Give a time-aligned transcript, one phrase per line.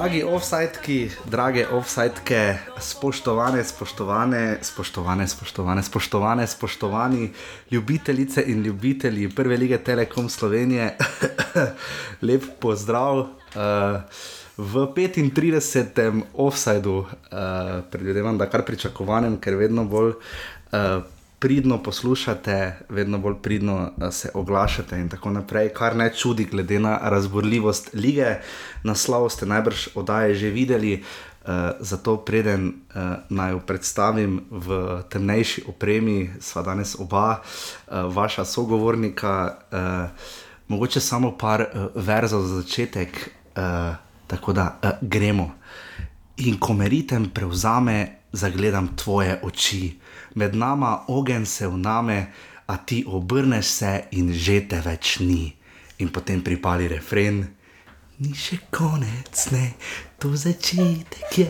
[0.00, 7.30] dragi offsajtki, drage offsajtke, spoštovane, spoštovane, spoštovane, spoštovane, spoštovane, spoštovani
[7.70, 10.96] ljubitelice in ljubitelji prve lige Telekom Slovenije,
[12.26, 13.18] lep pozdrav.
[13.18, 13.28] Uh,
[14.56, 16.22] v 35.
[16.34, 17.06] offsajdu, uh,
[17.90, 20.14] predvidevam, da kar pričakovanem, ker vedno bolj.
[20.72, 21.04] Uh,
[21.40, 26.98] pridno poslušate, vedno bolj pridno se oglašate in tako naprej, kar ne čudi, glede na
[27.02, 28.34] razborljivost lige.
[28.82, 31.48] Naslov ste najbrž oddaje že videli, uh,
[31.80, 39.56] zato preden uh, naj jo predstavim v temnejši opremi, sva danes oba, uh, vaša sogovornika.
[39.72, 39.78] Uh,
[40.68, 45.50] mogoče samo par uh, verzov za začetek, uh, tako da uh, gremo.
[46.36, 49.98] In ko meritem prevzame, zagledam tvoje oči
[50.34, 52.26] med nama ogen se vname,
[52.66, 55.50] a ti obrneš se in že te več ni.
[55.98, 57.42] In potem pripali refren.
[58.20, 59.72] Ni še konec, ne,
[60.20, 61.48] to začetek je.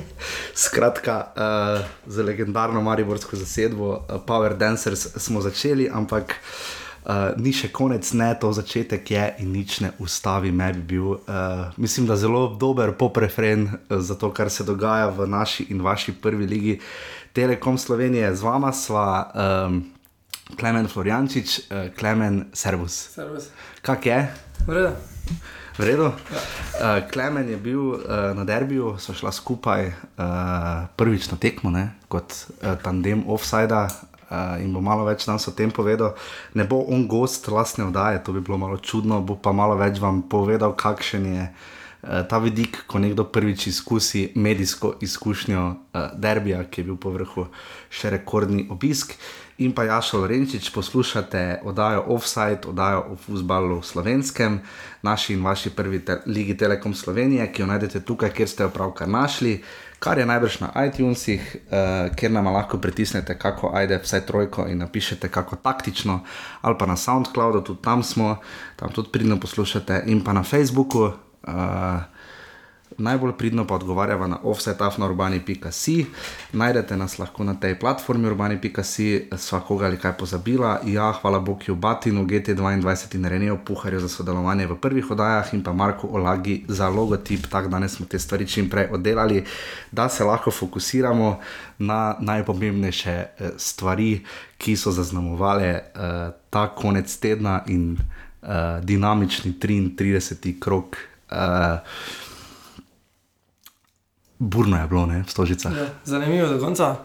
[0.54, 7.72] Skratka, uh, za legendarno Mariborsko zasedbo, uh, Power Dancers smo začeli, ampak uh, ni še
[7.74, 11.18] konec, ne, to začetek je in nič ne ustavi me bi bil.
[11.18, 15.82] Uh, mislim, da zelo dober poprefren uh, za to, kar se dogaja v naši in
[15.82, 16.78] vaši prvi ligi.
[16.78, 19.30] Uh, Telekom Slovenije, z vama sva
[19.66, 19.84] um,
[20.58, 23.14] Klemen Floriančič, uh, Klemen Servus.
[23.14, 23.48] Servus.
[23.82, 24.18] Kak je?
[24.66, 24.92] V redu.
[25.78, 26.10] V redu.
[26.10, 26.42] Ja.
[26.98, 28.02] Uh, Klemen je bil uh,
[28.34, 29.94] na derbiju, so šla skupaj uh,
[30.96, 31.94] prvič na tekmo, ne?
[32.10, 33.74] kot uh, tandem offside.
[34.30, 36.14] Uh, in bo malo več danes o tem povedal.
[36.54, 39.98] Ne bo on gost lastne oddaje, to bi bilo malo čudno, bo pa malo več
[40.02, 46.00] vam povedal, kakšen je uh, Eh, ta vidik, ko nekdo prvič izkusi medijsko izkušnjo uh,
[46.16, 47.46] derbija, ki je bil po vrhu
[47.92, 49.12] še rekordni obisk.
[49.60, 54.60] In pa Jašo Lorenčič, poslušate oddajo Offside, oddajo o futbalu slovenskem,
[55.02, 58.72] naši in vaši prvi te ligi Telekom Slovenije, ki jo najdete tukaj, kjer ste jo
[58.72, 59.58] pravkar našli,
[60.00, 64.80] kar je najbrž na iTunesih, uh, kjer nam lahko pritisnete, kako ajde vsaj trojko in
[64.80, 66.22] napišete kako taktično,
[66.62, 68.38] ali pa na SoundCloudu, tudi tam smo,
[68.76, 71.10] tam tudi pridno poslušate, in pa na Facebooku.
[73.00, 76.04] Najbolj pridno pa odgovarjava na offsetafnourbani.com.
[76.52, 80.80] Najdete nas lahko na tej platformi urbani.com, sva koga ali kaj pozabila.
[80.84, 85.72] Ja, hvala Bogu, Batinu, GT22 in Renejo Puharju za sodelovanje v prvih oddajah in pa
[85.72, 87.46] Marku Olagi za logotip.
[87.46, 89.44] Tako danes smo te stvari čim prej oddelali,
[89.92, 91.38] da se lahko fokusiramo
[91.78, 94.24] na najpomembnejše eh, stvari,
[94.58, 97.96] ki so zaznamovale uh, ta konec tedna in
[98.42, 100.60] uh, dinamični 33.
[100.60, 100.96] krok
[101.30, 101.78] uh,
[104.38, 105.76] burno je bilo, ne, v stožicah.
[105.76, 106.96] Ja, zanimivo do konca,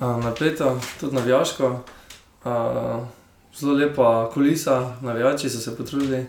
[0.00, 1.80] uh, napleto, tudi navijaško,
[2.44, 2.50] uh,
[3.58, 6.26] zelo lepa kulisa, navijači so se potrudili.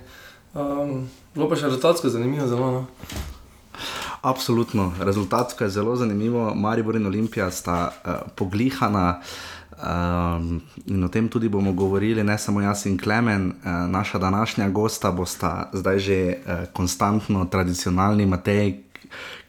[0.54, 2.72] Um, bilo pa še rezultatsko zanimivo, zelo.
[2.72, 2.86] No.
[4.22, 6.56] Absolutno, rezultatsko je zelo zanimivo.
[6.56, 9.22] Maribor in Olimpija sta uh, poglihana.
[9.78, 14.70] Um, in o tem tudi bomo govorili, ne samo jaz in Klemen, uh, naša današnja
[14.70, 18.90] gosta bosta zdaj že uh, konstantno tradicionalni Matej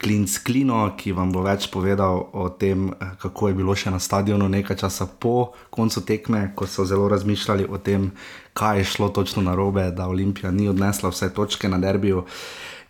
[0.01, 2.89] Klinc Klino, ki vam bo več povedal o tem,
[3.21, 7.69] kako je bilo še na stadionu nekaj časa po koncu tekme, ko so zelo razmišljali
[7.69, 8.11] o tem,
[8.57, 12.25] kaj je šlo točno na robe, da Olimpija ni odnesla vse točke na derbiju.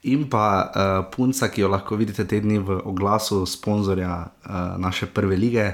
[0.08, 0.70] In pa uh,
[1.12, 5.66] punca, ki jo lahko vidite te dni v oglasu sponzorja uh, naše prve lige,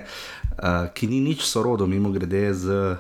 [0.59, 2.97] uh, ki ni nič sorodo, mimo grede z uh,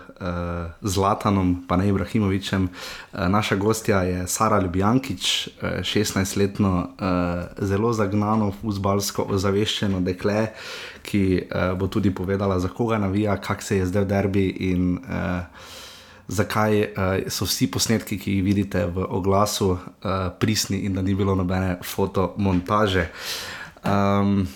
[0.83, 2.69] Zlatanom, pa ne Ibrahimovičem.
[2.69, 10.53] Uh, naša gostja je Sara Ljubljankič, uh, 16-letno, uh, zelo zagnano, fuzbalsko ozaveščeno dekle,
[11.03, 14.99] ki uh, bo tudi povedala, za koga navija, kak se je zdaj v derbi in
[14.99, 15.75] uh,
[16.28, 16.88] zakaj uh,
[17.28, 19.81] so vsi posnetki, ki jih vidite v oglasu, uh,
[20.38, 23.09] pristni in da ni bilo nobene fotomontaže.
[23.85, 24.47] Um,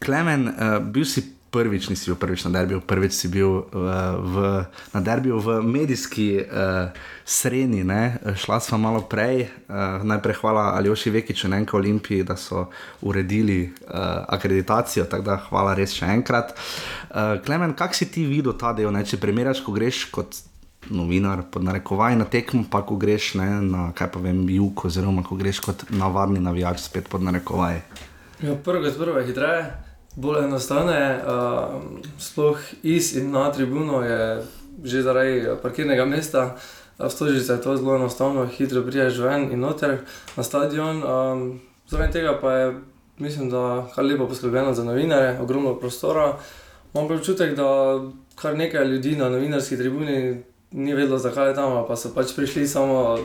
[0.00, 3.64] Klemen, uh, bil si prvič nisi bil prvič na derbiju, prvič si bil uh,
[4.22, 4.36] v,
[4.94, 6.94] na derbiju v medijski uh,
[7.26, 8.18] sreni, ne?
[8.38, 9.50] šla sva malo prej.
[9.66, 12.68] Uh, najprej hvala Aljoši Vekiču in enka Olimpiji, da so
[13.02, 13.90] uredili uh,
[14.30, 16.54] akreditacijo, tako da hvala res še enkrat.
[16.54, 19.02] Uh, Klemen, kak si ti videl ta del, ne?
[19.04, 20.46] če primerjaš, ko greš kot.
[20.80, 25.20] Novinar, pod narekovaj na tekmo, pa ko greš ne, na kaj pa vem, jug, oziroma
[25.20, 27.82] ko greš kot navadni navijač, spet pod narekovaj.
[28.40, 28.88] Ja, prvo,
[29.20, 31.82] je hitreje bolj enostavno je, uh,
[32.18, 34.42] sploh iz in na tribuno je
[34.84, 36.56] že zaradi parkirnega mesta.
[36.98, 39.98] V Stožici je to zelo enostavno, hitro priješ ven in noter
[40.36, 41.02] na stadion.
[41.02, 42.74] Um, zaradi tega pa je,
[43.18, 46.36] mislim, da kar lepo poskrbljeno za novinare, ogromno prostora.
[46.94, 48.00] Imam občutek, da
[48.34, 52.66] kar nekaj ljudi na novinarski tribuni ni vedelo, zakaj je tam, pa so pač prišli
[52.68, 53.18] samo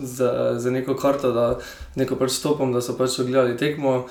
[0.00, 1.58] za, neko karto, da
[1.94, 4.06] neko pač stopom, da so pač ogledali tekmo.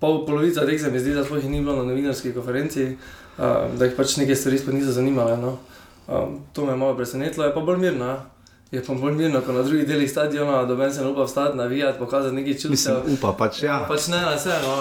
[0.00, 2.90] Pol polovica teh se mi zdi, da sploh ni bilo na novinarski konferenci,
[3.38, 3.44] uh,
[3.78, 5.36] da jih pač neke stvari sploh niso zanimale.
[5.40, 5.58] No.
[6.06, 8.06] Um, to me je malo presenetilo, je pa bolj mirno.
[8.06, 8.24] ja.
[8.70, 11.56] Je pa bolj mirno, ko na drugih delih stadiona, da ben se ne upa vstati,
[11.56, 12.96] navijati, pokazati nekaj čustev.
[13.14, 13.84] Upa pač, ja.
[13.88, 14.74] Pač ne, ne, vse, no,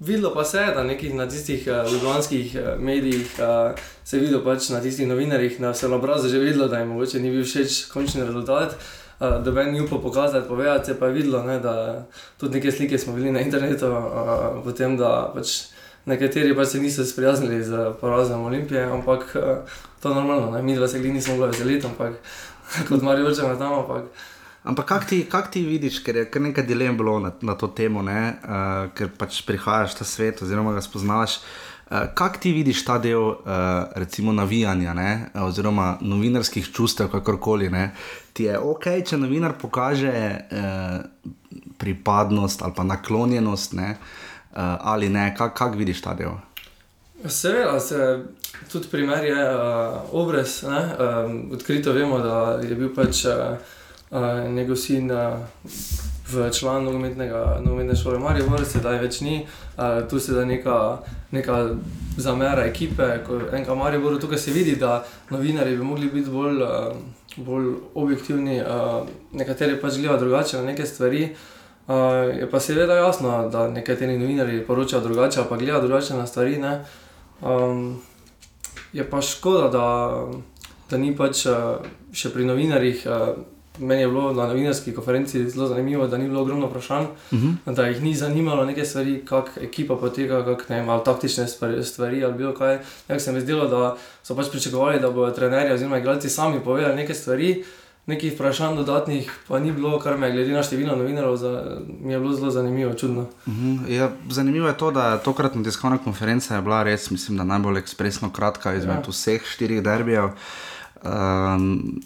[0.00, 4.20] videlo pa se je, da nekih na tistih uh, ljubljanskih uh, medijih uh, se je
[4.20, 7.44] videlo, pač na tistih novinarjih, na vsem obrazu že videlo, da jim mogoče ni bil
[7.44, 8.72] všeč končni rezultat.
[8.72, 12.06] Uh, da ben ni upal pokazati, povedati, se pa je videlo, ne, da
[12.40, 15.48] tudi neke slike smo bili na internetu, uh, potem da pač
[16.06, 19.42] nekateri pač se niso sprijaznili z porazom Olimpije, ampak uh,
[20.02, 22.16] to je normalno, ne, mi dva se glih nismo mogli veseliti, ampak
[22.88, 24.04] kot Marijo Vrčeva tam, ampak.
[24.64, 27.68] Ampak kako ti, kak ti vidiš, ker je kar nekaj dilem bilo na, na to
[27.68, 31.40] temo, uh, ker pač prihajaš ta svet, oziroma ga spoznaš.
[31.90, 33.36] Uh, kako ti vidiš ta del, uh,
[33.96, 35.30] recimo, navijanja, ne?
[35.34, 37.70] oziroma novinarskih čustev, kakorkoli?
[37.70, 37.90] Ne?
[38.32, 41.00] Ti je ok, če novinar pokaže uh,
[41.78, 43.96] pripadnost ali pa naklonjenost, ne?
[43.96, 46.38] uh, ali ne, kako kak vidiš ta del?
[47.26, 48.24] Seveda, se,
[48.72, 50.62] tudi primer je uh, obrez.
[50.62, 50.80] Ne?
[50.98, 53.58] Um, odkrito vemo, da je bil pač uh,
[54.10, 55.38] uh, njegov sin uh,
[56.32, 59.46] v članu nogometne šole Marijo, sedaj več ni.
[59.76, 60.98] Uh, tu se da neka,
[61.30, 61.58] neka
[62.16, 63.06] zamera ekipe,
[63.52, 66.96] enka Marijo, tukaj se vidi, da novinari bi mogli biti bolj, uh,
[67.36, 71.34] bolj objektivni, uh, nekateri pač gledajo drugače na neke stvari.
[71.88, 71.94] Uh,
[72.38, 76.60] je pa seveda jasno, da nekateri novinari poročajo drugače, pa gledajo drugače na stvari.
[77.40, 78.00] Um,
[78.92, 79.86] je pa škoda, da,
[80.90, 81.80] da ni pač uh,
[82.12, 83.06] še pri novinarjih.
[83.06, 87.38] Uh, meni je bilo na novinarski konferenci zelo zanimivo, da ni bilo ogromno vprašanj, uh
[87.38, 87.74] -huh.
[87.74, 91.46] da jih ni zanimalo neke stvari, kako ekipa poteka, kako ne vem, ali taktične
[91.82, 92.78] stvari, ali bilo kaj.
[93.08, 96.96] Nek se mi zdelo, da so pač pričakovali, da bodo trenerji oziroma igralci sami povedali
[96.96, 97.64] neke stvari.
[98.06, 102.12] Nekih vprašanj dodatnih pa ni bilo, kar me je glede na število novinarjev, za, mi
[102.12, 103.20] je bilo zelo zanimivo, čudno.
[103.20, 103.90] Uh -huh.
[103.90, 108.74] ja, zanimivo je to, da tokratna tiskovna konferenca je bila res, mislim, najbolj ekspresno kratka
[108.74, 109.02] izmed ja.
[109.08, 110.28] vseh štirih derbijev.
[111.04, 112.00] Um,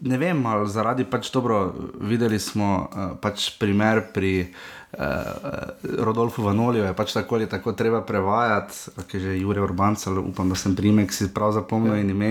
[0.00, 4.50] ne vem, ali zaradi pač dobro, videli smo uh, pač primer pri.
[4.88, 10.06] Uh, Rodolfo Vanolijo je pač tako ali tako treba prevajati, ki je že Jurek Urbanc,
[10.08, 12.00] ali upam, da sem primek si prav zapomnil ja.
[12.00, 12.30] in ime.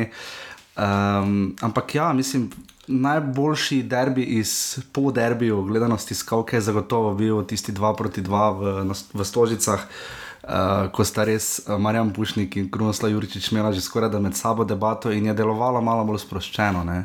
[0.74, 2.50] Um, ampak ja, mislim,
[2.88, 8.96] najboljši derbi iz po derbiju, gledanosti skalke, je zagotovo bil tisti 2 proti 2 v,
[9.14, 9.86] v Stožicah.
[9.86, 10.27] Uh,
[10.92, 14.64] ko sta res uh, Marjan Pušnik in Krunoslav Juričič imela že skoraj da med sabo
[14.64, 16.86] debato in je delovalo malo bolj sproščeno.
[16.88, 17.04] Ja.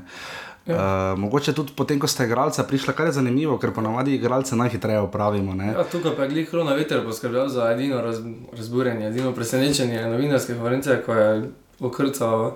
[0.63, 5.01] Uh, mogoče tudi potem, ko ste igralca prišli, kar je zanimivo, ker ponavadi igralce najhitreje
[5.03, 5.57] opravimo.
[5.59, 8.21] Ja, tukaj pa je glih Krona Veter poskrbel za edino raz,
[8.55, 11.51] razburjenje, edino presenečenje novinarske konference, ko je
[11.81, 12.53] okrcal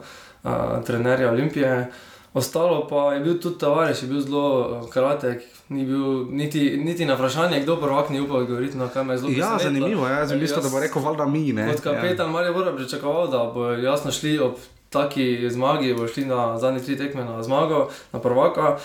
[0.86, 1.90] trenerja Olimpije.
[2.36, 7.14] Ostalo pa je bil tudi tovariš, je bil zelo kratek, ni bil niti, niti na
[7.14, 9.32] vprašanje, kdo prvak ni upal odgovoriti na kamer zelo.
[9.32, 11.52] Ja, zanimivo, ja, jaz mislim, da bo rekel, valjda mi.
[11.52, 11.70] Ne?
[11.72, 12.32] Kot kapetan ja.
[12.32, 14.52] Marijo Bora pričakoval, da bo jasno šli ob
[14.90, 18.76] taki zmagi, bo šli na zadnji tri tekme na zmago, na prvaka.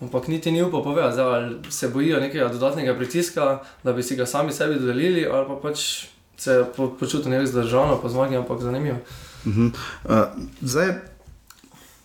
[0.00, 4.26] Ampak niti ni upal povedati, ali se bojijo nekega dodatnega pritiska, da bi si ga
[4.26, 8.96] sami sebi dodelili, ali pa pač se po, počutijo nekaj zdržano po zmagi, ampak zanimivo.
[9.44, 9.70] Uh -huh.
[10.04, 10.12] uh,
[10.60, 11.15] zdaj,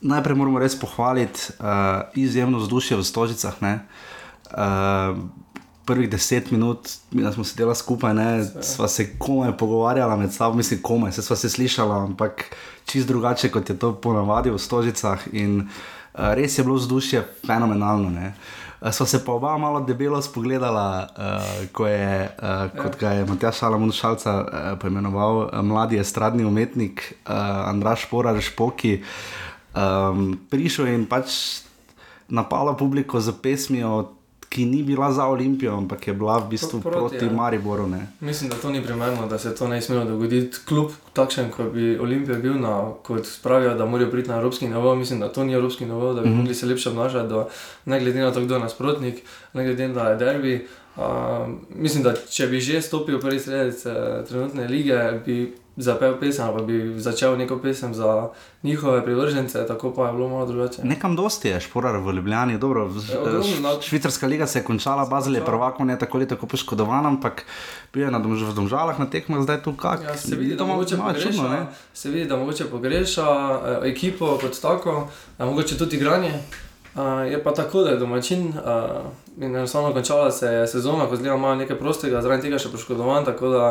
[0.01, 1.65] najprej moramo res pohvaliti uh,
[2.15, 3.55] izjemno vzdušje v Stožicah.
[3.62, 5.17] Uh,
[5.86, 8.27] prvih deset minut, da smo sedeli skupaj, ne,
[8.62, 12.46] sva se komaj pogovarjala med sabo, mislim, komaj, se sva se slišala, ampak
[12.86, 15.27] čist drugače, kot je to ponavadi v Stožicah.
[15.34, 18.10] In uh, res je bilo vzdušje fenomenalno.
[18.10, 18.34] Ne.
[18.91, 23.60] Sva se pa oba malo debelo spogledala, uh, ko je, uh, kot ga je Matjaš
[23.60, 27.36] Šalamun Šalca uh, poimenoval, uh, mladi estradni umetnik uh,
[27.70, 29.03] Andraš Porar Špoki.
[29.72, 31.62] Um, prišel in pač
[32.28, 34.16] napala publiko z pesmijo,
[34.51, 37.32] ki ni bila za Olimpijo, ampak je bila v bistvu proti, proti ja.
[37.32, 37.88] Mariboru.
[37.88, 38.08] Ne.
[38.20, 40.58] Mislim, da to ni primerno, da se to ne smelo dogoditi.
[40.68, 44.96] Kljub takšen, kot bi Olimpija bil, na, kot pravijo, da morajo priti na evropski nivo,
[44.96, 46.38] mislim, da to ni evropski nivo, da bi mm -hmm.
[46.38, 47.34] mogli se lepše obnašati,
[47.86, 49.24] ne glede na to, kdo je nasprotnik,
[49.54, 50.68] ne glede na to, da je derbi.
[50.98, 51.04] Uh,
[51.70, 56.66] mislim, da če bi že stopil prvi sredec uh, trenutne lige, bi zapel pesem ali
[56.66, 58.30] bi začel neko pesem za
[58.64, 60.82] njihove privržence, tako pa je bilo malo drugače.
[60.84, 62.90] Nekam dosti je šporar v Ljubljani, dobro.
[63.12, 67.06] Ja, ogromno, švicarska liga se je končala, Bazel je prvako ne tako ali tako poškodovan,
[67.06, 67.46] ampak
[67.94, 70.04] bil je na domž v domžalah na tekmah, zdaj tu kak.
[70.04, 73.30] Ja, se vidi, da mogoče pogreša, čudno, se vidi, da mogoče pogreša
[73.66, 75.08] eh, ekipo kot tako,
[75.40, 76.34] eh, mogoče tudi igranje.
[76.96, 78.54] Uh, je pa tako, da je domačin uh,
[79.38, 83.24] in enostavno končala se je sezona, ko zelo malo nekaj prostega, zaradi tega še poškodovan,
[83.26, 83.68] tako da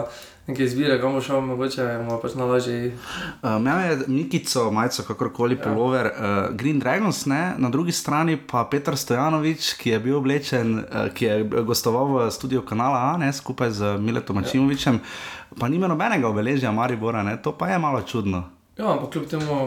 [0.47, 2.95] nekaj izbire, kam bo šel, mogoče mu pač nalažje.
[3.43, 5.63] Uh, Imel je Nikico, majico, kakorkoli ja.
[5.67, 7.55] polover, uh, Green Dragons, ne?
[7.59, 12.31] na drugi strani pa Petr Stojanovič, ki je bil oblečen, uh, ki je gostoval v
[12.33, 13.33] studiu kanala A, ne?
[13.33, 15.61] skupaj z Miletom Mačimovičem, ja.
[15.61, 17.37] pa nima nobenega obeležja Maribora, ne?
[17.37, 18.47] to pa je malo čudno.
[18.81, 19.67] Ja, ampak kljub temu.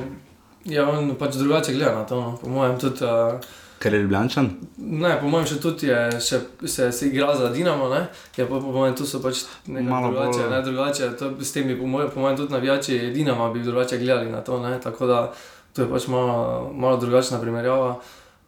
[0.66, 2.22] Ja, on pač drugače gleda na to.
[2.22, 2.38] No.
[2.42, 3.04] Po mojem, tudi.
[3.04, 3.40] Uh,
[3.84, 4.48] Ker je ljubljančan?
[4.78, 7.90] Ne, po mojem, še tudi je, še, se, se igra za Dinamo.
[7.92, 10.40] Ja, po, po mojem, tu so pač malo drugače.
[10.40, 10.52] Bolj...
[10.54, 14.00] Ne, drugače to, s tem bi, po mojem, po mojem tudi navijači Dinama bi drugače
[14.00, 14.62] gledali na to.
[14.64, 14.78] Ne.
[14.84, 15.20] Tako da
[15.76, 17.98] to je pač malo, malo drugačna primerjava.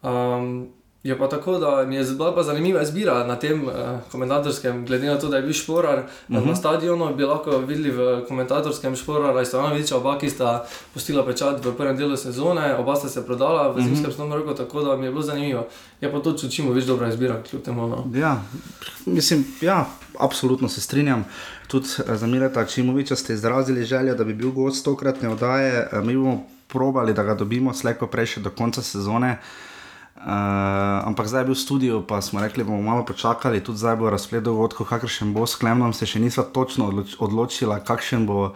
[0.05, 0.69] Um,
[1.06, 3.74] Je pa tako, da mi je bila zanimiva izbira na tem uh,
[4.12, 6.34] komentatorskem, glede na to, da je bil šporar uh -huh.
[6.34, 6.56] na mhm.
[6.56, 11.66] stadionu, bi lahko videli v komentatorskem šporaru, da sta Viča oba, ki sta postila pečat
[11.66, 14.34] v prvem delu sezone, oba sta se prodala v zimskem uh -huh.
[14.34, 15.68] roku, tako da mi je bilo zanimivo.
[16.02, 17.88] Je pa to, če čimo več dobra izbira, kljub temu.
[17.88, 18.06] No.
[18.14, 18.42] Ja,
[19.06, 19.86] mislim, ja,
[20.20, 21.26] absolutno se strinjam.
[21.68, 25.90] Tudi eh, za Mileta Čimoviča ste izrazili željo, da bi bil gost tokratne oddaje.
[25.92, 29.32] Eh, mi bomo probali, da ga dobimo slejko prej še do konca sezone.
[29.32, 29.75] Uh,
[30.15, 34.07] ampak zdaj je bil v studiu, pa smo rekli, bomo malo počakali, tudi zdaj bo
[34.07, 38.55] razplet dogodkov, kakšen bo s Klemnom, se še nismo točno odloč odločili, kakšen bo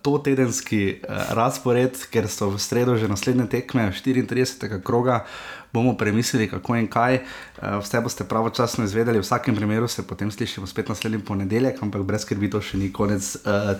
[0.00, 4.80] to tedenski uh, razpored, ker so v sredo že naslednje tekme, 34.
[4.80, 5.28] kroga,
[5.76, 7.20] bomo premislili, kako in kaj.
[7.60, 12.08] Uh, vse boste pravočasno izvedeli, v vsakem primeru se potem slišimo spet naslednji ponedeljek, ampak
[12.08, 13.76] brez skrbi to še ni konec, uh,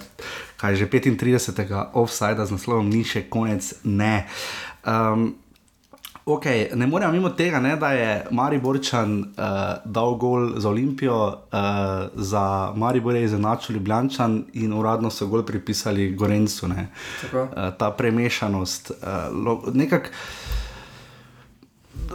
[0.60, 1.96] kaj že 35.
[1.96, 4.28] offside z naslovom ni še konec, ne.
[4.84, 5.40] Um,
[6.28, 9.44] Okay, ne moremo mimo tega, ne, da je Mariborčan uh,
[9.84, 16.10] dal gol za Olimpijo, uh, za Maribor je izenačil Ljubljančan in uradno so gol pripisali
[16.12, 16.66] Gorencu.
[16.66, 16.72] Uh,
[17.78, 20.10] ta premešanost, uh, lo, nekak,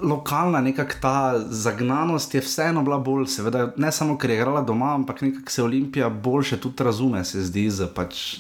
[0.02, 4.94] lokalna, nekak ta zagnanost je vseeno bila bolj, seveda, ne samo ker je igrala doma,
[4.94, 8.38] ampak nekako se Olimpija boljše tudi razume, se zdi, da pač,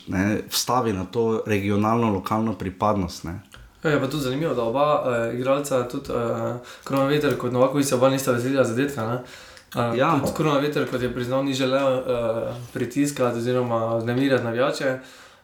[0.50, 3.24] vstavi na to regionalno, lokalno pripadnost.
[3.24, 3.39] Ne.
[3.84, 8.10] Ja, je pa tudi zanimivo, da oba uh, igralca, tudi uh, Koronaveter, kot Novakovič, oba
[8.10, 9.24] nista veselila zadetka.
[9.75, 10.20] Uh, ja.
[10.38, 12.04] Koronaveter, kot je priznal, ni želel uh,
[12.74, 15.00] pritiskati oziroma znemirjati navijače.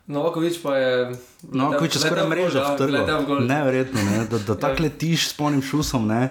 [0.08, 1.12] Novakovič pa je.
[1.41, 3.25] Novakovič je skoraj mreža vtrgal.
[3.41, 4.25] Neverjetno, ne?
[4.31, 6.08] da, da tako letiš s polnim šusom.
[6.08, 6.29] Ne?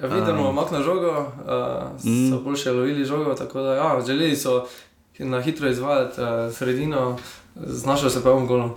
[0.00, 2.30] Ja, vidimo, uh, mak na žogo, uh, mm.
[2.30, 4.66] so boljše lovili žogo, tako da ja, želeli so
[5.18, 7.18] na hitro izvajati uh, sredino,
[7.56, 8.70] znašel se pa v golu.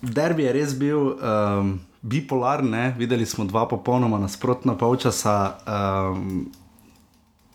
[0.00, 5.36] Derbi je res bil um, bipolaren, videli smo dva popolnoma nasprotna polčasa.
[5.68, 6.48] Um,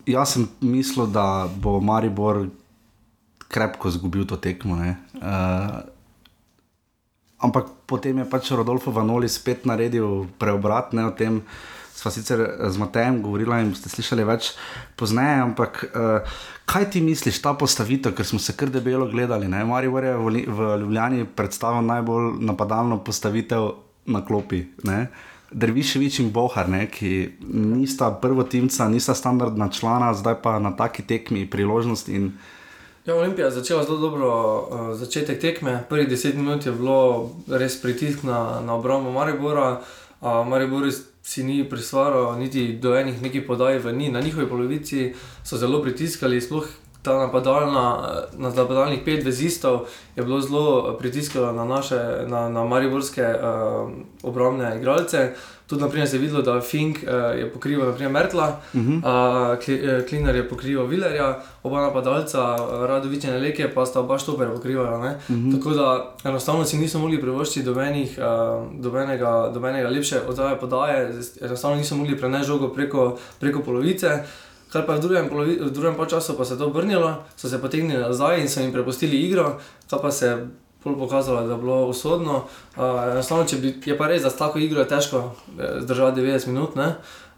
[0.06, 2.46] jaz sem mislil, da bo Maribor
[3.50, 4.78] krepko izgubil to tekmo.
[4.78, 5.82] Uh,
[7.42, 11.42] ampak potem je pač Rodolfo Vanoli spet naredil preobrat ne, o tem
[11.96, 14.52] sva sicer z Matejem govorila in ste slišali več
[15.00, 19.64] pozneje, ampak uh, kaj ti misliš, ta postavitev, ker smo se kar debelo gledali, ne?
[19.64, 23.70] Marijo je v, Ljubljani predstavil najbolj napadalno postavitev
[24.06, 24.64] na klopi.
[24.84, 25.06] Ne?
[25.50, 31.06] Drviševič in Bohar, ne, ki nista prvo timca, nista standardna člana, zdaj pa na taki
[31.06, 32.08] tekmi priložnost.
[32.08, 32.32] In...
[33.06, 35.84] Ja, Olimpija je začela zelo dobro uh, začetek tekme.
[35.88, 39.80] Prvih deset minut je bilo res pritisk na, na obrambo Maribora.
[40.20, 40.90] Uh, Maribor
[41.26, 44.10] si ni prisvaril, niti do enih nekih podaj v ni.
[44.14, 46.68] Na njihovi polovici so zelo pritiskali, sploh
[47.06, 47.86] ta napadalna,
[48.34, 49.86] na napadalnih pet vezistov
[50.16, 53.90] je bilo zelo pritiskalo na naše, na, na mariborske uh,
[54.22, 55.30] obrambne igralce.
[55.66, 58.98] Tudi naprimer, se je videlo, da Fink uh, je pokrival naprimer, Mertla, uh -huh.
[58.98, 64.98] uh, Kliner je pokrival Villerja, oba napadalca, Radovič in Leke, pa sta oba štoper pokrivala.
[64.98, 65.50] Uh mhm.
[65.50, 65.58] -huh.
[65.58, 71.76] Tako da enostavno si nismo mogli privoščiti dobenih, uh, dobenega, dobenega lepše oddaje podaje, enostavno
[71.76, 74.22] nismo mogli prenesti žogo preko, preko polovice.
[74.76, 77.56] Kar pa v drugem, polovi, v drugem času pa se je to obrnilo, so se
[77.56, 79.56] potegnili nazaj in so jim prepustili igro,
[79.88, 80.48] ta pa se je
[80.84, 82.44] pokazalo, da je bilo usodno.
[82.76, 86.76] Uh, bi, je pa res, da s tako igro je težko eh, zdržati 90 minut.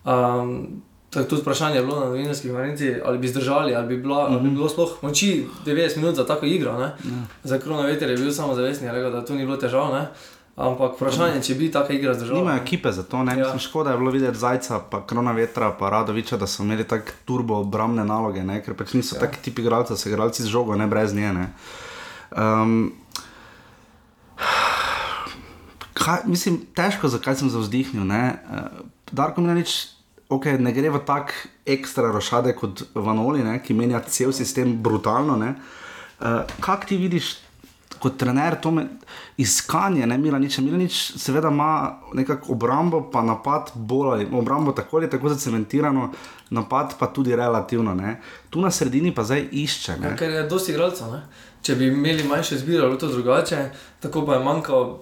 [0.04, 4.16] Um, To je tudi vprašanje bilo na novinarskih vrnicah, ali bi zdržali, ali bi, bila,
[4.16, 4.32] mm -hmm.
[4.32, 4.56] ali bi mhm.
[4.56, 6.72] bilo sploh moči 90 minut za tako igro.
[6.72, 7.22] Mm -hmm.
[7.44, 9.92] Za korona veter je bil samo zavestni, rekel, da tu ni bilo težav.
[9.92, 10.06] Ne?
[10.58, 12.40] Ampak vprašanje je, če bi taka igra zdržala.
[12.40, 13.44] Nima ekipe za to, ne ja.
[13.44, 17.14] mislim, škoda je bilo videti zajca, pa krona vetra, pa radoviča, da so imeli tako
[17.24, 18.58] turbo obramne naloge, ne?
[18.64, 19.20] ker pač niso ja.
[19.22, 21.30] taki tipi igralcev, so igralci z žogo, ne brez nje.
[21.36, 21.46] Ne?
[22.34, 22.74] Um,
[25.94, 28.02] kaj, mislim, težko, zakaj sem zavzdihnil.
[28.02, 28.82] Uh,
[29.14, 29.78] Darko mi reče,
[30.26, 31.36] okay, ne gre v tak
[31.70, 35.38] ekstra rošade kot Vanoli, ne, ki menja cel sistem brutalno.
[35.38, 37.36] Uh, kaj ti vidiš?
[37.98, 38.86] Kot trener to me,
[39.36, 40.58] iskanje, ne Milanič.
[40.58, 46.12] Milanič seveda ima nekako obrambo, pa napad bolj, obrambo tako ali tako zacementirano,
[46.50, 47.94] napad pa tudi relativno.
[47.94, 48.20] Ne.
[48.50, 49.98] Tu na sredini pa zdaj išče.
[50.02, 51.18] Ja, ker je dosti igralcev.
[51.62, 55.00] Če bi imeli manjše zbire, ali to drugače, tako pa je manjkalo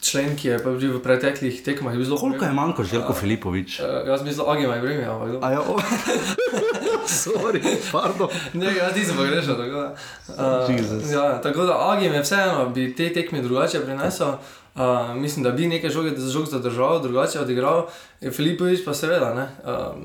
[0.00, 2.20] člen, ki je že v preteklih tekmah zelo dolgo.
[2.20, 3.80] Koliko je manjko, Željko Filipovič?
[3.80, 5.28] Uh, jaz mislim, da Agima je vreme, ampak?
[5.42, 5.62] Ja.
[7.08, 7.60] Sorry,
[7.92, 8.28] pardon.
[8.52, 9.56] Ne, jaz nisem pogrešal.
[9.56, 9.94] Tako da,
[10.28, 14.28] uh, ja, tako da Agim je vseeno, bi te tekme drugače prinesel.
[14.74, 17.86] Uh, mislim, da bi nekaj žoge za žog zadržal, drugače odigral.
[18.32, 19.34] Filipovič pa seveda.
[19.34, 19.96] Ne, uh,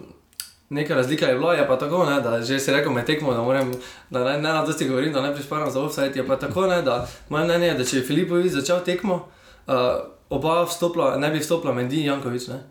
[0.70, 3.42] Neka razlika je bila, je pa tako, ne, da že si rekel, me tekmo, da,
[3.42, 3.72] moram,
[4.10, 6.12] da ne, ne na to si govorim, da ne prišparam za offside.
[6.16, 9.28] Je pa tako, ne, da moje mnenje je, da če je Filipovič začel tekmo,
[9.68, 9.74] uh,
[10.30, 12.48] oba vstopla, ne bi vstopila Mendi in Jankovič.
[12.48, 12.64] Ne?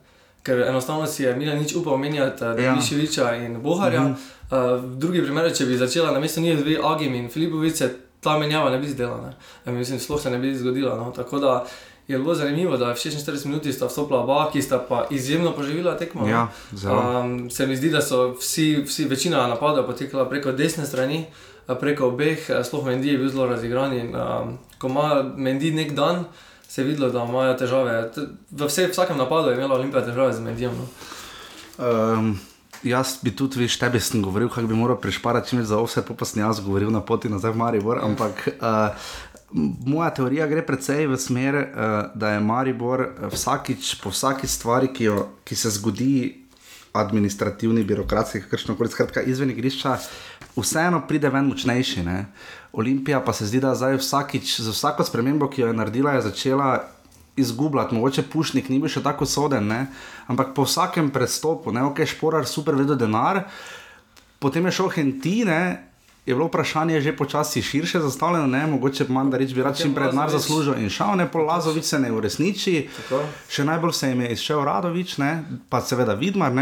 [0.42, 4.02] Ker enostavno si je Mila nič upal omenjati, da je Miševiča in Boharja.
[4.02, 4.76] Uh -huh.
[4.76, 8.38] uh, drugi primer, če bi začela na mestu njih dve Agim in Filipovič, se ta
[8.38, 9.34] menjava ne bi zdela.
[9.66, 9.72] Ne?
[9.72, 10.96] Mislim, sploh se ne bi zgodila.
[10.96, 11.10] No?
[11.10, 11.66] Tako da
[12.08, 15.96] je bilo zanimivo, da v 46 minutah sta vstopila oba, ki sta pa izjemno poživila
[15.96, 16.28] tekmo.
[16.28, 21.24] Ja, um, se mi zdi, da so vsi, vsi večina napadov potekala preko desne strani.
[21.80, 23.92] Preko obeh, sploh Mendi je bil zelo razigran.
[23.92, 26.26] In, um, ko ima Mendi nek dan, uh,
[26.72, 28.10] se je videlo, da imajo težave.
[28.50, 30.72] V vse, vsakem napadu je imela Olimpija težave z medijem.
[30.72, 30.86] No?
[31.84, 32.30] Um,
[32.82, 36.00] jaz bi tudi, veš, tebi sem govoril, kako bi moral prešparati, če mi za vse
[36.08, 38.00] popasni jaz govoril na poti nazaj v Maribor.
[38.00, 39.12] Ampak uh,
[39.84, 45.10] moja teorija gre precej v smer, uh, da je Maribor vsakič, po vsaki stvari, ki,
[45.10, 46.41] jo, ki se zgodi,
[46.92, 49.96] administrativni, birokratski, kakšno koli, skratka, izven igrišča,
[50.56, 52.02] vseeno pride ven močnejši.
[52.04, 52.26] Ne?
[52.72, 56.26] Olimpija pa se zdi, da zdaj vsakič, za vsako spremembo, ki jo je naredila, je
[56.28, 56.72] začela
[57.36, 57.94] izgubljati.
[57.94, 59.86] Mogoče pušnik ni bil še tako soden, ne?
[60.28, 63.46] ampak po vsakem prestopu, ne ok, šporar super vedo denar,
[64.38, 65.62] potem je šel Hentine.
[66.26, 68.66] Je bilo vprašanje že počasi širše zastavljeno, ne?
[68.66, 71.84] mogoče manj, da reči, bi rad čim prej denar zaslužil in šel, ne pa Lazovič
[71.84, 72.88] se ne uresniči.
[73.50, 75.32] Še najbolj se jim je izšel Radovič, ne?
[75.68, 76.54] pa seveda Vidmar,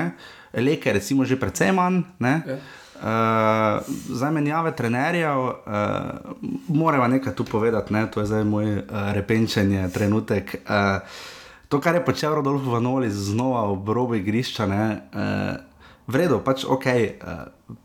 [0.56, 2.04] Leke recimo že precej manj.
[3.00, 3.80] Uh,
[4.12, 5.52] zdaj menjave trenerjev, uh,
[6.68, 8.06] moramo nekaj tu povedati, ne?
[8.10, 10.56] to je zdaj moj uh, repenčenje, trenutek.
[10.64, 11.04] Uh,
[11.68, 15.56] to, kar je počel Rodolf Vanoli, znova ob robu igrišča, ne, uh,
[16.08, 16.86] vredno, pač ok.
[17.20, 17.76] Uh,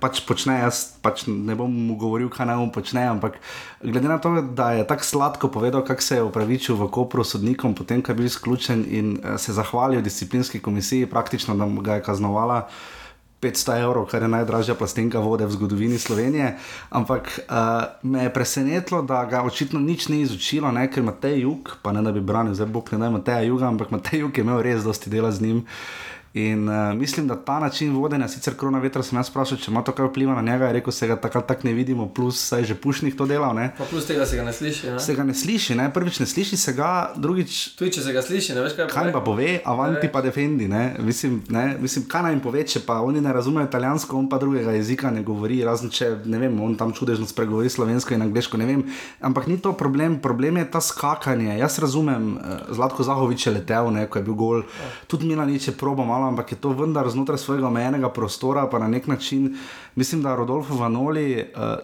[0.00, 3.36] Pač počne, jaz pač ne bom mu govoril, kaj naj mu počne, ampak
[3.84, 7.76] glede na to, da je tako sladko povedal, kako se je upravičil v Kopru sodnikom,
[7.76, 12.64] potem, ko je bil izključen in se zahvalil disciplinski komisiji, praktično, da ga je kaznovala,
[12.64, 13.00] uh,
[13.40, 16.58] 500 evrov, kar je najdražja plastenka vode v zgodovini Slovenije.
[16.90, 20.90] Ampak uh, me je presenetilo, da ga očitno nič ni izučilo, ne?
[20.92, 23.40] ker ima te jug, pa ne da bi branil, zdaj bo ne da ima te
[23.46, 25.64] juga, ampak ima te jug, ki je imel res dosti dela z njim.
[25.64, 29.70] Uh, In uh, mislim, da ta način vodenja, sicer korona vetra, sem jaz vprašal, če
[29.72, 32.38] ima to kaj vpliva na njega, je rekel, se ga tako tak ne vidimo, plus
[32.38, 33.50] saj že pušnih to dela.
[33.90, 34.92] Plus tega se ga ne sliši.
[34.92, 35.00] Ne?
[35.02, 35.88] Se ga ne sliši, ne?
[35.92, 37.74] prvič ne sliši se ga, drugič.
[37.78, 38.86] Tudi če se ga sliši, ne veš kaj.
[38.92, 40.84] Kaj pa pove, avanti pa defendi, ne?
[41.02, 41.64] Mislim, ne?
[41.80, 45.10] mislim, kaj naj jim pove, če pa oni ne razumejo italijansko, on pa drugega jezika
[45.10, 48.86] ne govori, razen če ne vem, on tam čudežno spregovori slovensko in angliško, ne vem.
[49.18, 51.58] Ampak ni to problem, problem je ta skakanje.
[51.58, 54.06] Jaz razumem, uh, Zlatko Zahovič je letel, ne?
[54.06, 54.94] ko je bil gol, ja.
[55.10, 58.78] tudi Milanič je probo malo malo, ampak je to vendar znotraj svojega omejenega prostora, pa
[58.78, 59.56] na nek način
[59.94, 61.50] mislim, da Rodolfo Vanoli.
[61.56, 61.80] Uh,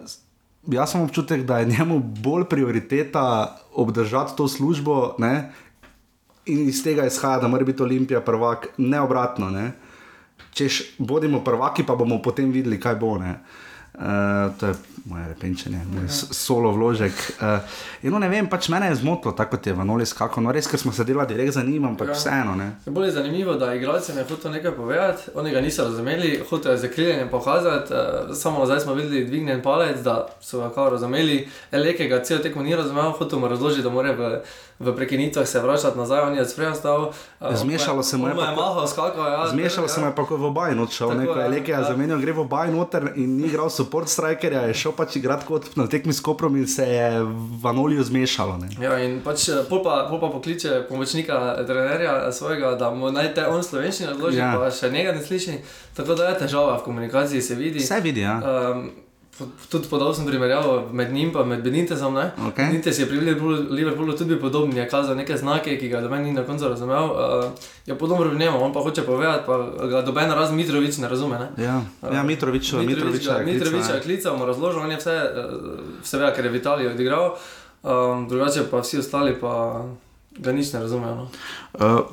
[0.67, 5.51] Jaz sem občutek, da je njemu bolj prioriteta obdržati to službo, ne?
[6.45, 9.49] in iz tega izhaja, da mora biti Olimpija prvak, ne obratno.
[9.49, 9.71] Ne?
[10.53, 13.17] Češ, bodimo prvaki, pa bomo potem videli, kaj bo.
[13.17, 13.31] Ne?
[13.31, 13.66] Uh,
[14.59, 14.73] to je
[15.05, 16.09] moje repenčenje, moj ja.
[16.09, 17.13] solo vložek.
[17.41, 20.43] Uh, no, ne vem, pač mene je zmotilo, tako kot je Vanoli skakal.
[20.43, 22.17] No, res, ker smo se delali direkt za njim, ampak ja.
[22.17, 22.55] vseeno.
[22.85, 27.25] Je bolj zanimivo, da igralci ne hočejo nekaj povedati, oni ga niso razumeli, hočejo zakriljenje
[27.31, 27.93] pokazati.
[27.93, 31.47] Uh, samo zdaj smo videli dvignjen palec, da so ga kao razumeli.
[31.71, 34.41] Eleke ga cel tekmo ni razumel, hočejo mu razložiti, da mora v,
[34.79, 37.11] v prekinitvah se vračati nazaj, on je sprejastal.
[37.39, 39.31] Uh, zmešalo se mu je, je malo skakal.
[39.31, 41.83] Ja, zmešalo se mu je pa v obaj nočal, neko je ja.
[41.83, 45.75] zamenjal, gre v obaj noter in ni igral support strikerja, je šel pač igrati kot
[45.75, 47.23] na tekmi s Koprom in se je
[47.61, 48.57] v Anoliju zmešalo.
[48.57, 48.69] Ne.
[48.81, 53.33] Ja, in pač eh, pol pa, pol pa pokliče pomočnika trenerja svojega, da mu naj
[53.33, 54.53] te on slovenščino odloži, ja.
[54.61, 55.57] pa še njega ne sliši.
[55.97, 57.81] Tako da je težava v komunikaciji, se vidi.
[57.81, 58.37] Se vidi, ja.
[58.37, 59.06] Um,
[59.69, 62.15] Tudi podal sem primerjavo med njim in med Benitezom.
[62.15, 62.69] Okay.
[62.69, 63.19] Benitez je pri
[63.69, 67.03] Liverpoolu tudi podoben, je kazal neke znake, ki ga do meni ni na koncu razumel.
[67.05, 67.45] Uh,
[67.85, 71.39] je podobno v njemu, on pa hoče povedati, pa ga doben raz Mitrovic ne razume.
[71.39, 71.63] Ne?
[71.63, 71.81] Ja,
[72.13, 75.15] ja Mitrovič, Mitrovič, Mitrovič je klical, mu razložil, on je vse,
[76.03, 77.35] vse ve, ker je Vitalij odigral,
[77.83, 79.85] um, drugače pa vsi ostali pa
[80.37, 81.15] ga nič ne razumejo.
[81.15, 81.25] No.
[81.73, 82.05] Uh,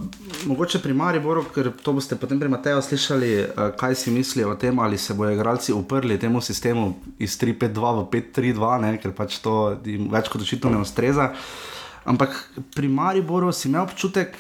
[0.47, 4.59] mogoče pri Mariboru, ker to boste potem pri Mateju slišali, uh, kaj si mislijo o
[4.59, 9.77] tem, ali se bodo igralci uprli temu sistemu iz 3-5-2 v 5-3-2, ker pač to
[9.85, 11.33] jim več kot očitno ne ustreza.
[12.05, 12.37] Ampak
[12.75, 14.37] pri Mariboru si imel občutek,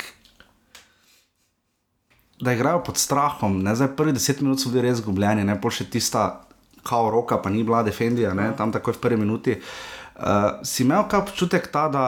[2.40, 3.62] da igrajo pod strahom.
[3.62, 3.74] Ne?
[3.74, 6.44] Zdaj, prvi deset minut so bili res zgubljeni, ne pa še tista
[6.84, 8.50] kao roka, pa ni bila defendija, ne?
[8.56, 9.56] tam takoj v prvi minuti.
[10.14, 12.04] Uh, si imel kaj občutek ta, da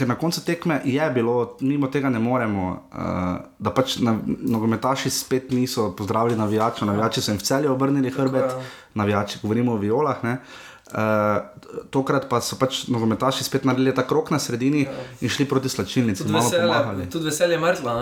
[0.00, 5.10] ker na koncu tekme je bilo, mimo tega ne moremo, uh, da pač na, nogometaši
[5.12, 8.56] spet niso pozdravili navijačev, navijači so jim v celju obrnili hrbet,
[8.94, 10.24] navijači, govorimo o violah.
[10.24, 10.38] Ne?
[10.90, 10.96] Uh,
[11.94, 14.94] tokrat pa so pač nogometaši spet naredili ta krok na sredini ja.
[15.20, 16.24] in šli proti slačilnici.
[16.24, 17.94] Tudi veselje, tudi veselje mrtva,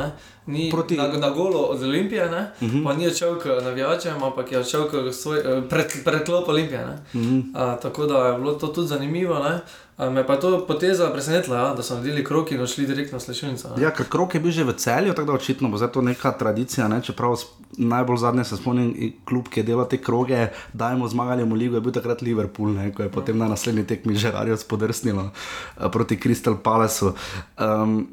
[0.46, 0.96] ni proti...
[0.96, 2.78] na, na golo od Olimpije, uh mhm.
[2.78, 2.84] -huh.
[2.84, 6.84] pa ni odšel k navijačem, ampak je odšel eh, pred, pred klop Olimpije.
[6.84, 7.74] Uh -huh.
[7.74, 9.38] uh, tako da je bilo to tudi zanimivo.
[9.38, 9.60] Ne?
[9.98, 13.22] Me pa je to poteza presenetila, ja, da so naredili krok in odšli direktno v
[13.22, 13.72] slešilnico.
[13.82, 16.86] Ja, ker krok je bil že v celju, tako da očitno bo to neka tradicija.
[16.88, 17.00] Ne?
[17.02, 17.34] Čeprav
[17.76, 18.94] najbolj zadnje se spomnim,
[19.26, 22.78] klub, ki je delal te kroge, da jemo zmagali v Ligu, je bil takrat Liverpool,
[22.78, 22.92] ne?
[22.94, 27.18] ko je potem na naslednji tekmi že Arijo spodrsnilo uh, proti Crystal Palaceu.
[27.58, 28.06] Um,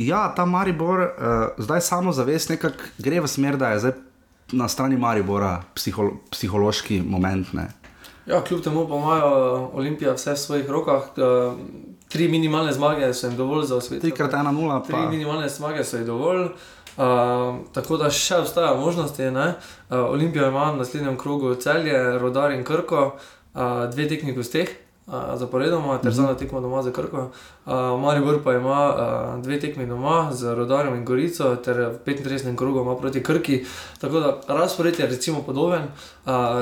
[0.00, 1.10] ja, ta Maribor, uh,
[1.60, 3.92] zdaj samo zavest nekako gre v smer, da je zdaj
[4.52, 7.52] na strani Maribora psiholo psihološki moment.
[7.52, 7.68] Ne?
[8.28, 11.02] Ja, kljub temu pa imajo Olimpija vse v svojih rokah.
[12.08, 14.00] Tri minimalne zmage so jim dovolj za svet.
[14.00, 14.82] Tri krat ena nula.
[14.82, 16.48] Tri minimalne zmage so jim dovolj.
[16.98, 17.04] Uh,
[17.72, 19.26] tako da še obstajajo možnosti.
[19.26, 19.54] Uh,
[20.10, 23.12] Olimpija ima v naslednjem krogu celje, rodar in krko,
[23.54, 23.60] uh,
[23.92, 24.68] dve tekmi gosteh
[25.36, 27.30] zaporedoma, ter zadnja tekma doma za Krko.
[27.66, 28.94] Uh, Maribor pa ima
[29.42, 33.64] dve tekmi doma z Rodarjem in Gorico, ter 35 krogov ima proti Krki.
[34.00, 35.82] Tako da razpored je recimo podoben.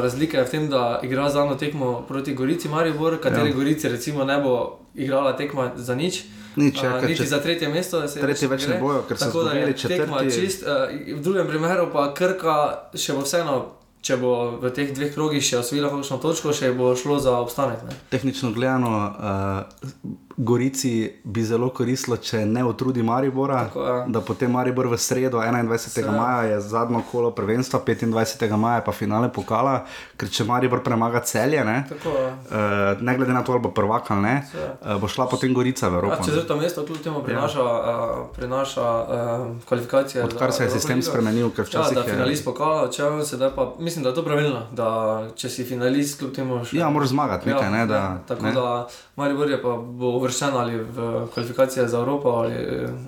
[0.03, 3.55] Razlika je v tem, da igra zadnjo tekmo proti Gorici Maribor, kateri ja.
[3.55, 6.25] Gorici recimo ne bo igrala tekma za nič.
[6.57, 9.29] Nič, ja, uh, niti za tretje mesto, da se tretje več ne bojo, ker so
[9.31, 10.31] zgubili četrti.
[10.33, 13.76] Čist, uh, v drugem primeru pa Krka še bo vseeno
[14.07, 17.83] če bo v teh dveh krogih še osvojila kakšno točko, še bo šlo za obstanek.
[17.89, 17.97] Ne?
[18.13, 23.95] Tehnično gledano, uh, Gorici bi zelo koristilo, če ne utrudi Maribora, Tako, ja.
[24.09, 25.79] da potem Maribor v sredo, 21.
[25.79, 26.03] Se.
[26.11, 28.57] maja, je zadnjo kolo prvenstva, 25.
[28.57, 29.79] maja pa finale pokala,
[30.21, 32.33] ker če Maribor premaga celje, ne, Tako, ja.
[32.51, 35.89] uh, ne glede na to, ali bo prvak ali ne, uh, bo šla potem Gorica
[35.89, 36.21] v Evropo.
[36.29, 37.97] Če se to mesto kljub temu prinaša, ja.
[37.97, 40.25] uh, prinaša uh, kvalifikacije.
[40.29, 41.97] Odkar se je sistem spremenil, ker včasih.
[41.97, 44.91] Ja, da finalist pokala, če sedaj pa mislim, da je to pravilno, da
[45.33, 46.61] če si finalist kljub temu.
[46.61, 48.05] Še, ja, moraš zmagati nekaj, ja, ne, da.
[48.05, 48.53] Ja, tako ne.
[48.53, 48.69] da
[49.17, 52.29] Maribor je pa bo uvrščen ali v kvalifikacije za Evropo.
[52.43, 52.55] Ali,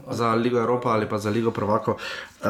[0.07, 0.17] ali...
[0.17, 1.97] Za Ligo Evropa ali pa za Ligo Prvako.
[2.43, 2.49] Uh,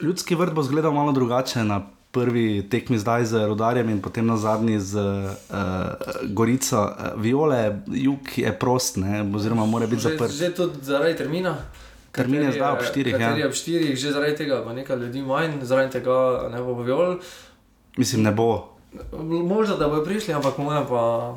[0.00, 4.36] ljudski vrt bo izgledal malo drugače na prvi tekmi zdaj z Rudarjem in potem na
[4.36, 5.56] zadnji z uh,
[6.22, 6.88] Gorico.
[7.16, 9.22] Viole, jug je prost, ne?
[9.34, 10.32] oziroma mora biti zaprt.
[10.32, 11.56] Že tudi zaradi termina.
[12.12, 13.14] Termin je zdaj ob štirih.
[13.20, 13.36] Ja.
[13.36, 17.20] Je ob štirih, že zaradi tega bo nekaj ljudi manj, zaradi tega ne bo viol.
[17.96, 18.74] Mislim, ne bo.
[19.44, 21.34] Možda, da bojo prišli, ampak moja pa.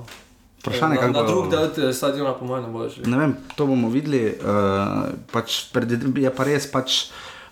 [0.62, 1.22] Vprašanje, kako bo.
[1.22, 3.04] Na drug del stadiona, po mojem, bo že.
[3.10, 4.24] Ne vem, to bomo videli.
[4.38, 7.12] Uh, pač pred, je pa res, pač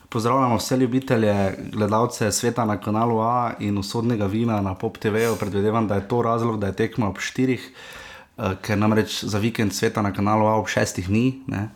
[0.09, 1.33] pozdravljamo vse ljubitelje,
[1.73, 5.29] gledalce sveta na kanalu A in usodnega vina na Pop TV.
[5.39, 7.61] Predvidevam, da je to razlog, da je tekmo ob štirih.
[7.61, 8.08] Uh,
[8.61, 11.67] ker namreč za vikend sveta na kanalu A ob šestih ni, ja.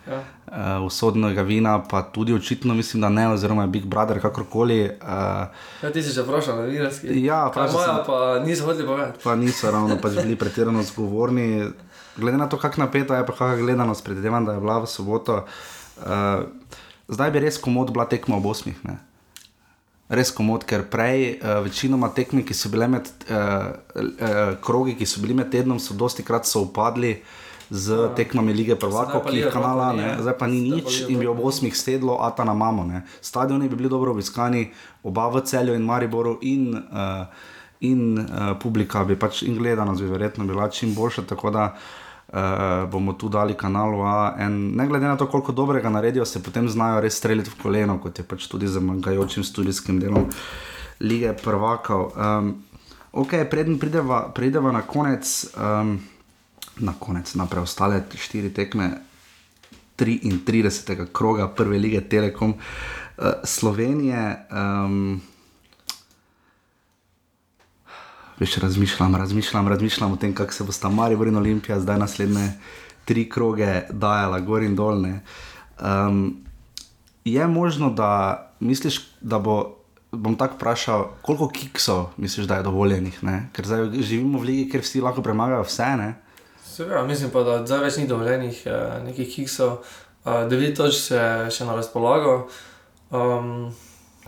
[0.48, 4.84] uh, usodnega vina pa tudi očitno mislim, da ne, oziroma Big Brother, kakorkoli.
[5.02, 5.52] Uh,
[5.84, 7.24] ja, ti si že vprašal, vidiš, kaj je.
[7.24, 9.20] Ja, pa moja, pa niso hodili povedati.
[9.24, 11.68] Pa niso ravno pač bili pretirano zgovorni.
[12.18, 15.46] Glede na to, kako napeta je, pa kakšna gledanost, predvidevam, da je bila v soboto.
[16.00, 16.48] Uh,
[17.08, 18.80] zdaj bi res komod bila tekma ob osmih.
[18.88, 18.98] Ne?
[20.10, 25.08] Res komod, ker prej uh, večinoma tekmi, ki so bile med uh, uh, krogi, ki
[25.08, 27.18] so bili med tednom, so dosti krat so upadli.
[27.74, 28.08] Z ja.
[28.14, 31.74] tekmami lige prvakov, ki jih kanala, ne, zdaj pa ni nič in bi ob osmih
[31.74, 32.84] sedlo, a ta na mamo.
[32.86, 33.02] Ne.
[33.24, 34.68] Stadioni bi bili dobro obiskani,
[35.02, 37.26] oba v celju in Mariboru in, uh,
[37.82, 41.26] in uh, publika bi pač in gledanost bi verjetno bila čim boljša.
[41.32, 42.03] Tako da uh,
[42.92, 44.36] bomo tu dali kanalu A.
[44.40, 48.00] En, ne glede na to, koliko dobrega naredijo, se potem znajo res streljati v koleno,
[48.02, 50.26] kot je pač tudi z manjkajočim studijskim delom
[51.00, 52.12] lige prvakov.
[52.18, 52.56] Um,
[53.12, 55.46] ok, preden prideva, prideva na konec.
[55.58, 56.00] Um,
[56.78, 58.98] na konec, na preostale štiri tekme
[59.98, 61.06] 33.
[61.14, 64.48] kroga prve lige Telekom uh, Slovenije.
[64.50, 65.22] Um,
[68.44, 72.52] Veš, razmišljam, razmišljam, razmišljam o tem, kako se bo sta Marijo in Olimpija zdaj naslednje
[73.06, 75.22] tri kroge dajala, gor in dolne.
[75.80, 76.44] Um,
[77.26, 79.76] je možno, da misliš, da bo,
[80.12, 83.24] bom tako vprašal, koliko kiksov misliš, da je dovoljenih?
[83.24, 83.48] Ne?
[83.54, 85.96] Ker zdaj živimo v lige, kjer vsi lahko premagajo vse.
[85.98, 86.14] Ne?
[86.66, 89.78] Seveda, mislim pa, da zdaj več ni dovoljenih eh, nekih kiksov.
[90.26, 92.50] uh, devet točk se še na razpolago.
[93.10, 93.72] Um,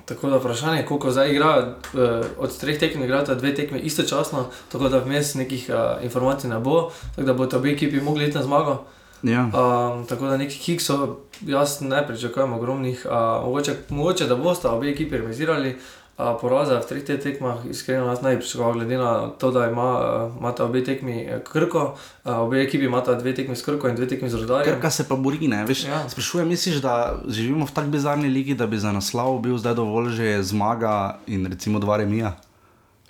[0.06, 4.46] tako da vprašanje je, koliko zdaj igra, uh, od treh tekem igrata dve tekme istočasno,
[4.72, 8.38] tako da vmes nekih uh, informacij ne bo, tako da bodo obe ekipi mogli iti
[8.38, 8.86] na zmago.
[9.24, 9.42] Ja.
[9.42, 13.06] Um, tako da nekih kiksov jaz ne pričakujem ogromnih.
[13.06, 15.78] Uh, mogoče, mogoče da boste obe ekipi remisirali.
[16.16, 19.66] Uh, poraza v treh teh tekmah, iskreno, jaz ne bi pričakoval, glede na to, da
[19.68, 21.82] ima, uh, imata obe tekmi eh, krko,
[22.24, 24.78] uh, obe ekipi imata dve tekmi s krko in dve tekmi z rodarjem.
[24.78, 25.84] Krka se pa bori, ne veš.
[25.84, 26.00] Ja.
[26.10, 30.14] Sprašujem, misliš, da živimo v tako bizarni ligi, da bi za naslov bil zdaj dovolj
[30.16, 32.38] že zmaga in recimo dva remija?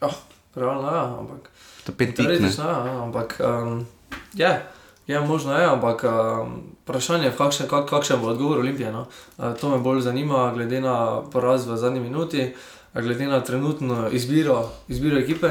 [0.01, 0.17] Oh,
[0.55, 1.49] realno je, ja, ampak.
[1.85, 2.15] To je pet?
[2.17, 3.85] Teoretično je, ja, ampak um,
[4.33, 4.61] je,
[5.07, 8.91] je možno je, ampak um, vprašanje je, kakšen, kak, kakšen bo odgovor Olimpije.
[8.91, 9.05] No?
[9.37, 14.09] Uh, to me bolj zanima, glede na poraz v zadnji minuti, a glede na trenutno
[14.11, 15.47] izbiro, izbiro ekipe.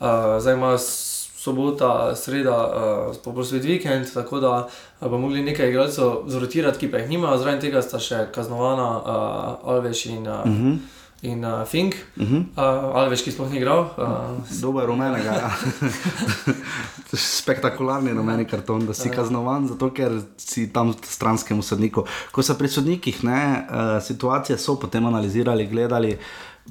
[0.00, 0.06] Uh,
[0.40, 2.56] zdaj ima sobota, sreda,
[3.08, 4.68] uh, poprosvit vikend, tako da
[5.00, 7.38] uh, bomo mogli nekaj igralcev zrotirati, ki pa jih nimajo.
[7.38, 10.72] Zraven tega sta še kaznovana uh, Alveš in, uh, uh Mhm.
[10.72, 10.78] -huh.
[11.22, 11.94] in uh, Fink.
[12.16, 12.44] Uh -huh.
[12.56, 13.80] Uh, Alveš, ki sploh ni igral.
[13.96, 15.32] Uh, Dober rumenega.
[15.32, 15.50] Ja.
[17.10, 22.04] To je Spektakularni rumeni karton, da si kaznovan, zato ker si tam stranskemu sodniku.
[22.32, 26.18] Ko so pri sodnikih, ne, uh, situacije so potem analizirali, gledali.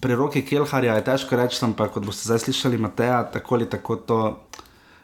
[0.02, 3.96] Pri roki Kelharja je težko reči, ampak kot boste zdaj slišali, Mateja, tako ali tako
[3.96, 4.22] to.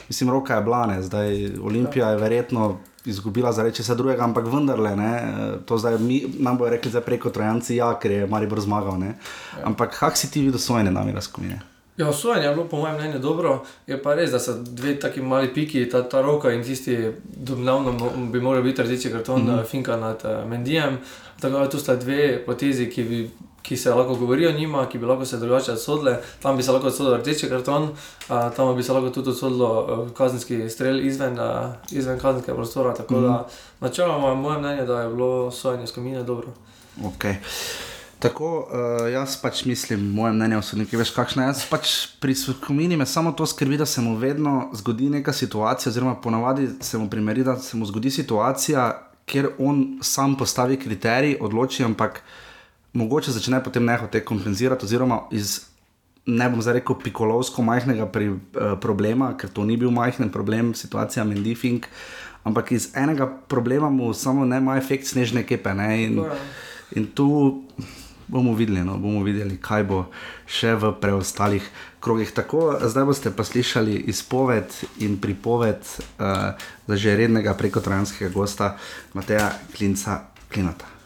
[0.10, 4.96] Mislim, roka je blane, zdaj Olimpija je verjetno izgubila za reči vse drugega, ampak vendarle,
[4.96, 8.62] ne, eh, to zdaj mi, nam bojo rekli zdaj preko Trojanci, ja, ker je Maribor
[8.62, 9.16] zmagal, ne.
[9.64, 11.62] Ampak kak si ti videl svoje nami razkomine?
[11.98, 15.22] Ja, sojenje je bilo po mojem mnenju dobro, je pa res, da so dve taki
[15.22, 19.66] mali piki, ta, ta roka in tisti, domnevno bi moral biti rdeči karton mm -hmm.
[19.66, 20.98] Finka nad uh, Mendijem.
[21.40, 23.30] Tako da tu sta dve potezi, ki, bi,
[23.62, 26.18] ki se lahko govorijo o njima, ki bi lahko se drugače odsodile.
[26.42, 30.12] Tam bi se lahko odsodil rdeči karton, uh, tam bi se lahko tudi odsodilo uh,
[30.18, 32.94] kazenski strel izven, uh, izven kazenskega prostora.
[32.94, 33.28] Tako mm -hmm.
[33.28, 33.48] da
[33.80, 36.48] načeloma je moje mnenje, da je bilo sojenje skomine dobro.
[37.04, 37.36] Okay.
[38.22, 41.48] Tako, uh, jaz pač mislim, moje mnenje o sodnikih, veš, kakšno je.
[41.48, 45.90] Jaz pač pri Svrkomini me samo to skrbi, da se mu vedno zgodi neka situacija,
[45.90, 51.38] oziroma ponavadi se mu primeri, da se mu zgodi situacija, kjer on sam postavi kriterij,
[51.42, 52.22] odloči, ampak
[52.94, 55.62] mogoče začne potem nehote kompenzirati, oziroma iz,
[56.26, 60.74] ne bom zdaj rekel, pikolovsko majhnega pri, uh, problema, ker to ni bil majhen problem,
[60.76, 61.88] situacija Mendy Fink,
[62.44, 65.74] ampak iz enega problema mu samo ne ima efekt snežne kepe.
[65.78, 66.22] Ne, in.
[66.92, 67.64] In tu
[68.28, 70.00] bomo videli, no, bomo videli, kaj bo
[70.48, 71.64] še v preostalih
[72.04, 72.32] krogih.
[72.36, 76.56] Tako, zdaj boste pa slišali izpoved in pripoved uh,
[76.88, 78.76] za že rednega prekotrojanskega gosta
[79.16, 81.01] Mateja Klinca Klinata.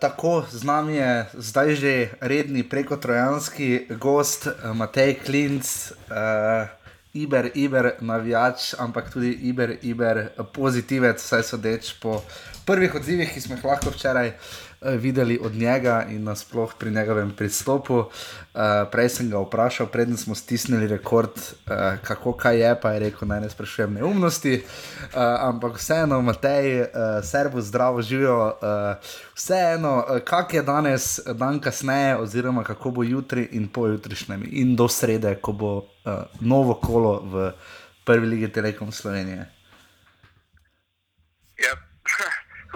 [0.00, 6.68] Tako z nami je zdaj že redni prekotrojanski gost eh, Matej Klinc, uh,
[7.16, 12.20] Iber, Iber, navijač, ampak tudi Iber, Iber, pozitivec, vsaj sodeč po
[12.66, 17.30] prvih odzivih, ki smo jih lahko včeraj uh, videli od njega in nasploh pri njegovem
[17.36, 17.94] pristopu.
[17.94, 18.08] Uh,
[18.92, 23.28] prej sem ga vprašal, preden smo stisnili rekord, uh, kako kaj je, pa je rekel,
[23.28, 24.64] naj ne sprašujem neumnosti.
[24.64, 26.88] Uh, ampak vseeno, Matej, uh,
[27.22, 28.46] servo, zdravo živijo.
[28.46, 34.76] Uh, vseeno, uh, kak je danes, dan kasneje, oziroma kako bo jutri in pojutrišnjem, in
[34.76, 35.84] do srede, ko bo uh,
[36.40, 37.52] novo kolo v
[38.04, 39.56] prvi ligi Telekom Slovenije.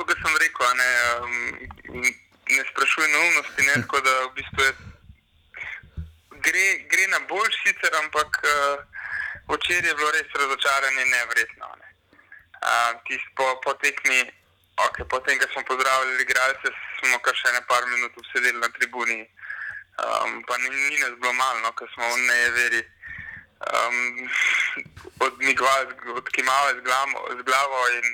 [0.00, 2.04] Ja, kot sem rekel, ne, um,
[2.48, 4.72] ne sprašuj neumnosti, ne, tako da v bistvu je,
[6.46, 8.80] gre, gre na boljš sicer, ampak uh,
[9.52, 11.68] včeraj je bilo res razočaranje nevrjetno.
[11.82, 11.88] Ne.
[12.64, 14.22] Uh, tist po, po tekmi,
[14.86, 19.20] okay, potem, ko smo pozdravili igralce, smo kar še ne par minut sedeli na tribuni.
[20.00, 22.80] Um, pa ni, ni nas bilo malo, no, ker smo v nejeveri
[23.60, 24.28] um,
[25.26, 28.06] odmigovali, odkimali z, glamo, z glavo in,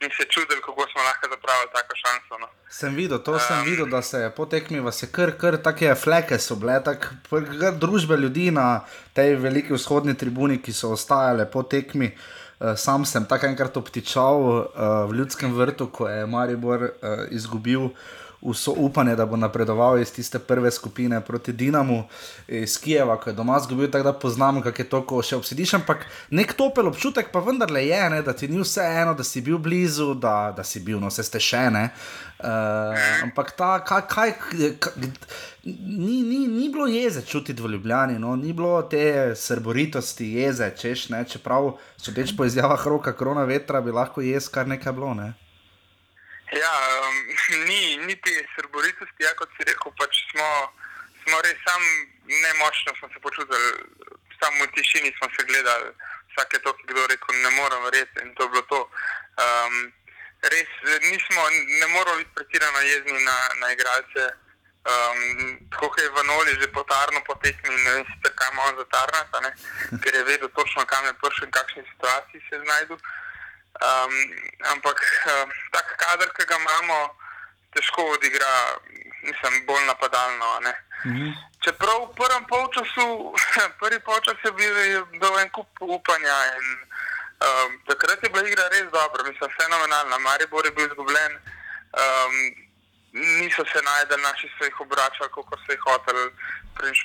[0.00, 2.32] in se čudili, kako smo lahko zapravili tako šanso.
[2.40, 2.48] No.
[2.70, 5.94] Sem videl, to sem videl, da se je po tekmi, vas je kar, kar take
[5.94, 7.40] fleke so bile, tako
[7.78, 12.14] družbe ljudi na tej veliki vzhodni tribuni, ki so ostajale po tekmi.
[12.62, 14.64] Uh, sam sem tako enkrat obtičal uh,
[15.10, 17.90] v ljudskem vrtu, ko je Maribor uh, izgubil
[18.42, 22.04] vso upanje, da bo napredoval iz tiste prve skupine proti Dinamu
[22.48, 25.74] iz Kijeva, ko je doma zgubil, tako da poznamo, kako je to, ko še obsediš.
[25.74, 29.40] Ampak nek topel občutek pa vendarle je, ne, da ti ni vse eno, da si
[29.40, 31.88] bil blizu, da, da si bil, no, vse ste še ne.
[32.42, 34.32] Uh, ampak ta, kaj, kaj,
[34.82, 34.92] kaj
[35.64, 38.34] ni, ni, ni bilo jeze čutiti v Ljubljani, no?
[38.36, 43.94] ni bilo te srboritosti, jeze, češ ne, čeprav sodeč po izjavah roka, krona vetra, bi
[43.94, 45.14] lahko jez kar nekaj bilo.
[45.14, 45.32] Ne?
[46.52, 47.16] Ja, um,
[47.68, 50.48] ni, ni te srboritosti, ja, kot si rekel, pač smo,
[51.24, 51.82] smo res sam
[52.26, 53.72] nemočno smo se počutili,
[54.40, 55.88] samo v tišini smo se gledali,
[56.32, 58.80] vsake to, ki kdo rekel, ne morem verjeti in to je bilo to.
[59.44, 59.92] Um,
[60.42, 60.70] res
[61.10, 61.42] nismo,
[61.80, 64.24] ne moramo biti pretirano jezni na, na igralce.
[64.82, 69.40] Um, tako je v Noli že potarno potekmi, ne vem, kaj ima on za tarnata,
[69.40, 69.52] ne?
[70.02, 72.98] ker je vedel točno, kam je prišel in v kakšni situaciji se znajdu.
[73.80, 74.14] Um,
[74.72, 76.98] ampak uh, tak kader, ki ga imamo,
[77.72, 78.52] težko odigra,
[79.24, 80.60] nisem bolj napadalno.
[80.60, 80.74] ne.
[81.64, 83.34] Čeprav v prvem polčasu,
[83.80, 86.66] prvi polčas je bil je bil en kup upanja in
[87.42, 90.18] um, takrat je bila igra res dobra, mislim, fenomenalna.
[90.18, 91.32] Maribor je bil izgubljen,
[92.02, 92.34] um,
[93.40, 96.30] niso se najdel, naši so jih obračali, kot so jih hoteli,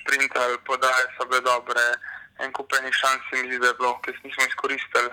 [0.02, 1.86] sprintali, podaje so bile dobre,
[2.40, 5.10] en kup enih šans mi zdi, da je bilo, ki jih nismo izkoristili.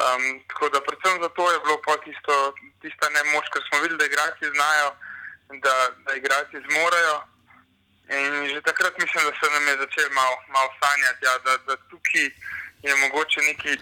[0.00, 2.34] Um, tako da predvsem zato je bilo pa tisto,
[2.82, 4.88] tista nemoč, ker smo videli, da igrači znajo,
[5.64, 7.16] da, da igrači zmorejo.
[8.18, 11.74] In že takrat mislim, da se nam je začelo malo mal sanjati, ja, da, da
[11.90, 12.26] tukaj
[12.86, 13.74] je mogoče nekaj,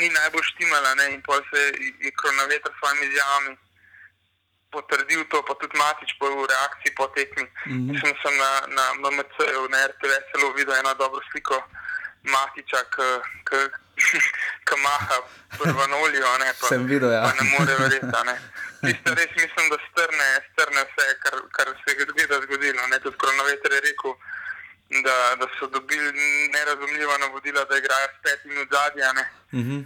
[0.00, 3.52] ni najbolj štimala ne, in pa se je, je kronometer s svojimi izjavami
[4.72, 7.44] potrdil to, pa tudi Matič po reakciji po tekmi.
[7.44, 7.92] Mm -hmm.
[7.92, 11.56] Mislim, sem na, na MMC-u, na RTV celo videl eno dobro sliko
[12.22, 12.80] Matiča,
[14.66, 15.18] ki maha
[15.58, 17.22] prvo nolijo, ne, pa, Sem videl, ja.
[17.22, 18.06] pa ne more verjeti.
[18.82, 22.42] Tisto res mislim, da strne, strne vse, kar, kar se je zgodilo.
[22.42, 22.98] zgodilo ne.
[23.00, 24.14] Tudi kronometer je rekel,
[25.06, 26.12] da, da so dobili
[26.54, 29.10] nerazumljiva navodila, da igrajo s petimi od zadnja.
[29.52, 29.78] Mhm.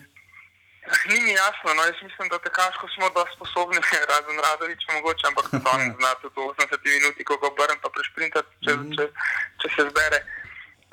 [1.08, 3.78] Ni mi jasno, no, jaz mislim, da tekaško smo dosti sposobni,
[4.12, 7.88] razen Radoviča mogoče, ampak to on zna tudi v 80 minuti, ko ga obrnem pa
[7.96, 9.04] prešprintati, če, če,
[9.60, 10.18] če se zbere.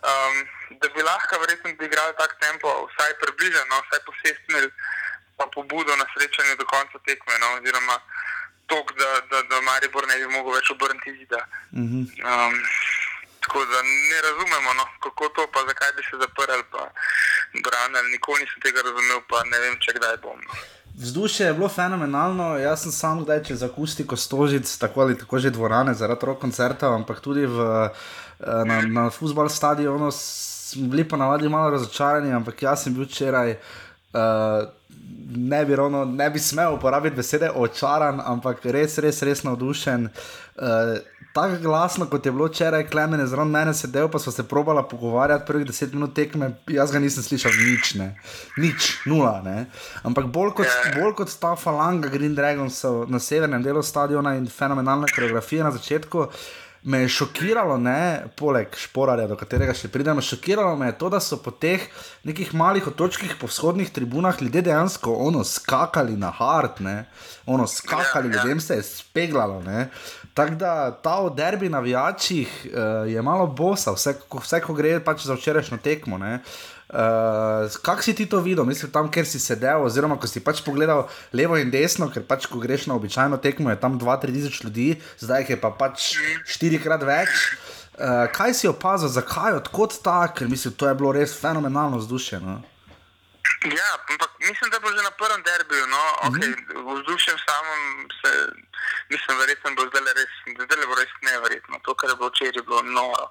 [0.04, 0.36] Um,
[0.82, 4.70] da bi lahko verjetno igrali tak tempo, vsaj približno, vsaj posestnili
[5.38, 7.96] pa pobudo na srečanju do konca tekme, no, oziroma
[8.72, 11.42] tok, da, da, da Maribor ne bi mogel več obrniti zida.
[11.74, 12.00] Mhm.
[12.32, 12.54] Um,
[13.44, 13.80] tako da
[14.12, 16.84] ne razumemo, no, kako to, pa zakaj bi se zaprli, pa
[17.66, 18.14] branili.
[18.16, 20.40] Nikoli nisem tega razumel, pa ne vem, če kdaj bom.
[20.48, 20.64] no.
[20.94, 25.50] Vzdušje je bilo fenomenalno, jaz sem sam kdaj čez akustiko stožic, tako ali tako že
[25.50, 27.90] dvorane zaradi rock koncertov, ampak tudi v, eh,
[28.66, 33.58] na, na futbol stadionu smo bili ponavadi malo razočarani, ampak jaz sem bil včeraj.
[34.14, 34.68] Uh,
[35.36, 40.08] ne bi, ravno, ne bi smel uporabiti besede očaran, ampak res, res, res navdušen.
[40.56, 41.00] Uh,
[41.34, 44.84] tako glasno, kot je bilo včeraj, klemen je zraven mene sedel, pa smo se probala
[44.88, 48.12] pogovarjati prvih deset minut tekme, jaz ga nisem slišal nič, ne.
[48.58, 49.40] nič, nula.
[49.46, 49.66] Ne.
[50.04, 55.10] Ampak bolj kot, bolj kot ta falanga Green Dragonsov na severnem delu stadiona in fenomenalna
[55.16, 56.28] koreografija na začetku.
[56.84, 61.22] Me je šokiralo, ne, poleg šporarja, do katerega še pridemo, šokiralo me je to, da
[61.24, 61.86] so po teh
[62.28, 67.06] nekih malih otočkih po vzhodnih tribunah ljudje dejansko ono skakali na hard, ne,
[67.46, 68.44] ono skakali, Ja, ja.
[68.44, 69.62] ljudem se je speglalo.
[69.64, 69.90] ne.
[70.34, 75.24] Tako da ta v derbi navijačih uh, je malo bosa, vse, vse ko gre pač
[75.24, 76.18] za včerajšnjo tekmo.
[76.18, 76.34] ne.
[76.36, 76.73] Uh,
[77.84, 81.08] Kako si ti to videl, mislim, tam, kjer si sedel, oziroma ko si pač pogledal
[81.34, 84.90] levo in desno, ker pač, ko greš na običajno tekmo, je tam 2-3 tisoč ljudi,
[85.24, 86.14] zdaj je pa pač
[86.46, 87.32] štirikrat več.
[87.94, 92.42] Uh, kaj si opazil, zakaj, odkot ta, ker mislim, to je bilo res fenomenalno vzdušje.
[92.42, 92.62] No?
[93.64, 96.52] Ja, ampak mislim, da bo že na prvem derbiju, no, okay,
[97.00, 97.82] vzdušjem samem
[98.20, 98.32] se,
[99.10, 100.34] mislim, verjetno bo zdaj res,
[100.66, 101.80] zdaj bo res neverjetno.
[101.86, 103.26] To, kar je bilo včeraj, je bilo noro.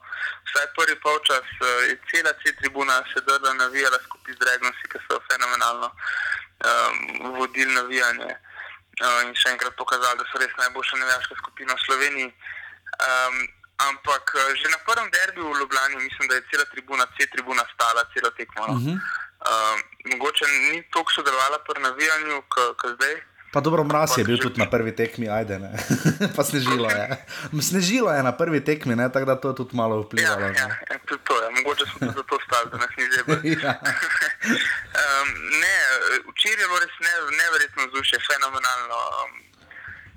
[0.48, 4.98] Vsaj prvi polčas eh, je cela C tribuna se drla navijala skupaj z Dragonsi, ki
[5.06, 6.96] so fenomenalno um,
[7.36, 12.30] vodili navijanje uh, in še enkrat pokazali, da so res najboljša navijaška skupina v Sloveniji.
[13.08, 13.36] Um,
[13.88, 17.64] ampak eh, že na prvem derbiju v Ljubljani mislim, da je cela tribuna, C tribuna
[17.74, 18.66] stala celo tekmo.
[18.66, 18.74] No.
[18.74, 18.96] Uh -huh.
[19.42, 23.14] Uh, mogoče ni toliko sodelovala pri navijanju, kot zdaj.
[23.52, 25.70] Pa dobro, mraz je bil tudi na prvi tekmi, ajde ne.
[26.36, 27.04] pa snežilo je.
[27.62, 30.40] Snežilo je na prvi tekmi, ne, tako da to je tudi malo Ja, vplivalo.
[30.40, 30.78] ja, ne.
[30.90, 31.50] ja, tudi to je.
[31.50, 33.36] Mogoče smo tudi zato stali, da nas ni zebra.
[33.64, 33.72] Ja.
[35.02, 35.28] um,
[35.62, 35.76] ne,
[36.30, 38.98] včeraj je bilo res ne, neverjetno vzdušje, fenomenalno.
[39.20, 39.51] Um,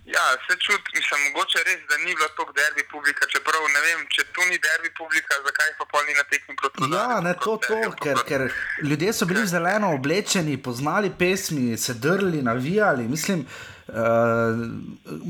[0.05, 3.99] ja, se čuti, mislim, mogoče res, da ni bilo toliko derbi publika, čeprav ne vem,
[4.15, 7.33] če tu ni derbi publika, zakaj pa pol ni na tekmi proti Ja, Rudarju, ne,
[7.43, 8.41] to, to, derbi, ker, ker
[8.89, 13.07] ljudje so bili zeleno oblečeni, poznali pesmi, se drli, navijali.
[13.15, 13.47] Mislim,
[13.85, 13.93] Uh,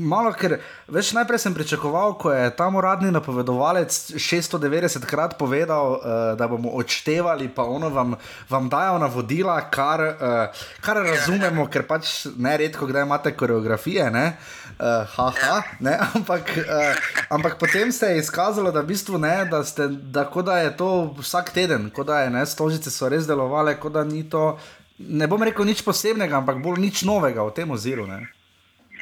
[0.00, 0.54] malo, ker
[0.88, 6.72] veš, najprej sem pričakoval, ko je tam uradni napovedovalec 690 krat povedal, uh, da bomo
[6.80, 8.14] odštevali, pa ono vam,
[8.48, 14.08] vam dajo navodila, kar, uh, kar razumemo, ker pač ne redko, kdaj imate koreografije.
[14.10, 14.24] Ne?
[14.32, 16.96] Uh, haha, ne, ampak, uh,
[17.30, 21.14] ampak potem se je izkazalo, da, v bistvu ne, da, ste, da, da je to
[21.18, 24.58] vsak teden, da je ne, stožice so res delovale, da ni to,
[24.98, 28.06] ne bom rekel nič posebnega, ampak bolj nič novega v tem oziru.
[28.06, 28.20] Ne.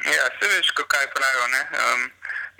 [0.05, 1.45] Ja, se veš, kaj pravijo.
[1.75, 2.11] Um,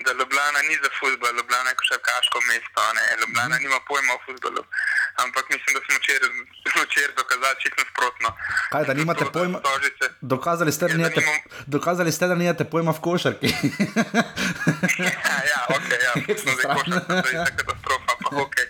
[0.03, 3.05] da Ljubljana ni za futbol, Ljubljana je košarkaško mesto, ne?
[3.22, 4.61] Ljubljana nima pojma o futbolu.
[5.24, 5.95] Ampak mislim, da smo
[6.84, 8.30] včeraj dokazali čisto nasprotno.
[8.72, 9.59] Kaj, da nimate pojma?
[10.22, 11.39] Dokazali ste, ja, nijete, nimam...
[11.66, 13.47] dokazali ste, da nimate pojma v košarki.
[15.09, 18.13] ja, ja, ok, ja, smo zdaj košarki, to je katastrofa.
[18.24, 18.68] Pa, okay.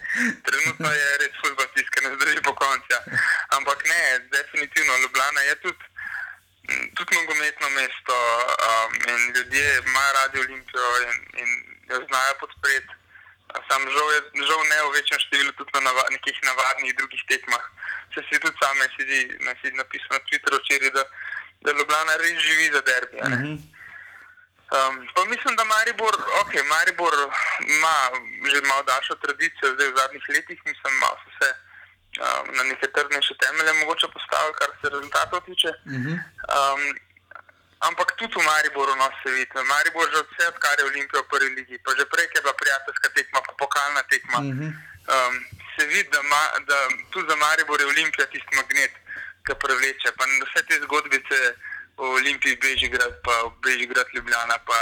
[0.47, 2.97] Trenutno je res futbol tiskal, ne zdrži po koncu.
[3.57, 4.03] Ampak ne,
[4.37, 5.83] definitivno Ljubljana je tudi
[6.95, 8.15] tudi nogometno mesto
[8.67, 11.49] um, in ljudje imajo radi Olimpijo in, in
[11.89, 12.93] jo znajo podpreti.
[13.69, 17.65] Sam žal, je, žal ne v večjem številu, tudi na nava, nekih navadnih drugih tekmah.
[18.13, 19.19] Se si tudi sam sedi,
[19.61, 21.03] sedi napisal na Twitteru včeraj, da,
[21.65, 23.17] da Ljubljana res živi za derbi.
[23.17, 23.55] Mm -hmm.
[24.75, 27.13] um, mislim, da Maribor, okay, Maribor
[27.77, 27.97] ima
[28.51, 31.49] že malo daljšo tradicijo, zdaj v zadnjih letih, mislim, malo so se
[32.23, 35.71] um, na neke trdnejše temelje mogoče postaviti, kar se rezultatov tiče.
[35.85, 36.15] Uh -huh.
[36.55, 36.81] um,
[37.87, 39.51] ampak tudi v Mariboru nas se vidi.
[39.71, 43.09] Maribor že vse, kar je Olimpija v prvi ligi, pa že prej je bila prijateljska
[43.15, 44.39] tekma, pa pokalna tekma.
[44.39, 44.71] Uh -huh.
[45.13, 45.35] um,
[45.75, 46.77] se vidi, da, ma, da
[47.11, 48.93] tudi za Maribor je Olimpija tisti magnet,
[49.45, 50.11] ki prevleče.
[50.17, 51.39] Pa vse te zgodbice
[51.97, 54.77] o Olimpiji, Bežigrad, pa Bežigrad, Ljubljana, pa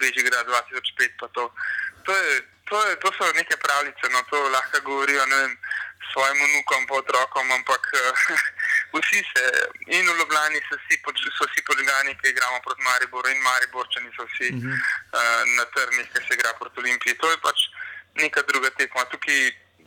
[0.00, 1.10] Bežigrad 2005.
[1.20, 1.52] Pa to.
[2.06, 5.24] To, je, to, je, to so neke pravice, no to lahko govorijo.
[5.26, 5.58] Vem,
[6.12, 8.00] svojim unukom, pa otrokom, ampak uh,
[8.92, 9.44] vsi se,
[9.86, 14.10] in v Ljubljani so vsi, pod, so vsi podžgani, ki igramo proti Mariboru, in Mariborčani
[14.16, 14.76] so vsi uh -huh.
[15.18, 17.18] uh, na trnih, ki se igra proti Olimpiji.
[17.20, 17.58] To je pač
[18.22, 19.04] neka druga tekma.
[19.12, 19.40] Tukaj,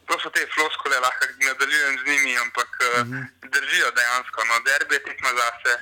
[0.08, 3.24] to so te floskole, lahko nadaljujem z njimi, ampak uh, uh -huh.
[3.54, 4.40] držijo dejansko.
[4.50, 5.74] No, derbi je tekma zase.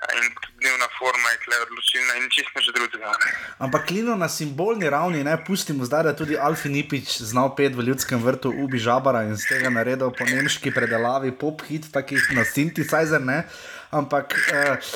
[0.00, 3.12] In dnevna forma je tukaj odločilna, in čisto že drugega.
[3.60, 7.84] Ampak klino na simbolni ravni, ne pustimo zdaj, da tudi Alfi Nipič znal pet v
[7.84, 12.48] ljudskem vrtu Ubi Žabara in z tega naredil po nemški predelavi pop hit, takih na
[12.48, 13.20] synthesizer.
[13.20, 13.44] Ne?
[13.92, 14.90] Ampak eh,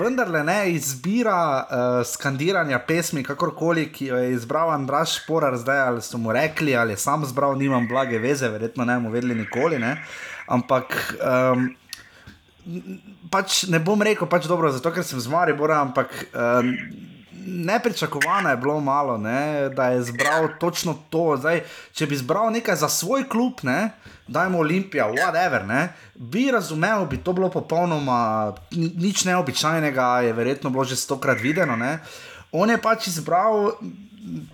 [0.00, 6.00] vendarle ne izbira eh, skandiranja pesmi, kakorkoli, ki jo je izbral Andraš Šporar, zdaj ali
[6.00, 9.76] so mu rekli, ali sam zbral, nimam blage veze, verjetno ne bomo vedeli nikoli.
[9.78, 9.98] Ne?
[10.48, 10.96] Ampak.
[11.20, 11.84] Eh,
[13.30, 16.72] pač ne bom rekel, pač dobro, zato ker sem z Maribora, ampak um,
[17.46, 21.36] nepričakovano je bilo malo, ne, da je zbral točno to.
[21.38, 21.62] Zdaj,
[21.94, 23.90] če bi zbral nekaj za svoj klub, ne,
[24.26, 30.84] dajmo Olimpija, whatever, ne, bi razumel, bi to bilo popolnoma nič neobičajnega, je verjetno bilo
[30.84, 31.76] že stokrat videno.
[31.76, 31.98] Ne.
[32.52, 33.76] On je pač izbral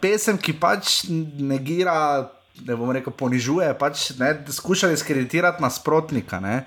[0.00, 2.28] pesem, ki pač negira
[2.66, 6.40] ne bom rekel, ponižuje, pač ne, skušali skreditirati nasprotnika.
[6.40, 6.64] Ne.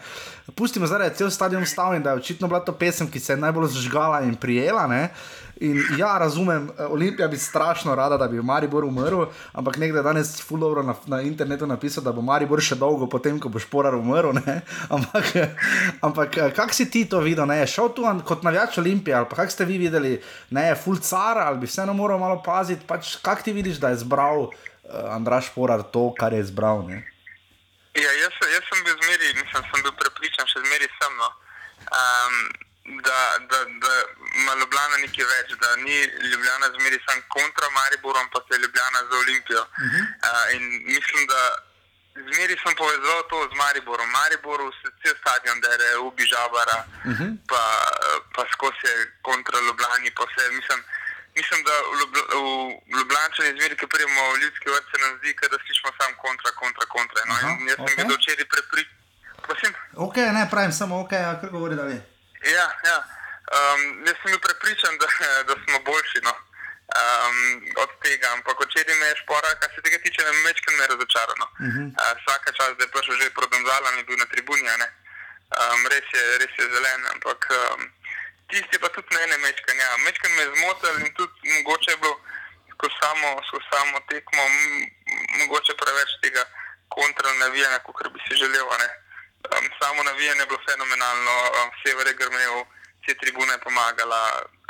[0.55, 3.33] Pustimo zdaj, da je cel stadion stavljen, da je očitno bila to pesem, ki se
[3.33, 4.87] je najbolj zažgala in prijela.
[4.87, 5.09] Ne.
[5.55, 9.23] In ja, razumem, Olimpija bi strašno rada, da bi Maribor umrl,
[9.53, 13.39] ampak nekdo je danes fuldobro na, na internetu napisal, da bo Maribor še dolgo potem,
[13.39, 14.35] ko bo Šporar umrl.
[14.35, 14.57] Ne?
[14.95, 15.31] Ampak,
[16.03, 17.47] ampak kak si ti to videl?
[17.47, 17.61] Ne?
[17.63, 20.17] Je šel tu kot navijač Olimpije ali kak ste vi videli,
[20.51, 23.93] ne je full car ali bi vseeno moral malo paziti, pač kak ti vidiš, da
[23.93, 24.49] je zbral
[24.89, 26.86] Andraš Porar to, kar je izbral.
[26.88, 27.01] Ne?
[27.95, 31.13] Ja, jaz, jaz sem bil zmeri, nisem sem bil prepričan, še zmeri sem.
[31.21, 31.29] No.
[31.99, 32.36] Um,
[32.86, 33.19] da,
[33.51, 33.93] da, da
[34.36, 35.95] ima Ljubljana nekaj več, da ni
[36.31, 39.61] Ljubljana zmeri samo kontra Mariboru, ampak je Ljubljana za Olimpijo.
[39.61, 40.03] Uh -huh.
[40.29, 40.63] uh, in
[40.95, 41.41] mislim, da
[42.15, 44.09] zmeri sem povezal to z Mariborom.
[44.09, 47.31] Mariboru se cel stadion, da je ubi žabara, uh -huh.
[47.51, 47.63] pa,
[48.36, 50.43] pa skozi kontra Ljubljani, pa vse.
[50.59, 50.79] Mislim,
[51.39, 55.57] mislim, da v, v Ljubljani, zmeri, ki prijemo v ljudski vrt, se nam zdi, da
[55.63, 57.19] slišimo samo kontra, kontra, kontra.
[57.29, 57.33] No?
[57.33, 58.07] Aha, jaz sem okay.
[58.07, 59.73] bil včeraj prepričan.
[60.05, 61.97] Ok, ne pravim, samo ok, a kar govori, da vi.
[62.57, 62.99] Ja, ja.
[63.55, 65.07] Um, jaz sem bil prepričan, da,
[65.49, 66.33] da smo boljši no?
[67.01, 67.38] um,
[67.83, 71.47] od tega, ampak včeraj me je špora, kar se tega tiče, me večkrat me razočarano.
[71.51, 71.88] Uh -huh.
[72.01, 76.07] uh, vsaka čas, da je prišel že prodomzala, mi je bil na tribuni, um, res,
[76.17, 77.81] je, res je zelen, ampak um,
[78.49, 79.77] tisti pa tudi mene mečkan.
[79.77, 79.97] Ja.
[80.05, 82.15] Mečkan me je zmotil in tudi mogoče je bilo
[82.77, 84.43] ko samo, ko samo tekmo,
[85.39, 86.43] mogoče preveč tega
[86.89, 88.67] kontra navijanja, kot bi si želel.
[88.67, 92.55] Um, samo navijanje je bilo fenomenalno, um, sever je grmel,
[93.01, 94.21] vse tribune je pomagala,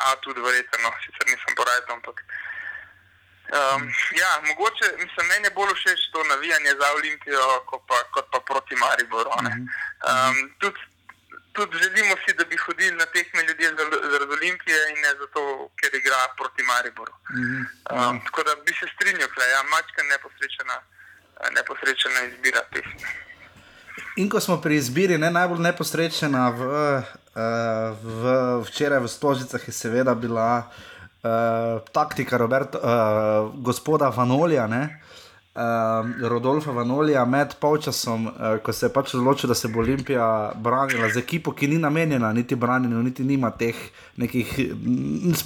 [0.06, 2.18] a tudi verjetno, sicer nisem porajal, ampak.
[3.58, 3.82] Um,
[4.22, 8.40] ja, mogoče mislim, meni je bolj všeč to navijanje za Olimpijo, kot pa, kot pa
[8.40, 9.30] proti Mariboru.
[9.30, 10.80] Um, tudi
[11.56, 15.42] tudi želimo si, da bi hodili na tekme ljudje zar- zaradi Olimpije in ne zato,
[15.80, 17.14] ker igra proti Mariboru.
[17.40, 17.62] Mhm.
[17.96, 20.78] Um, tako da bi se strinjal, da je ja, mačka neposrečena,
[21.42, 23.08] eh, neposrečena izbira pesmi.
[24.16, 27.44] In ko smo pri izbiri, ne, najbolj neposrečena v, uh,
[28.22, 28.24] v,
[28.68, 32.86] včeraj v Stožicah je seveda bila uh, taktika Roberta, uh,
[33.64, 34.68] gospoda Vanolija.
[34.68, 35.02] Ne?
[35.56, 35.62] Uh,
[36.28, 38.34] Rodolfa Vanolija med polčasom, uh,
[38.64, 42.34] ko se je pač odločil, da se bo Olimpija branila z ekipo, ki ni namenjena
[42.34, 43.76] niti branjenju, niti nima teh
[44.20, 44.52] nekih,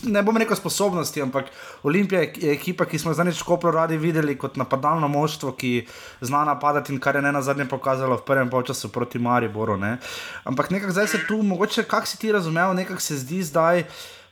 [0.10, 1.54] ne bom rekel sposobnosti, ampak
[1.84, 5.86] Olimpija je je ekipa, ki smo zdaj skopro radi videli kot napadalno moštvo, ki
[6.22, 9.78] zna napadati in kar je ne na zadnje pokazalo v prvem polčasu proti Mariboru.
[9.78, 9.98] Ne?
[10.44, 13.84] Ampak nekako zdaj se tu, mogoče, kak si ti razumel, nekako se zdi zdaj.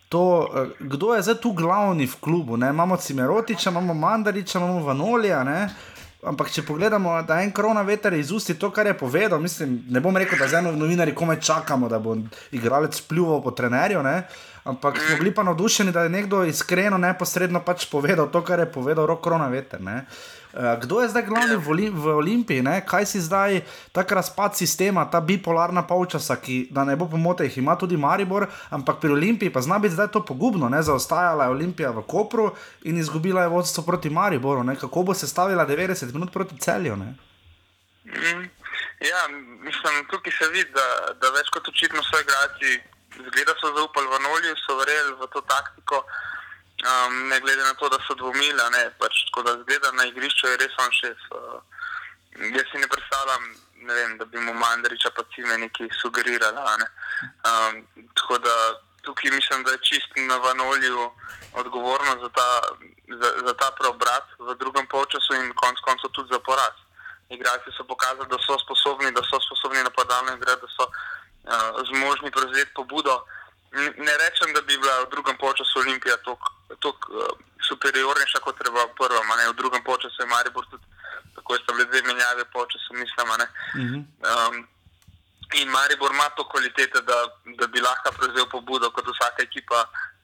[0.10, 2.58] To, eh, kdo je zdaj tu glavni v klubu?
[2.58, 2.70] Ne?
[2.70, 5.44] Imamo Cimerotiča, imamo Mandariča, imamo Vanolija.
[5.44, 5.70] Ne?
[6.24, 10.02] Ampak če pogledamo, da en korona veter iz usti to, kar je povedal, mislim, ne
[10.02, 12.16] bom rekel, da zdaj novinari komaj čakamo, da bo
[12.52, 14.02] igralec pljuval po trenerju.
[14.04, 14.24] Ne?
[14.68, 18.72] Ampak smo bili pa navdušeni, da je nekdo iskreno, neposredno pač povedal to, kar je
[18.72, 19.80] povedal rok korona veter.
[20.58, 22.66] Eh, Kdo je zdaj glavni v, Olim v Olimpiji?
[22.66, 22.82] Ne?
[22.82, 23.62] Kaj si zdaj,
[23.94, 28.48] tak razpad sistema, ta bipolarna polčasa, ki da ne bo pomote, jih ima tudi Maribor,
[28.74, 30.66] ampak pri Olimpiji pa zna biti zdaj to pogubno.
[30.70, 30.82] Ne?
[30.82, 32.50] Zaostajala je Olimpija v Kopru
[32.90, 34.64] in izgubila je vodstvo proti Mariboru.
[34.64, 34.76] Ne?
[34.76, 36.98] Kako bo se stavila 90 minut proti celju?
[36.98, 37.14] Ne?
[38.06, 38.50] Mm.
[38.98, 39.22] Ja,
[39.62, 42.80] mislim, tukaj se vidi, da, da več kot očitno so igralci,
[43.14, 46.02] zgleda so zaupali v Nolju, so verjeli v to taktiko,
[46.86, 50.06] um, ne glede na to, da so dvomili, a ne, pač, tako da zgleda na
[50.06, 51.18] igrišču je res on šef.
[51.32, 51.62] Uh,
[52.56, 53.44] jaz si ne predstavljam,
[53.88, 56.78] ne vem, da bi mu Mandariča pa cime nekaj sugerirala.
[56.78, 56.88] ne.
[57.50, 58.56] Um, tako da
[59.02, 61.12] tukaj mislim, da je čist na Vanolju
[61.54, 62.50] odgovorno za ta,
[63.22, 66.76] za, za ta preobrat v drugem polčasu in konec koncev tudi za poraz.
[67.30, 70.94] Igralci so pokazali, da so sposobni, da so sposobni napadalno igrati, da so uh,
[71.90, 73.26] zmožni prevzeti pobudo.
[74.08, 78.96] Ne rečem, da bi bila v drugem polčasu Olimpija tako uh, superiornejša kot treba v
[78.96, 79.28] prvem.
[79.38, 79.50] ne.
[79.52, 80.84] V drugem polčasu je Maribor tudi,
[81.36, 83.32] tako so bile dve menjave polčasu, mislim.
[83.32, 83.48] a ne.
[83.76, 84.68] Um,
[85.54, 87.18] in Maribor ima to kvalitete, da,
[87.60, 89.80] da bi lahko prevzel pobudo kot vsaka ekipa,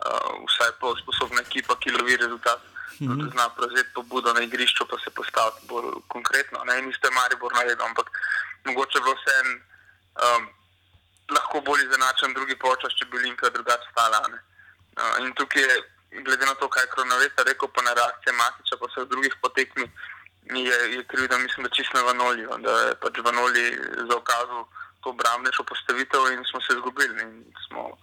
[0.05, 2.59] uh, vsaj pol sposobna ekipa, ki lovi rezultat.
[2.99, 3.31] Mm -hmm.
[3.31, 6.63] Zna prevzeti pobudo na igrišču, pa se postaviti bolj konkretno.
[6.63, 8.07] Ne, in isto je Maribor naredil, ampak
[8.65, 9.35] mogoče bo vse
[10.23, 10.47] um,
[11.29, 14.27] lahko bolj izenačen drugi počas, če bi Olimpija drugače stala.
[14.31, 14.39] ne.
[15.01, 15.92] Uh, in tukaj je,
[16.25, 19.87] glede na to, kaj je Kronoveta rekel, pa na reakcije Matiča, pa vseh drugih potekmi,
[20.69, 23.65] je, je krivda, mislim, da čisto na Vanoliju, da je pač Vanoli
[24.11, 24.65] zaukazal
[25.01, 27.21] to obrambnejšo postavitev in smo se izgubili.
[27.21, 27.31] In
[27.67, 27.97] smo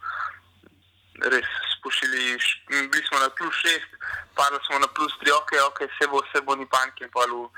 [1.32, 2.38] res spušili,
[2.68, 3.90] bili smo na plus šest,
[4.34, 7.48] padli smo na plus tri, ok, ok, vse bo, vse bo ni panke, pa v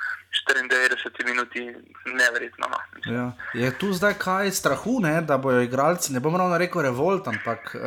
[0.51, 1.61] 94 minuti,
[2.07, 2.67] neverjetno.
[2.71, 2.79] No.
[3.15, 3.27] Ja.
[3.55, 5.21] Je tu zdaj kaj strahu, ne?
[5.21, 7.83] da bojo igralci, ne bom ravno rekel revolt, ampak uh,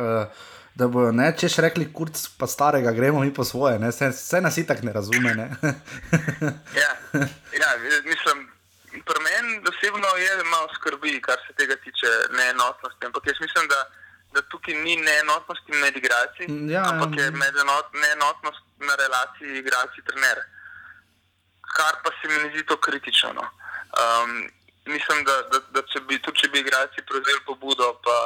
[0.76, 3.88] da bojo, ne, češ rekli, kurc pa starega, gremo mi po svoje, ne?
[3.88, 5.32] vse, vse nas itak ne razume.
[5.34, 5.48] Ne?
[6.82, 6.90] Ja,
[7.62, 7.70] ja,
[8.04, 8.48] mislim,
[9.08, 13.06] pri meni osebno je malo skrbi, kar se tega tiče neenotnosti.
[13.06, 13.80] Ampak jaz mislim, da,
[14.34, 17.30] da tukaj ni neenotnosti med igralci, Ja, ampak je ja.
[17.30, 20.38] med enot, neenotnost na relaciji igralci-trener.
[21.76, 23.32] Kar pa se mi ne zdi to kritično.
[23.38, 23.44] No.
[24.00, 24.30] Um,
[24.94, 28.16] mislim, da, da, da če bi, tudi če bi igralci prevzeli pobudo, pa,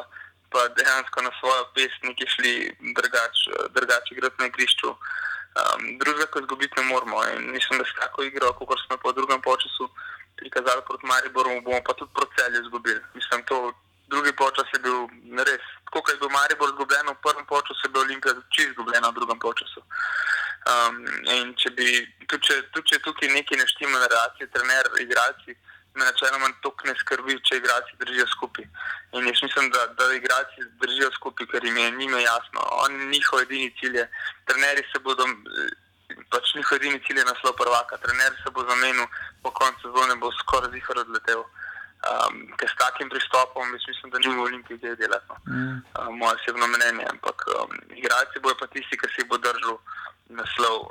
[0.52, 2.54] pa dejansko na svojo pesem neki šli
[2.96, 4.90] drugače drugač igrati na igrišču.
[5.60, 7.24] Um, drugega, kot izgubiti, ne moramo.
[7.34, 9.90] In mislim, da s tako igro, kot smo po drugem času
[10.36, 13.00] prikazali proti Mariboru, bomo pa tudi proti celju izgubili.
[13.14, 13.72] Mislim, to
[14.12, 14.98] drugi počas je bil
[15.48, 15.64] res.
[15.84, 19.18] Tako kot je bil Maribor izgubljen v prvem času, je bil Olimpija čisto izgubljena v
[19.18, 19.80] drugem času.
[20.70, 20.96] Um,
[21.34, 21.88] in če bi,
[22.28, 25.56] tudi če, tudi če je tukaj neki neštima na relaciji, trener, igralci,
[25.94, 28.66] me načeloma to ne skrbi, če igralci držijo skupaj.
[29.12, 32.66] In jaz mislim, da, da igralci držijo skupaj, ker jim je njime jasno.
[32.84, 34.06] On, njihov edini cilj je,
[34.46, 35.26] trenerji se bodo,
[36.30, 37.98] pač njihov edini cilj je naslov prvaka.
[38.04, 39.06] Trener se bo zamenil,
[39.42, 41.44] po koncu sezone bo skoraj zihar odletel.
[42.00, 45.26] Um, ker s takim pristopom, jaz mislim, da ni v Olimpiji kaj delati.
[45.28, 45.36] No.
[45.98, 49.76] Uh, moje osebno mnenje, ampak um, igralci bojo pa tisti, ki si bo držal
[50.32, 50.88] naslov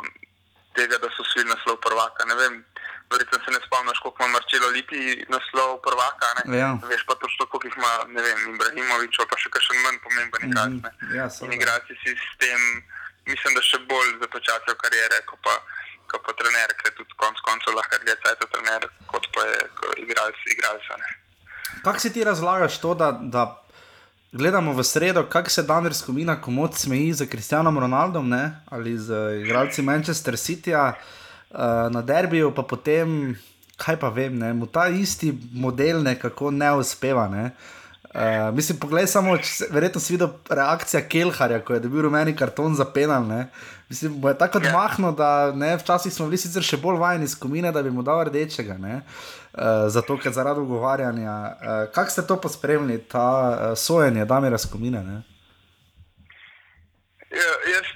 [0.78, 2.28] tega, da so svi naslov prvaka.
[2.30, 2.62] Ne vem,
[3.12, 5.02] verjetno se ne spomniš, koliko ima Marčelo Lipi
[5.34, 6.28] naslov prvaka.
[6.62, 6.70] Ja.
[6.92, 10.80] Veš pa točno, koliko jih ima, ne vem, Ibrahimovič, pa še kakšen manj pomemben igralec.
[10.86, 10.92] ne.
[11.18, 12.62] Ja, In igralci si s tem,
[13.32, 15.56] mislim, da še bolj započasijo kariere, kot pa,
[16.12, 18.82] kot pa trener, ker tudi konec koncev lahko dlje cajt trener,
[19.12, 20.86] kot pa je ko igralec, igralec.
[21.86, 23.44] Kako si ti razlagaš to, da, da
[24.32, 28.62] gledamo v sredo, kako se Daniel Skomina komod smeji z Kristjanom Ronaldom ne?
[28.70, 30.94] ali z igralci Manchester Cityja
[31.52, 31.60] uh,
[31.92, 33.36] na derbiju, pa potem,
[33.78, 34.54] kaj pa vem, ne?
[34.54, 37.28] mu ta isti model nekako ne uspeva.
[37.28, 37.52] Ne?
[38.10, 42.36] Uh, mislim, poglej samo, če se- verjetno si videl reakcijo Kelharja, ko je dobil rumeni
[42.36, 43.24] karton za penal.
[43.24, 43.48] Ne?
[43.90, 47.72] Mislim, bo je tako odmahno, da ne, včasih smo bili sicer še bolj vajeni skupine,
[47.72, 48.78] da bi mu dal rdečega.
[48.78, 49.02] ne.
[49.50, 51.34] Uh, zato, ker zaradi ugovarjanja.
[51.34, 55.04] Uh, Kako ste to pospremljali, ta uh, sojenje, da mi razkomine?
[55.04, 55.22] Ne?
[57.32, 57.90] Ja, jaz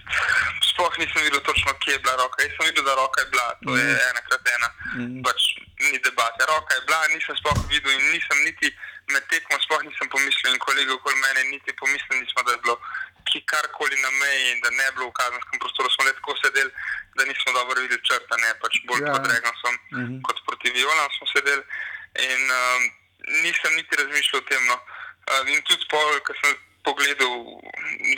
[0.83, 2.43] sploh nisem videl točno, kje je bila roka.
[2.43, 4.69] Jaz sem videl, da roka je bila, to je ena krat ena.
[5.23, 5.41] Pač
[5.79, 6.43] ni debate.
[6.47, 8.67] Roka je bila, nisem sploh videl in nisem niti
[9.11, 12.75] med tekmo sploh nisem pomislil in kolegi okoli mene niti pomislili nismo, da je bilo
[13.31, 15.89] ki karkoli na meji in da ne je bilo v kazenskem prostoru.
[15.89, 16.71] Smo le tako sedeli,
[17.15, 19.11] da nismo dobro videli črta, ne pač bolj Ja.
[19.15, 20.21] pod Regansom Mhm.
[20.21, 21.63] kot proti Violam smo sedeli.
[22.27, 22.81] In um,
[23.43, 24.65] nisem niti razmišljal o tem.
[24.67, 24.77] No.
[25.31, 26.51] Uh, in tudi pol, ko sem
[26.83, 27.33] pogledal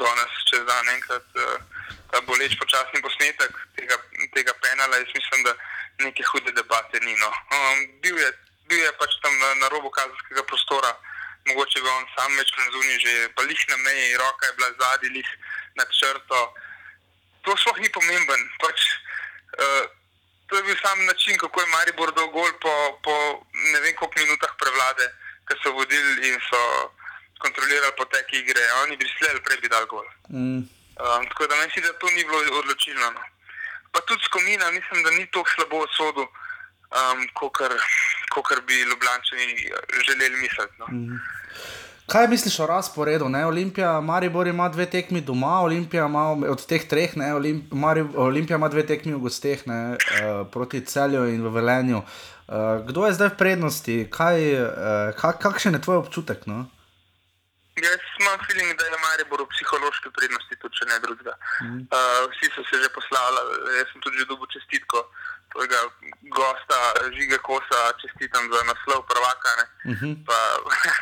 [0.01, 1.61] danes čez dan enkrat uh,
[2.11, 3.97] ta boleč počasni posnetek tega,
[4.33, 5.53] tega penala, jaz mislim, da
[6.05, 7.15] neke hude debate ni.
[7.19, 7.29] No.
[7.51, 8.29] Um, bil, je,
[8.69, 10.93] bil je pač tam na, na robu kazenskega prostora,
[11.49, 15.09] mogoče bi on sam večkrat zunaj že, pa lih na meji, roka je bila zadnji,
[15.17, 15.29] lih
[15.75, 16.39] nad črto.
[17.45, 18.41] To sploh ni pomemben.
[18.63, 18.87] Pač,
[19.59, 19.83] uh,
[20.47, 22.73] to je bil sam način, kako je Maribor dal gol po,
[23.03, 23.13] po
[23.73, 25.11] ne vem koliko minutah prevlade,
[25.45, 26.61] ki so vodili in so
[27.43, 28.63] kontrolirali potek igre.
[28.83, 30.07] Oni bi sleli, prej bi dal gol.
[30.29, 30.65] Mm.
[31.03, 33.07] Um, tako da mislim, da to ni bilo odločilno.
[33.17, 33.21] No.
[33.91, 36.23] Pa tudi skomina, mislim, da ni tako slabo odsodu,
[36.99, 37.19] um,
[38.33, 39.23] kot bi Ljubljani
[40.07, 40.75] želeli misliti.
[40.79, 40.85] No.
[42.07, 43.29] Kaj misliš o razporedu?
[43.29, 43.45] Ne?
[43.45, 47.33] Olimpija, Maribor ima dve tekmi doma, Olimpija ima od teh treh, ne?
[47.33, 49.91] Olimp, Marib, Olimpija ima dve tekmi v gosteh, ne?
[49.91, 51.97] uh, proti celju in v Velenju.
[51.97, 53.95] Uh, kdo je zdaj v prednosti?
[54.11, 54.69] Kaj, uh,
[55.17, 56.45] kak, kakšen je tvoj občutek?
[56.45, 56.65] No?
[57.75, 61.33] Jaz imam feeling, da je Maribor v psihološki prednosti, tudi če ne drugega.
[61.63, 61.81] Mm.
[61.91, 65.03] Uh, vsi so se že poslavljali, jaz sem tudi že dobil čestitko
[65.51, 65.79] tvojega
[66.37, 66.79] gosta,
[67.15, 69.53] Žiga Kosa, čestitam za naslov prvaka.
[69.91, 70.13] Uh -huh.
[70.27, 70.39] pa,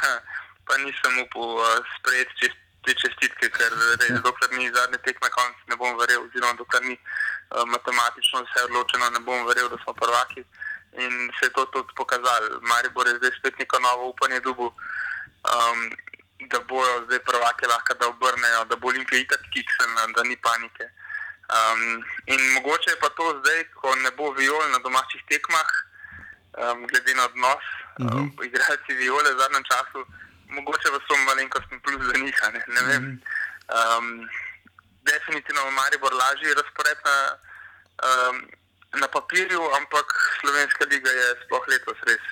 [0.68, 1.66] pa nisem upal uh,
[1.98, 6.22] sprejeti čest, te čestitke, ker res, dokler ni zadnji tek na koncu, ne bom verjel,
[6.28, 10.44] oziroma dokler ni uh, matematično vse odločeno, ne bom verjel, da smo prvaki.
[11.04, 12.60] In se je to tudi pokazalo.
[12.62, 14.68] Maribor je zdaj spet neko novo upanje dubu.
[15.54, 15.80] Um,
[16.50, 20.86] da bojo zdaj prvake lahko da obrnejo, da bo Olimpija itak kikselna, da ni panike.
[21.54, 25.70] Um, in mogoče je pa to zdaj, ko ne bo viol na domačih tekmah,
[26.58, 27.66] um, glede na odnos,
[28.00, 28.40] uh -huh.
[28.40, 30.00] uh, igralci viole v zadnjem času,
[30.48, 32.38] mogoče pa so malenkostni plus za njih.
[32.54, 33.06] Ne, ne vem.
[33.78, 34.30] Um,
[35.04, 37.18] definitivno ima Maribor lažji razpored na,
[38.08, 38.36] um,
[38.94, 40.08] na papirju, ampak
[40.40, 42.24] Slovenska liga je sploh letos res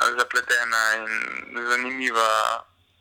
[0.00, 1.08] uh, zapletena in
[1.68, 2.30] zanimiva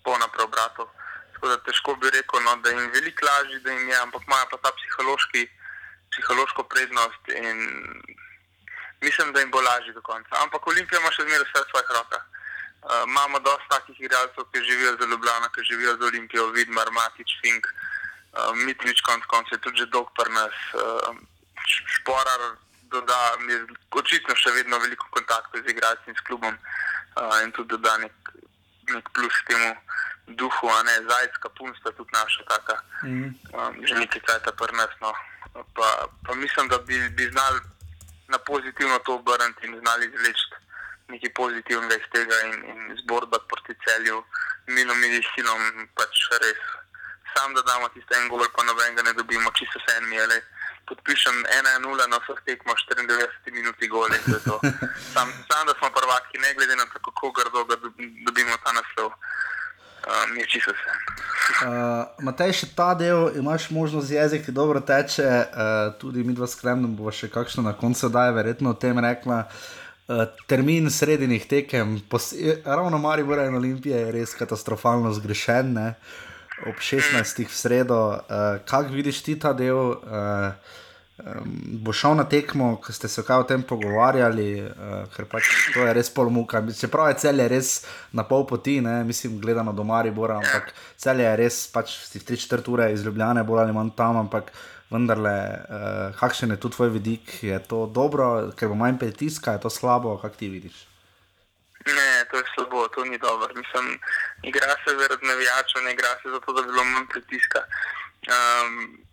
[0.06, 0.88] polna preobratov.
[1.34, 4.22] Tako da težko bi rekel, no, da jim je veliko lažje, da jim je, ampak
[4.28, 5.44] imajo pa ta psihološki,
[6.12, 7.58] psihološko prednost in
[9.02, 10.32] mislim, da jim bo lažje do konca.
[10.44, 12.24] Ampak Olimpija ima še zmeraj vse v svojih rokah.
[12.86, 17.32] Uh, imamo dosta takih igralcev, ki živijo za Ljubljano, ki živijo za Olimpijo, Vidmar, Matič,
[17.42, 21.16] Fink, uh, Mitvič, konc koncev, tudi že dolg pri nas, uh,
[21.66, 22.42] Šporar,
[22.94, 23.58] doda, je
[24.02, 28.35] očitno še vedno veliko kontaktov z igralci in s klubom uh, in tudi doda nek
[29.14, 29.76] plus temu
[30.28, 33.30] duhu, a ne zajska, punsta tudi naša taka, mm.
[33.54, 34.94] um, že nekaj cajta pri nas.
[35.02, 35.14] No.
[35.74, 37.60] Pa, pa mislim, da bi, bi znali
[38.28, 40.46] na pozitivno to obrniti in znali izleči
[41.08, 44.24] nekaj pozitivnega iz tega in, in zborbati proti celju,
[44.68, 45.62] milom in silom,
[45.96, 46.62] pač res.
[47.36, 50.42] Sam da damo tiste en gol, pa nobenega ne dobimo, čisto se en mi je.
[50.90, 51.36] Podpišem
[51.82, 54.58] 1-0 na vseh tekmah, 94 minut gol in to je to.
[55.14, 57.66] Sam, sam, da smo prvaki, ne glede na to, kako grdo
[58.26, 59.12] dobimo ta naslov.
[60.06, 60.92] Um, je čisto vse.
[61.66, 66.46] Uh, Matej, še ta del, imaš možnost jezik, ki dobro teče, uh, tudi mi dva
[66.46, 69.48] skromno bo še kakšno na koncu daj, verjetno o tem rekla.
[70.06, 71.98] Uh, termin sredinih tekem,
[72.66, 75.88] ravno Maribor in Olimpija je res katastrofalno zgrešen, ne?
[76.64, 77.44] Ob 16.
[77.48, 78.00] v sredo.
[78.16, 79.76] Uh, Kaj vidiš ti ta del?
[79.76, 80.56] Uh,
[81.20, 81.52] um,
[81.84, 85.84] bo šel na tekmo, ko ste se kaj o tem pogovarjali, uh, ker pač to
[85.84, 86.64] je res pol muka.
[86.72, 87.74] Čeprav je cel je res
[88.16, 89.04] na pol poti, ne?
[89.04, 93.66] mislim, gledano do Maribora, ampak cel je res pač v 3-4 ure iz Ljubljane, bolj
[93.66, 94.52] ali manj tam, ampak
[94.92, 99.66] vendarle, uh, kakšen je tu tvoj vidik, je to dobro, ker bo manj pritiska, je
[99.66, 100.95] to slabo, kak ti vidiš?
[101.86, 103.54] Ne, to je slabo, to ni dobro.
[103.56, 104.00] Mislim,
[104.44, 107.62] igra se zaradi navijačev, ne igra se zato, da bi bilo manj pritiska.
[108.36, 109.06] Um,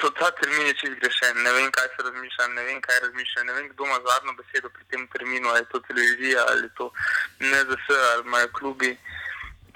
[0.00, 3.42] so ta termin je čist grešen, ne vem, kaj se razmišlja, ne vem, kaj razmišlja,
[3.44, 6.74] ne vem, kdo ima zadnjo besedo pri tem terminu, ali je to televizija, ali je
[6.78, 6.90] to
[7.40, 8.90] NZS, ali imajo klubi.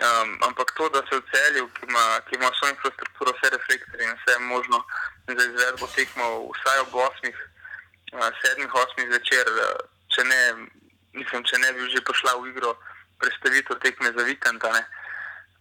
[0.03, 4.07] Um, ampak to, da se v celju, ki ima, ki ima vso infrastrukturo, vse reflektorje
[4.07, 4.85] in vse možno
[5.27, 6.25] za izvedbo tekmo,
[6.57, 7.35] vsaj ob 8,
[8.13, 9.77] 7, 8 zvečer, eh,
[10.15, 10.41] če ne,
[11.13, 12.77] mislim, če ne bi že prišla v igro
[13.19, 14.63] predstavitev tekme za vikend,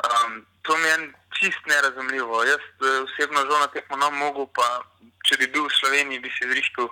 [0.01, 2.43] Um, to mi je čist nerazumljivo.
[2.43, 4.81] Jaz eh, osebno žal na tekmo ne mogu, pa
[5.25, 6.89] če bi bil v Sloveniji, bi si zrihtel,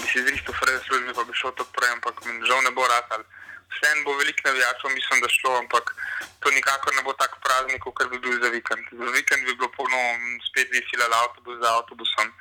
[0.00, 3.24] bi si zrihtel fraj službi, pa bi šel to prej, ampak žal ne bo ratal.
[3.68, 5.94] Vseeno bo veliko navijačev, mislim, da šlo, ampak
[6.40, 8.84] to nikakor ne bo tak praznik, kot bi bil za vikend.
[8.92, 10.00] Za vikend bi bilo polno,
[10.48, 12.32] spet bi filali avtobus za avtobusom,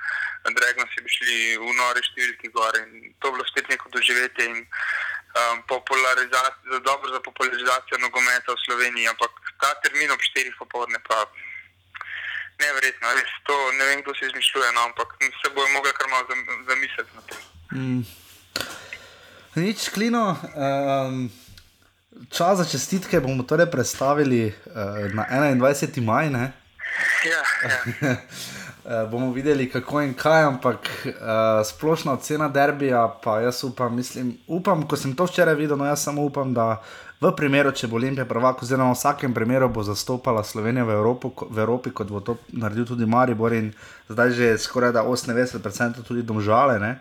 [0.48, 4.46] Dregno si bi šli v nore številki gor in to bi bilo spet neko doživetje
[4.48, 11.02] in um, popularizacija, dobro za popularizacijo nogometa v Sloveniji, ampak ta termin ob 4 popovdne
[11.10, 11.26] pa
[12.64, 16.26] neverjetno, res to ne vem, kdo si izmišljuje, no, ampak se bojo mogli kar malo
[16.32, 17.44] zam- zamisliti na tem.
[17.76, 18.02] Mm.
[19.58, 20.38] Nič, klino.
[20.54, 21.30] Um,
[22.30, 25.98] čas za čestitke bomo torej predstavili uh, na 21.
[26.06, 26.30] maj.
[26.30, 26.54] Ne?
[27.26, 28.16] Ja, ja.
[28.88, 31.12] Eh, bomo videli, kako in kaj, ampak uh,
[31.68, 36.06] splošna ocena derbija, pa jaz upam, mislim, upam, ko sem to včeraj videl, no jaz
[36.08, 36.78] samo upam, da
[37.20, 41.34] v primeru, če bo Olimpija prvak, oziroma v vsakem primeru bo zastopala Slovenijo v, Evropu,
[41.36, 43.74] ko- v Evropi, kot bo to naredil tudi Maribor in
[44.08, 46.96] zdaj že skoraj da 98% tudi domžale, ne,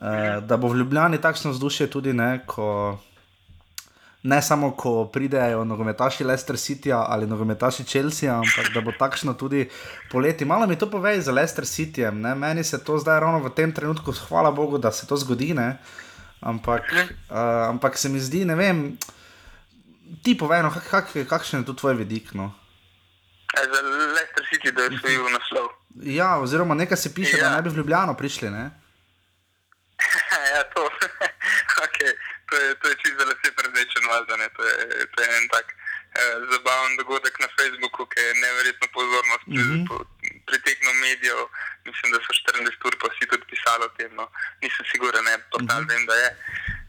[0.00, 2.98] uh, da bo v Ljubljani takšno vzdušje tudi ne, ko.
[4.26, 9.68] Ne samo, ko pridejo nogometaši Leicester City ali nogometaši Chelsea, ampak da bo takšno tudi
[10.10, 10.44] poleti.
[10.44, 12.10] Malo mi to povej za Leicester City.
[12.10, 12.34] Ne?
[12.34, 15.54] Meni se to zdaj ravno v tem trenutku, hvala Bogu, da se to zgodi.
[15.54, 15.76] Ne?
[16.40, 16.90] Ampak,
[17.30, 18.98] uh, ampak se mi zdi, ne vem,
[20.22, 22.34] ti povej, no, kak, kak, kakšen je tu tvoj vidik.
[22.34, 22.50] No?
[23.54, 23.80] E, Za
[24.14, 25.66] Leicester City, da je osvojil naslov.
[26.02, 27.48] Ja, oziroma nekaj se piše, ja.
[27.48, 28.50] da ne bi v Ljubljano prišli.
[28.50, 28.70] Ne?
[30.56, 30.82] Ja, to,
[31.86, 32.12] okay.
[32.48, 34.76] to je, to je čisto lase predvečen, valjda, ne, to je,
[35.12, 39.84] to je en tak eh, zabaven dogodek na Facebooku, ki je neverjetno pozornost mm -hmm.
[40.48, 41.40] pritegnil medijev.
[41.88, 44.24] Mislim, da so 14 ur pa vsi tudi pisali o tem, no.
[44.62, 45.90] nisem siguren, ne, portal mm -hmm.
[45.92, 46.30] vem, da je.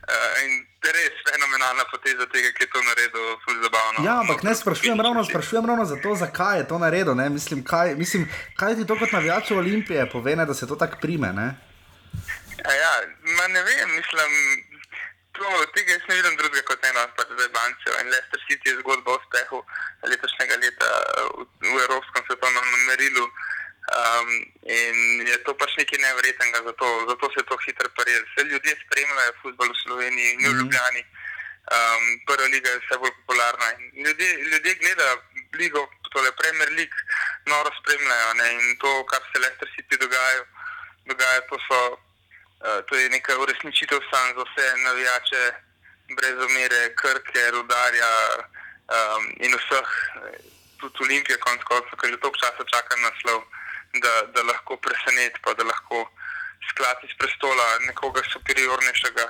[0.07, 0.51] Uh, in
[0.95, 4.05] res fenomenalna poteza tega, ki je to naredil, ful zabavno.
[4.05, 7.15] Ja, ampak ne sprašujem ravno, sprašujem ravno zato, zakaj je to naredil.
[7.15, 7.29] ne.
[7.29, 10.97] Mislim, kaj, mislim, kaj ti to kot navijač Olimpije pove, ne, da se to tako
[11.01, 11.33] prime.
[11.33, 11.47] Ne?
[12.65, 12.93] A Ja,
[13.37, 14.31] ma ne vem, mislim,
[15.37, 17.93] to, tega jaz ne vidim drugega kot eno, pač zdaj bančijo.
[18.01, 19.59] In Leicester City je zgodba o uspehu
[20.11, 20.89] letošnjega leta
[21.37, 23.27] v, v Evropskem svetovnem merilu.
[23.87, 24.31] Um,
[24.67, 28.25] in je to pač nekaj nevrednega, zato, zato se to hitro parira.
[28.25, 31.03] Vse ljudje spremljajo futbol v Sloveniji in v Ljubljani.
[31.67, 33.69] Um, prva liga je vse bolj popularna.
[33.77, 35.21] In Ljudje, ljudje gledajo
[35.61, 36.97] ligo, tole Premier League,
[37.45, 38.33] noro spremljajo.
[38.41, 38.51] Ne?
[38.57, 40.43] In to, kar se Leicester City dogaja,
[41.05, 41.79] dogaja to so
[42.87, 45.43] to je neka uresničitev sanj za vse navijače,
[46.15, 48.11] brez omere, krke, rudarja
[48.95, 50.39] um, in vseh, eh,
[50.79, 53.43] tudi Olimpije, konc koncev, ki že toliko časa čaka na naslov,
[54.03, 56.09] da, da lahko preseneti, pa da lahko
[56.69, 59.25] sklati z prestola nekoga superiornejšega,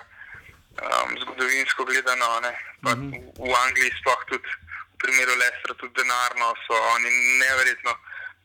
[0.83, 2.39] um, zgodovinsko gledano.
[2.45, 2.53] Ne.
[2.83, 3.09] Pa Mhm.
[3.11, 4.49] v, v Angliji, sploh tudi
[4.93, 7.09] v primeru Lestra, tudi denarno so oni
[7.41, 7.93] neverjetno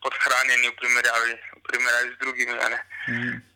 [0.03, 2.53] podhranjeni v primerjavi, v primerjavi z drugimi.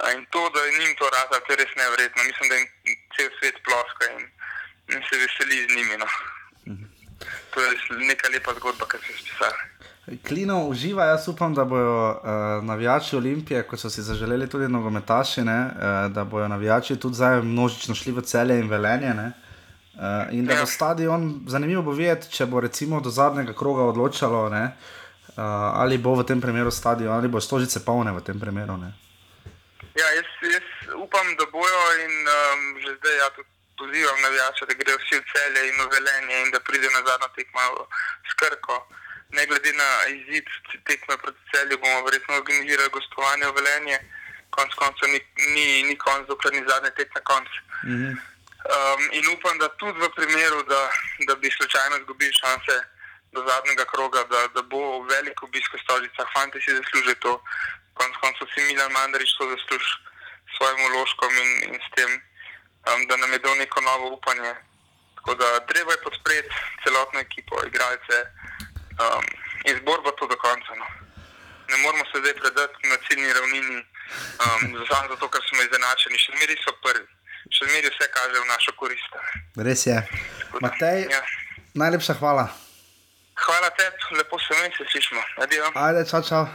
[0.03, 2.19] A In to, da jim to rata, to je res nevrjetno.
[2.29, 2.67] Mislim, da jim
[3.15, 4.21] cel svet ploska in,
[4.93, 5.95] in se veseli z njimi.
[6.03, 6.07] No.
[7.53, 7.69] To je
[8.11, 9.57] neka lepa zgodba, ki se je spisala.
[10.27, 15.41] Klino uživa, jaz upam, da bodo uh, navijači Olimpije, kot so si zaželeli tudi nogometaši,
[15.43, 19.13] ne, uh, da bodo navijači tudi zdaj množično šli v celje in velenje.
[19.13, 19.31] Ne,
[19.95, 20.65] uh, in da bo Ja.
[20.65, 24.71] stadion, zanimivo bo videti, če bo recimo do zadnjega kroga odločalo, ne,
[25.37, 28.77] ali bo v tem primeru stadion, ali bo stožice polne v tem primeru.
[28.77, 28.89] Ne.
[29.93, 34.73] Ja, jaz, jaz upam, da bojo in um, že zdaj ja, tudi pozivam navijače, da
[34.73, 37.61] grejo vsi v celje in v velenje in da pride na zadnjo tekmo
[38.29, 38.77] s Krko.
[39.29, 40.47] Ne glede na izid
[40.89, 43.97] tekme proti celju, bomo verjetno organizirali gostovanje v velenje.
[44.49, 45.19] Konec koncev ni,
[45.53, 47.59] ni, ni konc, dokler ni zadnji tek na koncu.
[47.85, 48.09] Mhm.
[48.67, 50.81] Um, in upam, da tudi v primeru, da,
[51.27, 52.73] da bi slučajno izgubili šanse
[53.33, 56.27] do zadnjega kroga, da, da bo velik obisk v Stožicah.
[56.35, 57.33] Fanti si zaslužijo to,
[57.93, 59.91] konec koncev si Milan Mandarič to zasluži
[60.47, 62.11] s svojim uložkom in, in s tem,
[62.87, 64.53] um, da nam je dal neko novo upanje.
[65.15, 68.17] Tako da treba je podpreti celotno ekipo, igralce
[69.03, 69.25] um,
[69.67, 70.71] in zbor bo to do konca.
[70.79, 70.85] No.
[71.69, 73.77] Ne moramo se zdaj predati na ciljni ravnini,
[74.43, 77.05] um, samo zato, ker smo izenačeni, še zmeraj so prvi,
[77.51, 79.11] še zmeraj vse kaže v našo korist.
[79.67, 79.97] Res je.
[80.63, 81.21] Matej, Ja.
[81.75, 82.47] najlepša hvala.
[83.45, 85.21] Hvala tebi, lepo se mi se slišmo.
[85.43, 85.65] Adijo.
[85.75, 86.45] Ajde, čau, čau.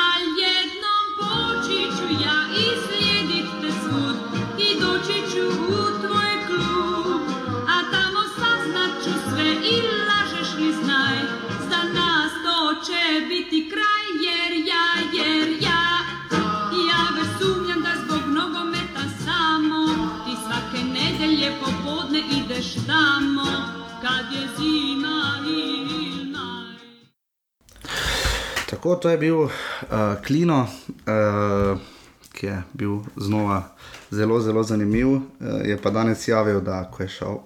[0.00, 0.06] A
[0.44, 4.16] jednom poći ću ja i slijedit te svud
[4.66, 5.44] I doći ću
[5.78, 7.22] u tvoj klub
[7.74, 9.74] A tamo saznat ću sve i
[10.08, 11.16] lažeš li znaj
[11.70, 14.86] Za nas to će biti kraj jer ja,
[15.18, 15.84] jer ja
[16.90, 19.80] Ja već sumnjam da zbog nogometa samo
[20.24, 23.67] Ti svake nedelje popodne ideš tamo
[28.78, 29.50] tako, to je bil uh,
[30.26, 31.78] Klino, uh,
[32.32, 33.74] ki je bil znova
[34.10, 35.08] zelo, zelo zanimiv.
[35.08, 35.20] Uh,
[35.64, 37.38] je pa danes javil, da ko je šel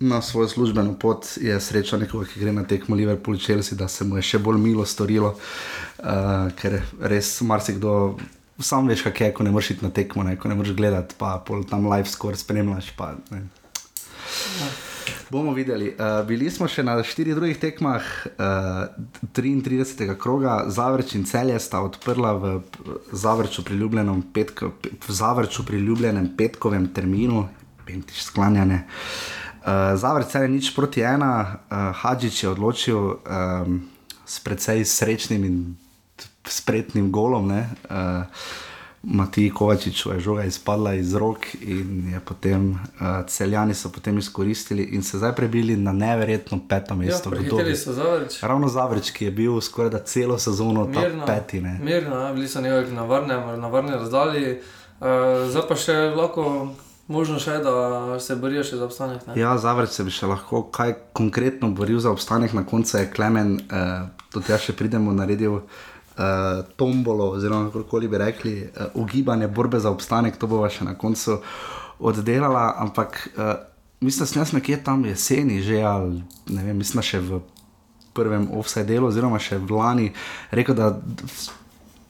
[0.00, 4.04] na svojo službeno pot, je srečal nekoga, ki gre na tekmo Liverpool Chelsea, da se
[4.04, 5.34] mu je še bolj milo storilo,
[6.00, 8.16] uh, ker res marsikdo.
[8.58, 11.14] Sam veš, kaj je, ko ne moreš iti na tekmo, ne, ko ne moreš gledati,
[11.18, 11.36] pa
[11.70, 12.94] tam live score spremljaš.
[12.96, 13.44] Pa, ne.
[15.30, 15.88] Bomo videli.
[15.88, 20.08] Uh, bili smo še na štirih drugih tekmah, uh, 33.
[20.20, 22.52] kroga, Zavrč in Celje sta odprla v
[23.12, 27.46] Zavrču priljubljenem, petko, v Zavrču priljubljenem petkovem terminu,
[27.86, 28.84] pentiš sklanjane.
[29.64, 31.32] Uh, Zavrč Celje nič proti ena,
[31.70, 33.80] uh, Hadžič je odločil um,
[34.26, 35.58] s precej srečnim in
[36.44, 37.48] spretnim golom.
[37.48, 38.28] Ne, uh,
[39.06, 44.82] Matiji Kovačiču je žoga izpadla iz rok in je potem uh, celjani so potem izkoristili
[44.82, 47.28] in se zdaj prebili na neverjetno peto mesto.
[47.28, 47.56] Ja, Gotovo.
[47.56, 48.42] prehiteli so Zavrč.
[48.42, 51.60] Ravno Zavreč, ki je bil skoraj da celo sezono ta Mirno, peti.
[51.60, 51.78] Ne.
[51.82, 54.58] mirno, ja, bili so nekako na varnem, na varni razdalji.
[55.00, 55.06] Uh,
[55.50, 56.68] zdaj pa še lahko
[57.08, 59.26] možno še, da se borijo še za obstanek.
[59.26, 59.40] Ne?
[59.40, 63.58] Ja, Zavreč se bi še lahko kaj konkretno boril za obstanek, na koncu je Klemen,
[63.68, 65.60] uh, tudi jaz še pridemo, naredil
[66.16, 70.94] uh, tombolo, oziroma kako bi rekli, uh, ugibanje borbe za obstanek, to bova še na
[70.94, 71.40] koncu
[71.98, 73.54] oddelala, ampak uh,
[74.00, 77.40] mislim, da sem jaz nekje tam jeseni že, ali ne vem, mislim, še v
[78.14, 80.12] prvem offside delu, oziroma še v lani,
[80.50, 80.94] rekel, da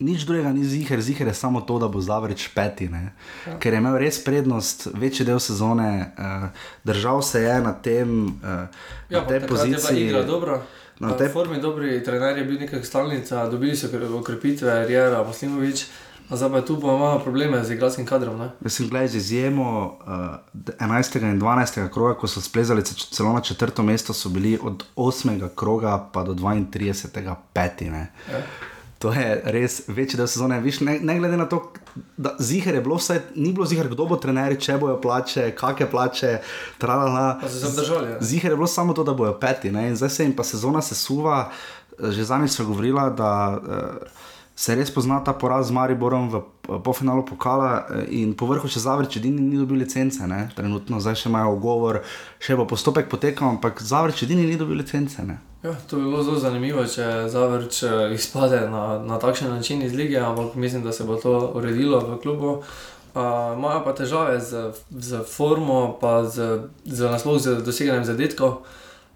[0.04, 3.14] nič drugega ni ziger, ziger je samo to, da bo Zavreč peti, ne?
[3.62, 6.48] ker je imel res prednost večji del sezone, uh,
[6.84, 8.68] držal se je na tem, uh,
[9.08, 10.06] Ja, na tej takrat je bila poziciji.
[10.06, 10.62] igra dobra.
[11.00, 15.86] Na tej- formi dobri trener je bil nekaj stalnica, dobili so okrepitve, Rjera, Maslimovič,
[16.24, 18.38] a zdaj pa tu pa imamo probleme z igralskim kadrom.
[18.38, 18.50] Ne?
[18.60, 21.22] Jaz sem gledal z izjemo uh, 11.
[21.22, 21.88] in 12.
[21.88, 25.48] kroga, ko so splezali ce- celo na četrto mesto, so bili od 8.
[25.50, 27.10] kroga pa do 32.
[27.52, 27.90] peti.
[27.90, 28.12] Ne.
[28.26, 28.40] Ja.
[28.98, 30.60] To je res večji del sezone.
[30.64, 31.72] Viš, ne, ne glede na to,
[32.16, 35.90] da ziger je bilo vse, ni bilo ziger, kdo bo trener, če bojo plače, kakšne
[35.90, 36.34] plače,
[36.78, 37.40] tralala.
[37.42, 38.18] So se obdržali, ja.
[38.20, 39.72] Ziger je bilo samo to, da bojo peti.
[39.72, 39.88] Ne?
[39.90, 41.48] In zdaj se jim pa sezona sesuva.
[41.98, 44.24] Eh, Že zadnjič sva govorila, da uh,
[44.56, 48.70] se res pozna ta poraz z Mariborom v eh, polfinalu pokala eh, in po vrhu
[48.70, 50.22] še Zavrč edini ni dobil licence.
[50.30, 50.46] Ne?
[50.54, 52.02] Trenutno zdaj še imajo ogovor,
[52.38, 55.18] še bo postopek potekal, ampak Zavrč edini ni dobil licence.
[55.26, 55.42] Ne?
[55.64, 59.94] Ja, to bi bilo zelo zanimivo, če Zavrč eh, izpade na, na takšen način iz
[59.94, 62.50] lige, ampak mislim, da se bo to uredilo v klubu.
[63.14, 63.22] Uh,
[63.56, 68.66] Imajo pa težave z, z formo, pa z, z nasploh z doseganjem zadetkov.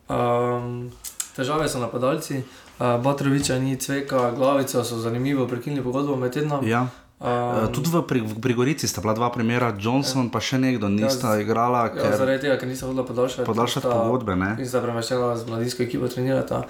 [0.09, 0.89] Um,
[1.37, 2.41] težave so napadalci,
[2.79, 6.65] uh, Batroviča ni cveka, glavica so zanimivo prekinili pogodbo med tednom.
[6.69, 6.87] Ja.
[7.19, 10.87] Um, Uh, tudi v, pri, v Prigorici sta bila dva primera, Johnson pa še nekdo,
[10.87, 14.39] nista Ja, igrala, ja, ker zaradi tega, ker niso hodila podaljšati, podaljšati pogodbe.
[14.39, 14.55] Ne?
[14.62, 16.62] In sta premeščena z mladinsko ekipo trenirata.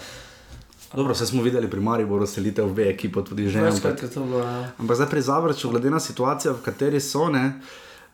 [0.94, 3.61] Dobro, vse smo videli pri Mariboru, selitev v B ekipo tudi že.
[3.61, 4.40] Večkrat Ampak, bilo.
[4.40, 4.72] Ja.
[4.80, 7.61] ampak zdaj pri Zavrču, glede na situacijo, v kateri so, ne.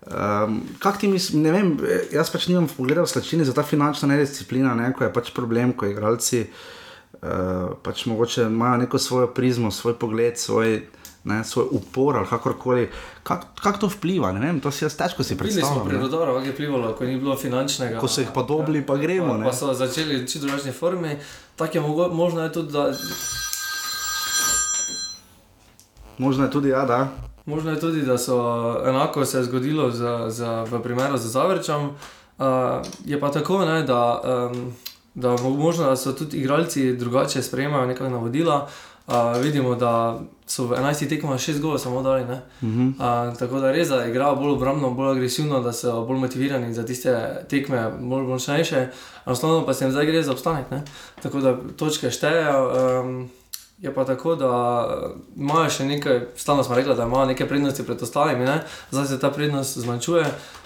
[0.04, 1.70] Um, Kaj ti misliš, ne vem,
[2.12, 5.72] jaz pač nimam pogleda v slačini za ta finančna nedisciplina, ne, ko je pač problem,
[5.72, 10.82] ko igralci uh, pač mogoče imajo neko svojo prizmo, svoj pogled, svoj,
[11.24, 12.90] ne, svoj upor ali kakorkoli.
[13.22, 15.88] Kako kak to vpliva, ne vem, to si jaz težko si Videli smo predstavljam.
[15.88, 15.98] pri.
[15.98, 17.98] Rodoru, kako je plivalo, ko ni bilo finančnega.
[17.98, 19.34] Ko so jih pa dobili, pa gremo.
[19.34, 19.44] ne.
[19.44, 21.16] Pa so začeli čisto drugačni formi.
[21.56, 22.92] Tako je mogo, možno je tudi, da,
[26.18, 27.08] Možno je tudi, ja, da.
[27.46, 28.36] možno je tudi, da so
[28.86, 29.98] enako se je zgodilo z,
[30.28, 31.84] z, v primeru z Zavrčem.
[31.84, 32.44] Uh,
[33.04, 34.20] je pa tako, ne, da,
[34.52, 34.72] um,
[35.14, 38.56] da mo- možno da so tudi igralci drugače sprejemajo neka navodila.
[38.56, 38.68] Uh,
[39.42, 42.22] vidimo, da so v 11 tekmah 6 golov samo dali.
[42.22, 42.28] Uh
[42.60, 43.30] -huh.
[43.30, 46.86] uh, tako da res, da igrajo bolj obrambno, bolj agresivno, da so bolj motivirani za
[46.86, 48.88] tiste tekme, bolj močnejše.
[49.26, 50.70] Enostavno pa se jim zdaj gre za obstanek.
[50.70, 50.82] Ne?
[51.22, 52.72] Tako da točke štejejo.
[53.02, 53.30] Um,
[53.78, 54.48] je pa tako, da
[55.36, 58.62] imajo še nekaj, stalno smo rekli, da imajo nekaj prednosti pred ostalimi, ne?
[58.90, 60.24] zdaj se ta prednost zmanjšuje.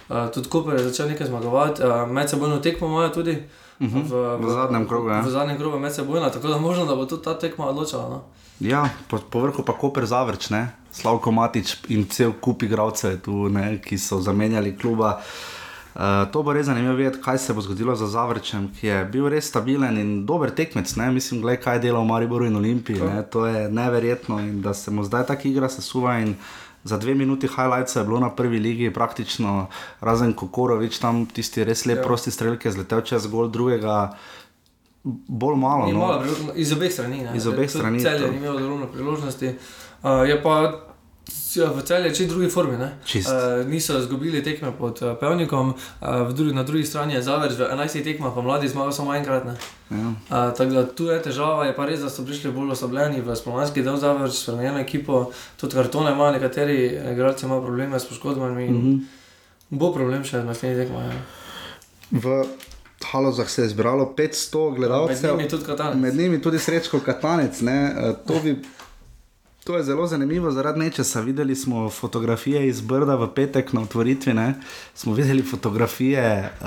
[0.09, 3.33] Uh, tudi Koper je začel nekaj zmagovati, uh, medsebojno tekmo imajo tudi.
[3.33, 4.03] Uh -huh.
[4.11, 5.21] v, V zadnjem krogu, ja.
[5.21, 8.09] V zadnjem krogu medsebojno, tako da možno, da bo tudi ta tekma odločala.
[8.09, 8.23] No?
[8.61, 10.75] Ja, po, po vrhu pa Koper Zavrč, ne?
[10.93, 13.79] Slavko Matič in cel kup igralcev je tu, ne?
[13.79, 15.21] ki so zamenjali kluba.
[15.95, 19.29] Uh, to bo res zanimivo videti, kaj se bo zgodilo za Zavrčem, ki je bil
[19.29, 20.97] res stabilen in dober tekmec.
[20.97, 21.11] Ne?
[21.11, 23.01] Mislim, gledaj, kaj dela v Mariboru in Olimpiji.
[23.03, 23.23] Ne?
[23.31, 26.19] To je neverjetno in da se mu zdaj tako igra sesuva.
[26.19, 26.35] in
[26.89, 29.67] Za dve minuti highlightsa je bilo na prvi ligi, praktično
[30.01, 32.05] razen Kokorovič, tam tisti res lep, ja.
[32.05, 34.15] prosti strelke, zletel čez gol drugega,
[35.05, 35.87] bolj malo.
[35.87, 36.01] Ni No.
[36.01, 36.25] malo
[36.57, 37.23] Iz obeh strani.
[37.29, 37.37] Ne?
[37.37, 39.55] Iz obeh Tudi strani, Celje ni imelo ogromno priložnosti.
[40.03, 40.55] Uh, je pa
[41.57, 42.77] v celju čisto drugi formi.
[42.77, 45.69] Eh, niso izgubili tekme pod uh, Pevnikom,
[46.01, 49.15] uh, v drugi, na drugi strani je Zavrč, v 11 tekmah pa mladi zmagal samo
[49.15, 49.45] enkrat.
[49.45, 49.55] ne.
[49.91, 49.97] Ja.
[49.97, 53.37] Uh, tako da tu je težava, je pa res, da so prišli bolj oslabljeni v
[53.37, 58.83] spomladanski del Zavrč, spremenjeno ekipo, tudi kartone imajo, nekateri igralci imajo probleme s poškodbami mm
[58.83, 59.01] -hmm.
[59.71, 61.05] bo problem še na naslednjih tekmah.
[61.05, 61.21] ja.
[62.11, 62.45] V
[63.13, 65.37] Halozah se je zbralo 500 Med gledalcev.
[65.37, 65.97] njimi tudi Katanec.
[65.97, 67.61] Med njimi tudi srečko Katanec.
[67.61, 67.95] Ne?
[67.99, 68.57] eh, To, bi,
[69.69, 71.21] to je zelo zanimivo zaradi nečesa.
[71.21, 74.33] Videli smo fotografije iz Brda v petek na otvoritvi.
[74.35, 74.55] Ne?
[74.95, 76.67] Smo videli fotografije, uh,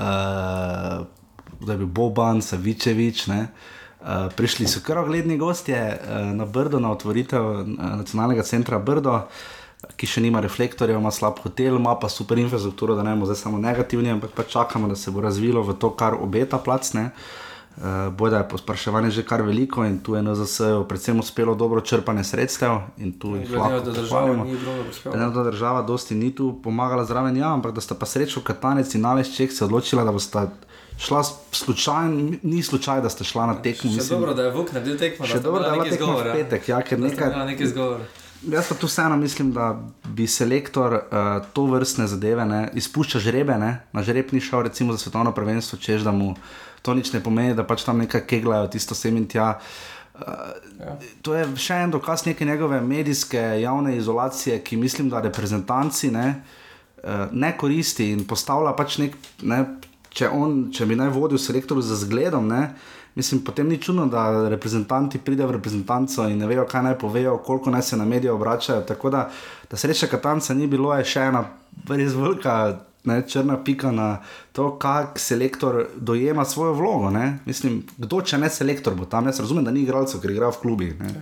[1.60, 3.26] da je bil Boban, Savičevič.
[3.28, 3.48] Ne?
[4.02, 7.66] Uh, prišli so kar ogledni gostje uh, na Brdo, na otvoritev uh,
[7.98, 9.24] nacionalnega centra Brdo.
[9.98, 13.42] Ki še nima reflektorjev, ima slab hotel, ima pa super infrastrukturo, da ne bomo zdaj
[13.48, 17.10] samo negativni, ampak pa čakamo, da se bo razvilo v to, kar obeta placne.
[17.10, 17.41] Uh,
[18.18, 22.78] Bojda je pospraševanje že kar veliko in tu je NZS predvsem uspelo dobro črpanje sredstev
[22.98, 26.36] jih Glede na to, da država ni bilo Glede na to, da država dosti ni
[26.36, 30.12] tu pomagala zraven, ja, ampak da sta pa srečo Katanec in Alešček se odločila, da
[30.12, 30.50] bosta
[30.98, 33.90] šla slučajno, ni slučaj, da sta šla na tekmo.
[33.90, 34.20] Še mislim.
[34.20, 35.26] dobro, da je Vuk naredil tekmo.
[35.26, 37.38] Še dobro, da je bila tekma v petek, ja, ker nekaj-.
[37.46, 38.04] Nekaj izgovor.
[38.42, 43.58] Jaz pa tu vseeno mislim, da bi selektor uh, to vrstne zadeve ne, izpušča žrebe,
[43.62, 46.34] ne, na žreb ni šel recimo za svetovno prvenstvo, češ da mu
[46.82, 49.56] to nič ne pomeni, da pač tam nekaj keglajo tisto sem in tja.
[49.58, 50.02] Uh,
[50.82, 50.96] Ja.
[51.22, 56.28] To je še en dokaz neke njegove medijske javne izolacije, ki mislim, da reprezentanci ne,
[57.04, 59.62] uh, ne koristi in postavlja pač nek, ne,
[60.10, 62.74] če, on, če bi naj vodil selektor za zgledom, ne,
[63.16, 67.38] mislim, potem ni čudno, da reprezentanti pridejo v reprezentanco in ne vejo, kaj naj povejo,
[67.46, 68.86] koliko naj se na medije obračajo.
[68.88, 69.26] Tako da,
[69.70, 71.46] da sreče Katanca ni bilo, je še ena
[71.90, 72.62] res velika.
[73.04, 74.22] Ne, črna pika na
[74.54, 77.10] to, kako selektor dojema svojo vlogo.
[77.10, 77.40] Ne.
[77.46, 79.26] Mislim, kdo, če ne selektor, bo tam.
[79.26, 81.00] Jaz razumem, da ni igralcev, ker igrajo v klubih.
[81.00, 81.16] Ne.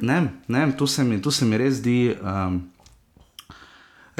[0.00, 2.16] Ne, ne, tu se mi, tu se mi res zdi.
[2.22, 2.62] Um,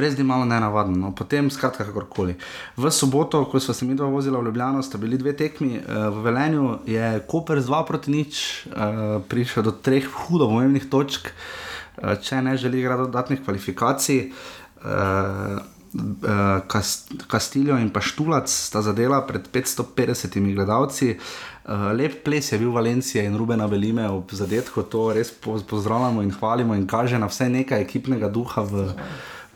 [0.01, 1.09] Res je malo nenavadno, no.
[1.13, 2.33] potem skratka, kakorkoli.
[2.77, 5.83] V soboto, ko smo se mi dva vozila v Ljubljano, sta bili dve tekmi, eh,
[6.09, 11.29] v Velenju je Koper z 2 proti nič eh, prišel do treh hudo pomembnih točk,
[11.29, 14.31] eh, če ne želi igrati dodatnih kvalifikacij.
[14.81, 15.80] Kas-
[17.27, 21.17] Kastiljo in pa Štulac sta zadela pred 550 gledalci.
[21.63, 26.23] Uh, lep ples je bil Valencija in Rubena Velime ob zadetku, to res po- pozdravljamo
[26.23, 28.87] in hvalimo in kaže na vse nekaj ekipnega duha v,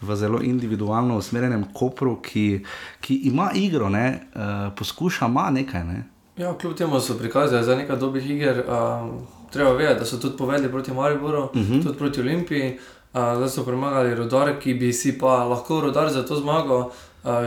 [0.00, 2.64] v zelo individualno usmerjenem kopru, ki,
[3.00, 4.42] ki ima igro, ne, uh,
[4.74, 5.84] poskuša, ima nekaj.
[5.84, 6.02] Ne.
[6.36, 8.62] Ja, kljub temu so prikazali za nekaj dobrih iger.
[8.62, 9.10] Um,
[9.50, 11.72] treba vedeti, da so tudi povedali proti Mariboru, uh Mhm.
[11.72, 11.82] -huh.
[11.82, 12.80] tudi proti Olimpiji, uh,
[13.14, 16.90] da so premagali rodar, ki bi si pa lahko rodar za to zmago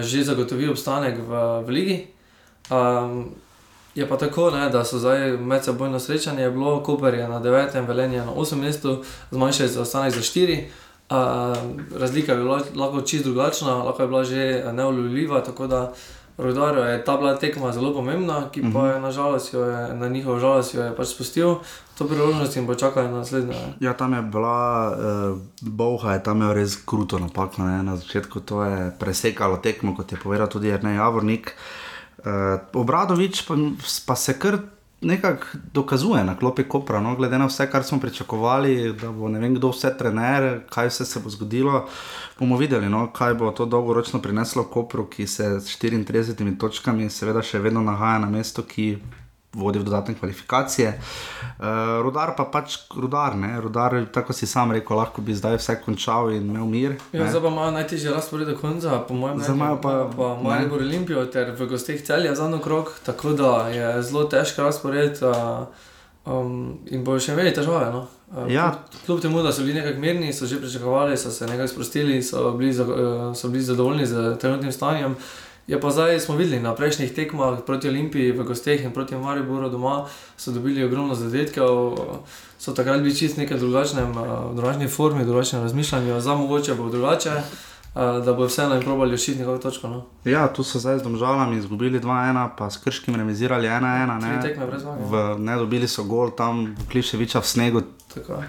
[0.02, 1.32] že zagotovil obstanek v,
[1.66, 1.98] v ligi.
[3.98, 7.88] Je pa tako, ne, da so zdaj medsebojno srečanje je bilo, Koper je na 9.
[7.88, 8.56] velenje na 8.
[8.56, 10.64] mestu, zmanjšali za ostanek za 4.
[11.10, 11.18] Uh,
[12.00, 15.94] razlika bi bila lahko čisto drugačna, lahko je bila že neulovljiva, tako da
[16.38, 20.40] Rodarju je ta bila tekma zelo pomembna, ki pa je nažalost jo je, na njihovo
[20.40, 21.56] žalost jo je pač spustil
[21.98, 23.58] to priložnost in bo čakal na naslednjo.
[23.80, 27.66] Ja, tam je bila, uh, Bovha je tam imel res kruto napako.
[27.66, 27.84] Ne?
[27.84, 31.56] Na začetku to je presekalo tekmo, kot je povedal tudi Jrnej Javornik.
[32.22, 33.58] Uh, Obradovič pa,
[34.06, 34.62] pa se kar
[35.02, 37.16] nekako dokazuje na klopi Kopra, no?
[37.16, 41.06] glede na vse, kar smo pričakovali, da bo ne vem kdo vse trener, kaj vse
[41.06, 41.86] se bo zgodilo.
[42.40, 43.08] Bomo videli, no?
[43.14, 48.20] kaj bo to dolgoročno prineslo Kopru, ki se s 34 točkami seveda še vedno nahaja
[48.20, 48.98] na mestu, ki
[49.58, 50.92] vodi v dodatne kvalifikacije.
[51.58, 51.66] Uh,
[52.02, 53.56] rudar pa pač rudar, ne?
[53.60, 56.96] rudar, tako si sam rekel, lahko bi zdaj vse končal in imel mir.
[57.12, 60.30] Ja, zdaj pa imajo najtežji razpored do konca, po mojem Zdaj imajo pa- pa.
[60.44, 65.18] Maribor Olimpijo ter v gostih celja za eno krok, tako da je zelo težko razpored
[65.24, 65.66] uh,
[66.26, 66.54] um,
[66.86, 67.90] in bojo še imeli težave.
[67.92, 68.06] No?
[68.28, 68.70] Uh, Ja.
[68.70, 72.22] kljub, kljub temu, da so bili nekako mirni, so že pričakovali, so se nekaj sprostili,
[72.22, 72.92] so bili, za, uh,
[73.34, 75.16] so bili zadovoljni z trenutnim stanjem.
[75.68, 79.70] Je pa zdaj smo videli na prejšnjih tekmah proti Olimpiji v gosteh in proti Mariboru
[79.70, 80.06] doma,
[80.38, 82.00] so dobili ogromno zadetkov,
[82.60, 87.34] so takrat bili čist nekaj drugačnem, uh, drugačni formi, drugačnem razmišljanju, za mogoče bo drugače,
[87.36, 89.88] uh, da bo vseeno jim probali rešiti njegovo točko.
[89.88, 90.06] No.
[90.24, 94.20] Ja, tu so zdaj z domžalami izgubili 2-1, pa s krškim remizirali 1-1.
[94.22, 95.04] Tri Ne, tekme brez zmage.
[95.04, 97.82] v, ne dobili so gol tam Kliševiča v snegu.
[98.14, 98.44] Tako.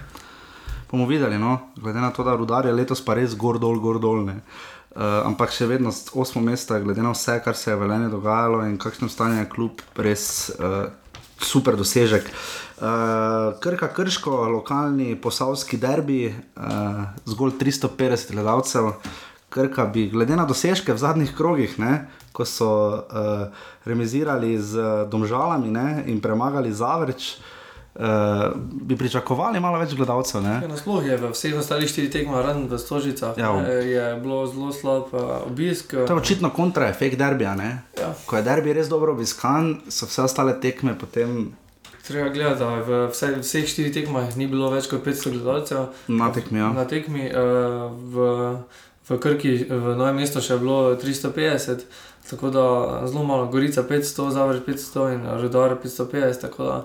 [0.90, 1.58] Bomo videli, no?
[1.76, 4.24] glede na to, da rudar je letos pa res gor dol, gor dol.
[4.24, 4.32] ne.
[4.32, 8.10] Uh, ampak še vedno s- osmo mesto, glede na vse, kar se je v Velenju
[8.10, 10.90] dogajalo in kakšno stanje je kljub, res uh,
[11.38, 12.26] super dosežek.
[12.78, 18.92] Uh, Krka Krško, lokalni posavski derbi, uh, zgolj 350 gledalcev.
[19.48, 23.48] Krka bi, glede na dosežke v zadnjih krogih, ne, ko so uh,
[23.86, 27.57] remizirali z Domžalami ne, in premagali Zavrč, uh,
[28.62, 30.42] bi pričakovali malo več gledalcev.
[30.44, 33.50] Ja, Nasploh je v vseh ostalih štirih tekmah, razen v Stožicah, Ja.
[33.82, 35.90] je bilo zelo slab uh, obisk.
[35.90, 37.54] To je očitno kontraefekt derbija.
[37.54, 37.82] Ne?
[37.98, 38.12] Ja.
[38.26, 41.50] Ko je derbi res dobro obiskan, so vse ostale tekme potem
[42.06, 45.90] Treba gledati, da v vse, vseh štirih tekmah ni bilo več kot 500 gledalcev.
[46.08, 46.58] na tekmi.
[46.58, 46.70] Ja.
[46.72, 48.16] Na tekmi uh, v,
[49.10, 51.84] v Krki, v Novem mestu še je bilo 350,
[52.30, 52.64] tako da
[53.04, 56.76] zelo malo, Gorica 500, Zavrč 500 in Rudar 550, tako da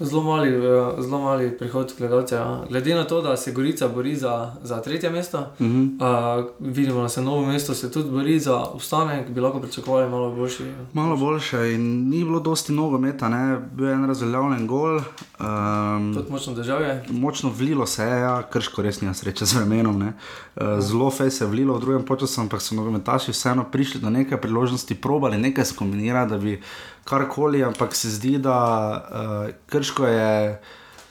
[0.00, 0.50] zelo mali,
[0.98, 2.38] zelo mali prihod gledalcev.
[2.38, 2.64] Ja.
[2.68, 5.82] Glede na to, da se Gorica bori za, za tretje mesto, Mhm.
[5.82, 10.30] uh, vidimo, da se Novo mesto se tudi bori za obstanek, bi lahko pričakovali malo
[10.30, 10.62] boljši.
[10.92, 13.60] Malo boljše in ni bilo dosti nogometa, ne?
[13.72, 14.96] bil je en razveljavljen gol.
[14.96, 17.04] Um, Tudi močno države.
[17.10, 19.98] Močno vlilo se je, ja, krško res nima sreče z vremenom.
[19.98, 20.12] ne.
[20.56, 24.10] Eh, Zelo fej se je vlilo v drugem času, ampak so nogometaši vseeno prišli do
[24.10, 26.60] neke priložnosti, probali nekaj skombinirati, da bi
[27.06, 28.58] karkoli, ampak se zdi, da
[28.98, 30.32] uh, krško je.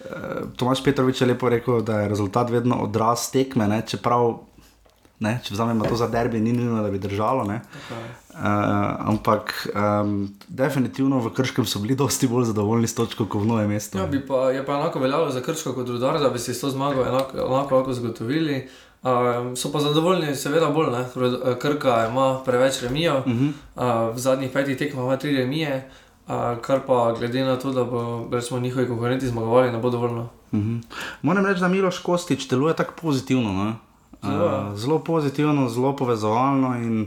[0.06, 4.36] Uh, Tomaš Petrovič je lepo rekel, da je rezultat vedno odraz tekme, ne, čeprav.
[5.24, 7.46] Ne, če vzamemo to za derbi, ni nujno, da bi držalo.
[7.48, 7.62] Ne.
[8.36, 8.41] Uh,
[9.08, 13.72] ampak um, definitivno v Krškem so bili dosti bolj zadovoljni s točko, kot v novem
[13.72, 13.96] mestu.
[13.96, 16.70] Ja, pa, je pa enako veljalo za Krško kot Rudar, da bi si s to
[16.70, 18.58] zmago enako, enako lahko zagotovili.
[18.60, 18.84] Um,
[19.56, 20.91] so pa zadovoljni, seveda bolj.
[20.91, 21.06] Ne?
[21.16, 23.51] Rud- eh, Krka ima preveč remijev, uh -huh.
[23.76, 25.89] uh, v zadnjih petih tekmah ima tri remije,
[26.28, 30.30] uh, kar pa glede na to, da bo recimo, njihovi konkurenti zmagovali, ne bo dovoljno.
[30.53, 30.78] Mhm.
[31.22, 33.64] Moram reči, da Miloš Kostič deluje tako pozitivno.
[33.64, 33.74] Ne?
[34.24, 34.45] Zelo.
[34.45, 37.01] Uh, zelo pozitivno, zelo povezovalno in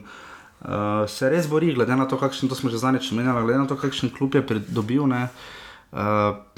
[0.60, 0.68] uh,
[1.08, 3.76] se res bori, glede na to, kakšen, to smo že zadnjič omenjali, glede na to,
[3.76, 5.06] kakšen klub je pridobil.
[5.06, 5.28] Ne?
[5.92, 5.98] Uh,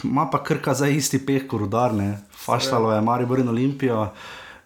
[0.05, 2.19] ima pa krka za isti peh, kot udarne.
[2.45, 4.09] Faštalo je Maribor in Olimpijo.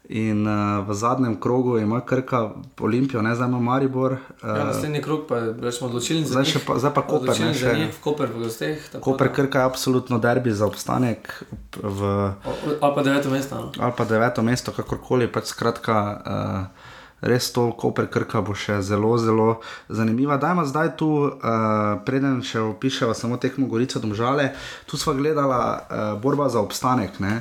[0.07, 4.13] In uh, v zadnjem krogu ima krka Olimpijo, ne zdaj ima Maribor.
[4.13, 4.19] Uh,
[4.51, 6.59] Ja, naslednji krok pa je rečemo, odločilen za njih.
[6.61, 8.77] pa- zdaj pa Koper, Odločilen ne, še- njih, Koper v gosteh.
[8.95, 11.45] Koper da- krka je absolutno derbi za obstanek.
[11.75, 12.33] V, O-
[12.81, 13.55] Ali pa deveto mesto.
[13.57, 13.73] No.
[13.79, 15.25] ali pa deveto mesto, kakorkoli.
[15.27, 16.94] Pač skratka, uh,
[17.25, 19.49] res to, Koper Krka bo še zelo, zelo
[19.89, 20.37] zanimiva.
[20.37, 24.53] Dajmo zdaj tu, uh, preden še opišemo samo tekmo Gorica Domžale,
[24.85, 27.17] tu sva gledala uh, borba za obstanek.
[27.25, 27.41] Ne?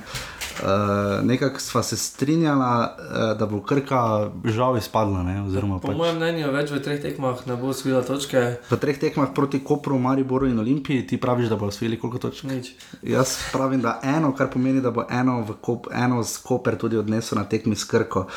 [0.64, 5.24] Uh, Nekako sva se strinjala, uh, da bo Krka žal izpadla.
[5.28, 5.36] Ne?
[5.44, 9.02] Oziroma, Po pač, mojem mnenju več v treh tekmah ne bo osvojila točke, v treh
[9.02, 12.46] tekmah proti Kopru, Mariboru in Olimpiji, ti praviš, da bo osvojili koliko točk?
[12.48, 12.74] nič.
[13.02, 17.42] Jaz pravim, da eno, kar pomeni, da bo eno, kop, eno z Koper tudi odnesel
[17.42, 18.28] na tekmi s Krko.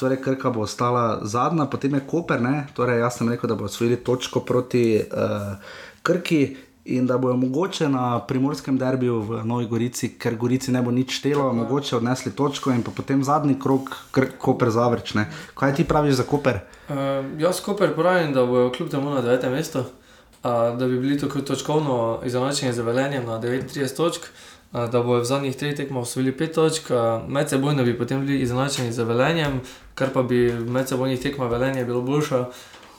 [0.00, 0.89] Torej, Krka bo ostala
[1.22, 2.66] zadnja, potem je Koper, ne?
[2.74, 5.56] torej jaz sem rekel, da bo osvojili točko proti uh,
[6.02, 6.56] Krki.
[6.90, 11.12] In da bojo mogoče na primorskem derbiju v Novi Gorici, ker Gorici ne bo nič
[11.18, 15.26] štelo, mogoče odnesli točko in pa potem zadnji krok, Kr- Koper zavrčne.
[15.54, 16.62] Kaj ti praviš za Koper?
[16.88, 16.96] Uh,
[17.38, 21.44] jaz Koper pravim, da bojo kljub temu na devetem mestu, uh, da bi bili tako
[21.44, 26.32] točkovno izenačeni z velenjem na 39 točk, uh, da bojo v zadnjih treh tekmah osvojili
[26.32, 26.90] 5 točk,
[27.28, 29.60] medsebojno bi potem bili izenačeni z velenjem,
[29.94, 32.44] kar pa bi v medsebojnih tekmah velenje bilo boljše.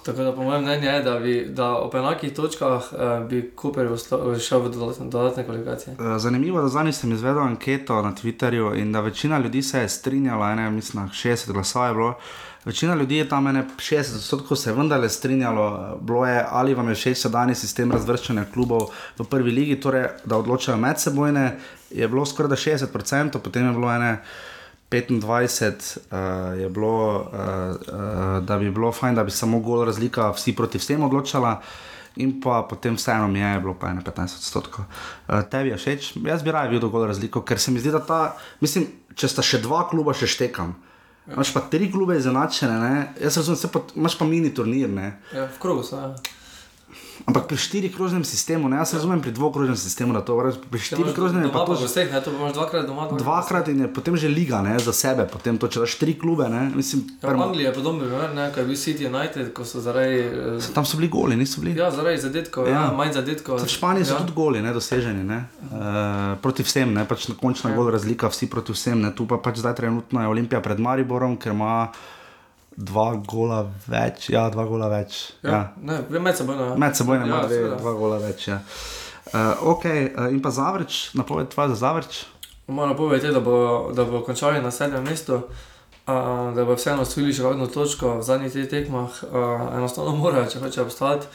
[0.05, 4.59] Tako da po mojem mnenju je, da, da ob enakih točkah uh, bi ostal- šel
[4.59, 5.93] v dodatne, dodatne kvalifikacije.
[5.93, 9.89] Eh, Zanimivo, da zadnjič sem izvedel anketo na Twitterju in da večina ljudi se je
[9.89, 12.13] strinjala, ene, mislim, na 60 glasov je bilo.
[12.65, 16.89] Večina ljudi je tam, ene 60 odstotkov se je vendarle strinjalo, bilo je ali vam
[16.89, 21.45] je všeč sedanji sistem razvrščanja klubov v prvi ligi, torej da odločajo medsebojne,
[21.89, 24.17] je bilo skoraj da 60%, potem je bilo ene.
[24.91, 30.29] 25 uh, je bilo, uh, uh, da bi bilo fajn, da bi samo gol razlika
[30.35, 31.61] vsi proti vsem odločala.
[32.15, 34.85] In pa potem vseeno mi je bilo pa 15 odstotkov.
[35.27, 38.03] Uh, tebi je všeč, jaz bi raje videl gol razliko, ker se mi zdi, da
[38.03, 40.75] ta, mislim, če sta še dva kluba, še štekam.
[41.33, 43.13] Imaš pa tri klube izenačene, ne?
[43.21, 45.13] jaz razumem, pa, imaš pa mini turnir, ne?
[45.35, 45.97] Ja, v krogu so.
[45.97, 46.15] Ja.
[47.23, 48.77] Ampak pri štirikrožnem sistemu, ne?
[48.77, 51.79] jaz razumem pri dvokrožnem sistemu, da to vrš, pri štirikrožnem je pa to pa v
[51.79, 53.07] gosteh, ne, to imaš dvakrat doma.
[53.09, 54.75] dvakrat in je potem že liga ne?
[54.77, 56.71] za sebe, potem to če daš tri klube, ne?
[56.71, 59.79] mislim, Ja, v perma- Angliji je podobno, ne, ko je bil City United, ko so
[59.79, 60.19] zaradi,
[60.57, 61.73] eh, tam so bili goli, niso bili.
[61.73, 62.71] ja, zaradi zadetkov, Ja.
[62.71, 62.81] ja.
[62.83, 63.57] Ja, manj zadetkov.
[63.57, 64.19] V Španiji so ja.
[64.19, 65.77] tudi goli, ne, doseženi, ne, uh,
[66.37, 67.75] proti vsem, ne, pač končna Ja.
[67.75, 71.37] gol razlika, vsi proti vsem, ne, tu pa pač zdaj trenutno je Olimpija pred Mariborom,
[71.37, 71.91] ker ima
[72.77, 75.31] dva gola več, ja, dva gola več.
[75.43, 75.51] Ja.
[75.51, 76.55] Ja, ne, med seboj.
[76.55, 76.75] Ja.
[76.75, 77.75] Med seboj ima Ja, dve, seveda.
[77.77, 78.47] dva gola več.
[78.47, 78.61] Ja.
[79.31, 82.23] Uh, ok, uh, in pa Zavrč, napoved tvoja za Zavrč.
[82.67, 83.57] Moram povedati, da bo,
[83.93, 86.13] da bo končali na sedmem mestu, uh,
[86.55, 89.43] da bo vseeno osvojili še kakšno točko v zadnjih treh tekmah, uh,
[89.75, 91.27] enostavno morajo, če hoče obstati.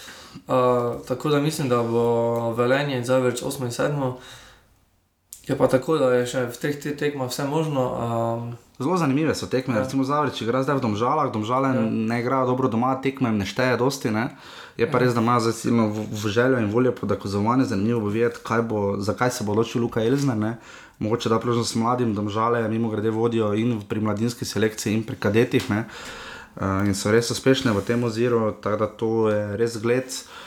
[0.46, 2.06] Uh, tako da mislim, da bo
[2.52, 4.12] Velenje in Zavrč 8 in 7.
[5.48, 7.82] Je pa tako, da je še v teh te- tekmah vse možno.
[7.94, 8.46] Um,
[8.82, 9.84] Zelo zanimive so tekme, ja.
[9.86, 11.84] recimo Zavrič igra zdaj v Domžalah, Domžale ja.
[11.86, 14.10] ne igrajo dobro doma, tekme ne šteje dosti.
[14.10, 14.34] Ne?
[14.76, 18.10] Je pa res, da ima zdaj v, v željo in voljo po dokazovanju, zanimivo bo
[18.12, 20.36] videti, kaj bo, zakaj se bo odločil Luka Elzner.
[20.36, 20.58] Ne?
[20.98, 25.70] Mogoče da priložnost mladim, Domžale mimo grede vodijo in pri mladinski selekciji in pri kadetih.
[25.70, 25.86] Ne?
[26.58, 30.10] Uh, in so res uspešne v tem oziru, tako da to je res zgled.
[30.10, 30.45] Uh,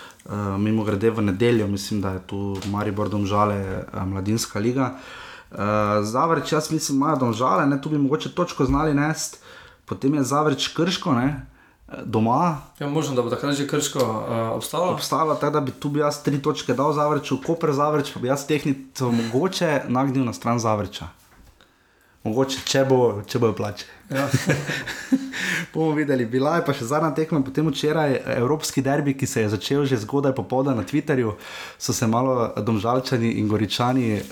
[0.57, 4.93] mimo grede v nedeljo, mislim, da je tu Maribor Domžale, uh, mladinska liga.
[5.51, 5.57] Uh,
[6.01, 9.43] Zavrč, jaz mislim, imajo domžale, ne, tu bi mogoče točko znali nest,
[9.85, 11.45] potem je Zavrč krško, ne,
[11.87, 14.93] eh, doma, je možno, da bo takrat že krško uh, obstalo.
[14.93, 18.27] obstala, tako da bi tu bi jaz tri točke dal Zavrču, Koper Zavrč, pa bi
[18.27, 21.07] jaz tehnico mogoče nagnil na stran Zavrča.
[22.23, 23.98] Mogoče, če bo, če bojo plače.
[24.09, 24.29] Ja.
[25.73, 29.51] Bomo videli, bila je pa še zadnja tekma, potem včeraj Evropski derbi, ki se je
[29.53, 31.35] začel že zgodaj popoldan na Twitterju,
[31.77, 34.23] so se malo domžalčani in goričani eh,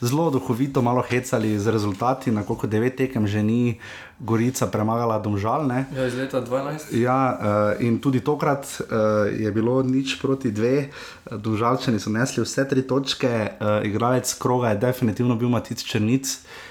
[0.00, 3.76] zelo duhovito malo hecali z rezultati, na koliko devet tekem že ni
[4.20, 5.86] Gorica premagala domžalne.
[5.96, 6.92] ja, iz leta 12.
[6.92, 10.92] Ja, uh, in tudi tokrat uh, je bilo nič proti dve,
[11.24, 16.28] Dužalčani so nesli vse tri točke, uh, igralec kroga je definitivno bil Matic Črnic.
[16.28, 16.69] Uh,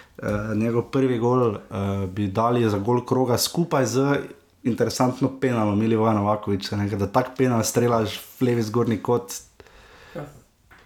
[0.55, 1.57] njegov prvi gol uh,
[2.11, 4.19] bi dali za gol kroga skupaj z
[4.63, 9.33] interesantno penalom Milivoja Novakoviča, ne, da tak penal strelaš v levi zgornji kot.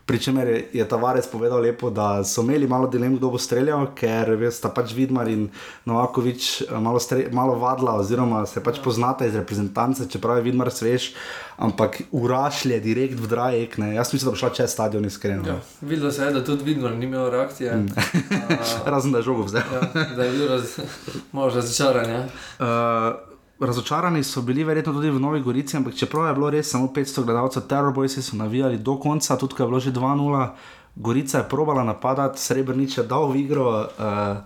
[0.04, 0.06] Ja.
[0.06, 4.68] Pričemer je, Tavares povedal lepo, da so imeli malo dilem, kdo bo streljal, ker sta
[4.70, 5.46] pač Vidmar in
[5.86, 7.00] Novakovič eh, malo,
[7.32, 11.14] malo vadla, oziroma se pač poznata iz reprezentance, čeprav je Vidmar svež,
[11.56, 13.78] ampak urašlje direkt v drajek.
[13.80, 13.94] Ne.
[13.96, 15.48] Jaz mislim, da bo šla čez stadion iskreno.
[15.48, 15.60] Ja.
[15.82, 17.76] Videlo se je, da tudi vidno ni imel reakcije.
[17.76, 17.88] Mm.
[18.92, 19.64] Razen da je žogo vzel.
[19.72, 20.80] ja, da je bil raz,
[21.32, 22.10] malo razočaran.
[22.10, 22.26] Ja.
[22.60, 26.88] Uh, razočarani so bili verjetno tudi v Novi Gorici, ampak čeprav je bilo res samo
[26.96, 30.48] 500 gledalcev, Terrorboysi so navijali do konca, tudi ko je bilo že 2-0,
[30.96, 33.88] Gorica je probala napadati, Srebrnič je dal v igro.
[33.98, 34.38] Uh,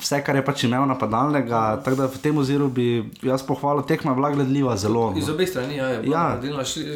[0.00, 4.14] Vse, kar je pač imel napadalnega, tako da v tem oziru bi jaz pohvalil, tekma
[4.14, 5.12] je bila gledljiva zelo.
[5.16, 6.40] Iz obeh strani ja, je bilo Ja.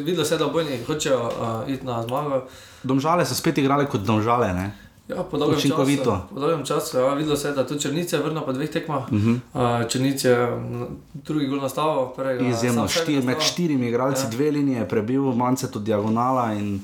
[0.01, 2.47] Videlo se da obojni hočejo uh, iti na zmago.
[2.83, 4.49] Domžale so spet igrali kot domžale.
[4.53, 4.71] Ne?
[5.07, 6.03] Ja, po dolgem Učinkovito.
[6.03, 9.11] času, po dolgem času ja, videlo se je, da tudi Črnice vrna po dveh tekmah.
[9.11, 9.19] Uh.
[9.19, 9.39] -huh.
[9.83, 10.47] uh, Črnice je
[11.13, 14.29] drugi gol nastavil, prvega Izjemno, sam sebi štir, med štirimi igralci, ja.
[14.29, 16.81] dve linije, prebil manjce tudi diagonala in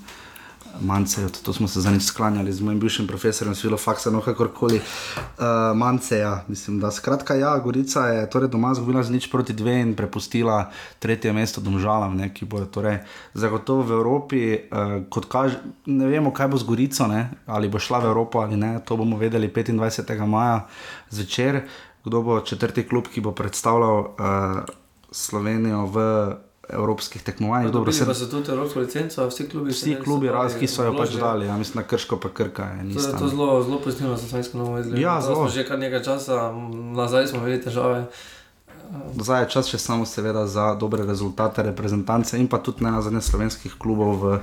[0.81, 4.75] manjce, to smo se za nič sklanjali z mojim bivšim profesorjem, svilo faksa, no kakorkoli.
[4.77, 9.53] Uh, manjce, ja, mislim, da skratka, ja, Gorica je torej doma zgubila z nič proti
[9.53, 12.99] dve in prepustila tretje mesto domžalam, ne, ki bojo torej
[13.33, 17.79] zagotovo v Evropi, uh, kot kaže, ne vemo, kaj bo z Gorico, ne, ali bo
[17.79, 20.25] šla v Evropo ali ne, to bomo vedeli 25.
[20.25, 20.67] maja
[21.09, 21.63] zvečer,
[22.05, 24.63] kdo bo četrti klub, ki bo predstavljal uh,
[25.11, 25.97] Slovenijo v
[26.69, 27.71] evropskih tekmovanjih.
[27.71, 29.71] Dobro, se, so tudi evropsko licenco, vsi klubi.
[29.71, 32.63] vsi klubi, raz, ki so jo pač dali, ja, mislim, na krško pa krka.
[32.63, 35.01] Je, To je nista, to zelo, zelo pozitivno za slovensko izgled.
[35.01, 35.49] Ja, zelo.
[35.49, 36.51] Že kar nekaj časa,
[36.95, 38.05] nazaj smo imeli težave.
[39.19, 43.01] Zdaj je čas še samo seveda za dobre rezultate reprezentance in pa tudi ne na
[43.01, 44.39] zadnje slovenskih klubov v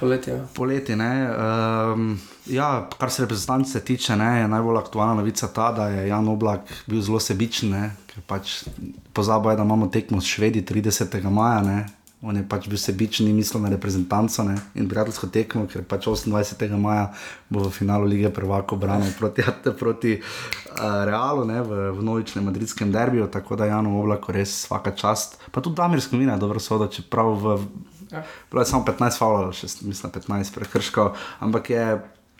[0.00, 0.44] Poletje.
[0.54, 0.92] poleti.
[0.92, 6.28] Um, ja, kar se reprezentance tiče, ne, je najbolj aktualna novica ta, da je Jan
[6.28, 8.64] Oblak bil zelo sebičen, ne, ker pač
[9.12, 11.20] pozabo je, da imamo tekmo s Švedi 30.
[11.28, 11.60] maja.
[11.62, 11.78] Ne.
[12.24, 16.08] On je pač bil sebičen in mislil na reprezentanco ne, in prijateljsko tekmo, ker pač
[16.08, 16.64] 28.
[16.80, 17.10] maja
[17.52, 19.44] bo v finalu lige prvako branil proti,
[19.80, 24.96] proti uh, Realu ne, v, v novičnem madridskem derbiju, tako da Janu Oblaku res vsaka
[24.96, 25.36] čast.
[25.52, 27.58] Pa tudi Damir Skomina je dobro sodo, čeprav v,
[28.06, 28.22] Ja.
[28.50, 31.86] bilo je samo 15 faulov, še mislim 15 prekrškov, ampak je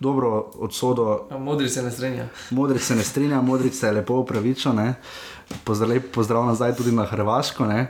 [0.00, 1.26] dobro odsodo.
[1.30, 2.28] Ja, modri se ne strinja.
[2.50, 4.94] Modric se ne strinja, Modric se je lepo upravičil, ne.
[5.64, 7.66] Pozdrav, pozdrav nazaj tudi na Hrvaško.
[7.66, 7.86] ne.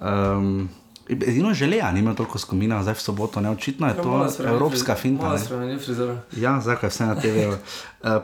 [0.00, 0.68] Um,
[1.10, 4.56] Edino želja, ni imel toliko skomina, zdaj v soboto, ne očitno je Ja, to spremeni
[4.56, 5.32] evropska finta.
[5.32, 5.38] Ne.
[5.38, 6.16] spremeni frizuro.
[6.36, 7.50] Ja, zakaj vse na TV-ju.
[7.50, 7.56] Uh,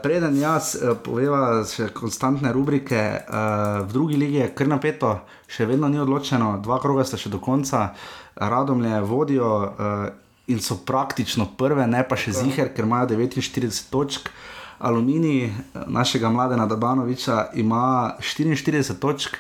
[0.02, 5.16] preden jaz uh, poveva še konstantne rubrike, uh, v drugi ligi je kar napeto,
[5.50, 7.88] še vedno ni odločeno, dva kroga sta še do konca,
[8.36, 10.06] radomlje vodijo uh,
[10.46, 14.30] in so praktično prve, ne pa še ziger, ker imajo 49 točk.
[14.78, 15.52] Aluminij eh,
[15.86, 17.84] našega mladega Dabanoviča ima
[18.20, 18.54] 44
[18.94, 19.36] točk,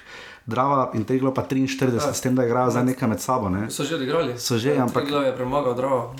[0.46, 2.12] Drava in Triglo pa 43, Ja.
[2.12, 3.48] s tem, da igrajo zdaj nekaj med sabo.
[3.48, 3.66] Ne?
[3.68, 4.38] So že odigrali?
[4.38, 6.14] So že, ampak- Triglav je premagal Dravo.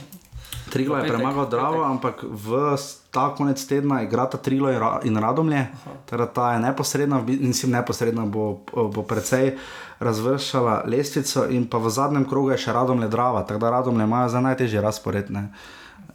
[0.67, 1.87] Triglo je premagal Dravo, petek.
[1.89, 2.75] ampak v
[3.09, 5.67] ta konec tedna igrata Triglo in Ra- in Radomlje.
[6.05, 9.55] Teda ta je neposredna, mislim, neposredna bo, bo precej
[10.01, 14.29] razvršala lestvico, in pa v zadnjem krogu je še Radomlje Drava, tako da Radomlje imajo
[14.29, 15.31] za najtežje razpored.
[15.31, 15.49] ne.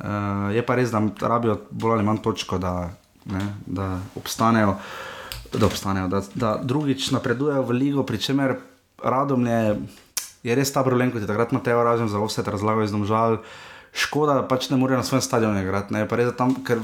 [0.01, 2.89] Uh, je pa res, da rabijo bolj ali manj točko, da,
[3.29, 4.77] ne, da obstanejo.
[5.53, 8.55] Da, obstanejo da, da drugič napredujejo v ligo, pri čemer
[9.03, 9.77] Radomlje
[10.41, 13.41] je res ta problem, kot je takrat Mateo Ražen za vse razlagal iz domžal.
[13.91, 15.93] škoda, da pač ne morejo na svojem stadionu igrati.
[15.93, 16.79] ne, res, Tam, ker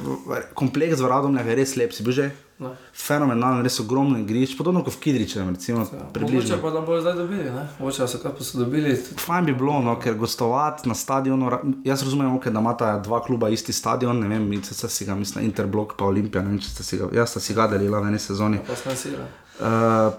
[0.53, 2.71] kompleks v Radomljah je res lep, si bil že No.
[2.93, 5.83] fenomenalen, res ogromno igrišč, podobno kot v Kidričevem, recimo,
[6.21, 7.67] Mogoče pa da bojo zdaj dobili, ne?
[7.79, 8.95] Mogoče da so kaj posodobili.
[9.25, 11.51] Fajn bi bilo, no, ker gostovati na stadionu,
[11.85, 15.45] jaz razumem, okay, da imata dva kluba isti stadion, ne vem, če si ga, mislim,
[15.45, 18.09] Interblok pa Olimpija, ne vem, če ste si ga, jaz sta si ga delila v
[18.09, 18.63] eni sezoni.
[18.65, 19.29] Pa sem sira.
[19.61, 20.17] Uh,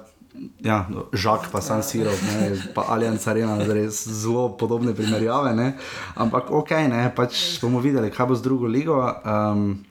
[0.63, 5.73] ja, no, Žak pa San Siro, ne, pa Allianz Arena, res zelo podobne primerjave, ne.
[6.15, 9.03] ampak ok, ne, pač bomo videli, kaj bo z drugo ligo.
[9.27, 9.88] Um,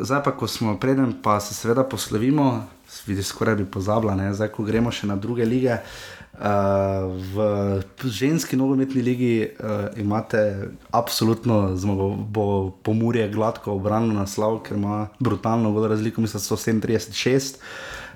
[0.00, 2.64] zdaj pa, ko smo preden, pa se seveda poslovimo,
[3.06, 5.78] vidiš, skoraj bi pozabila, ne, zdaj ko gremo še na druge lige.
[6.32, 12.46] Uh, v ženski nogometni ligi uh, imate absolutno zmago, bo
[12.82, 17.60] pomurje gladko obranilo naslov, ker ima brutalno razliko, mislim, da so 37-6.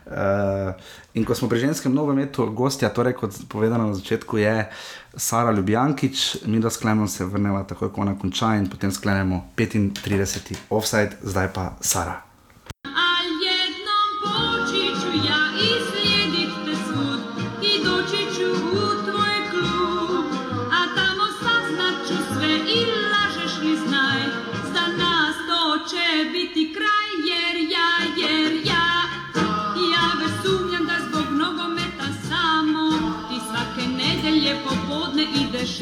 [0.06, 0.72] Uh,
[1.16, 4.68] in ko smo pri ženskem nogometu, gostja, torej kot povedano na začetku, je
[5.16, 10.54] Sara Ljubljankič, mi da sklenemo se vrnemo takoj, ko ona konča in potem sklenemo 35.
[10.70, 12.20] offside, zdaj pa Sara.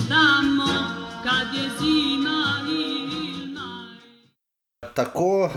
[0.09, 0.67] Tamo
[1.23, 3.99] Kad je zima ili maj
[4.95, 5.51] Tako, uh,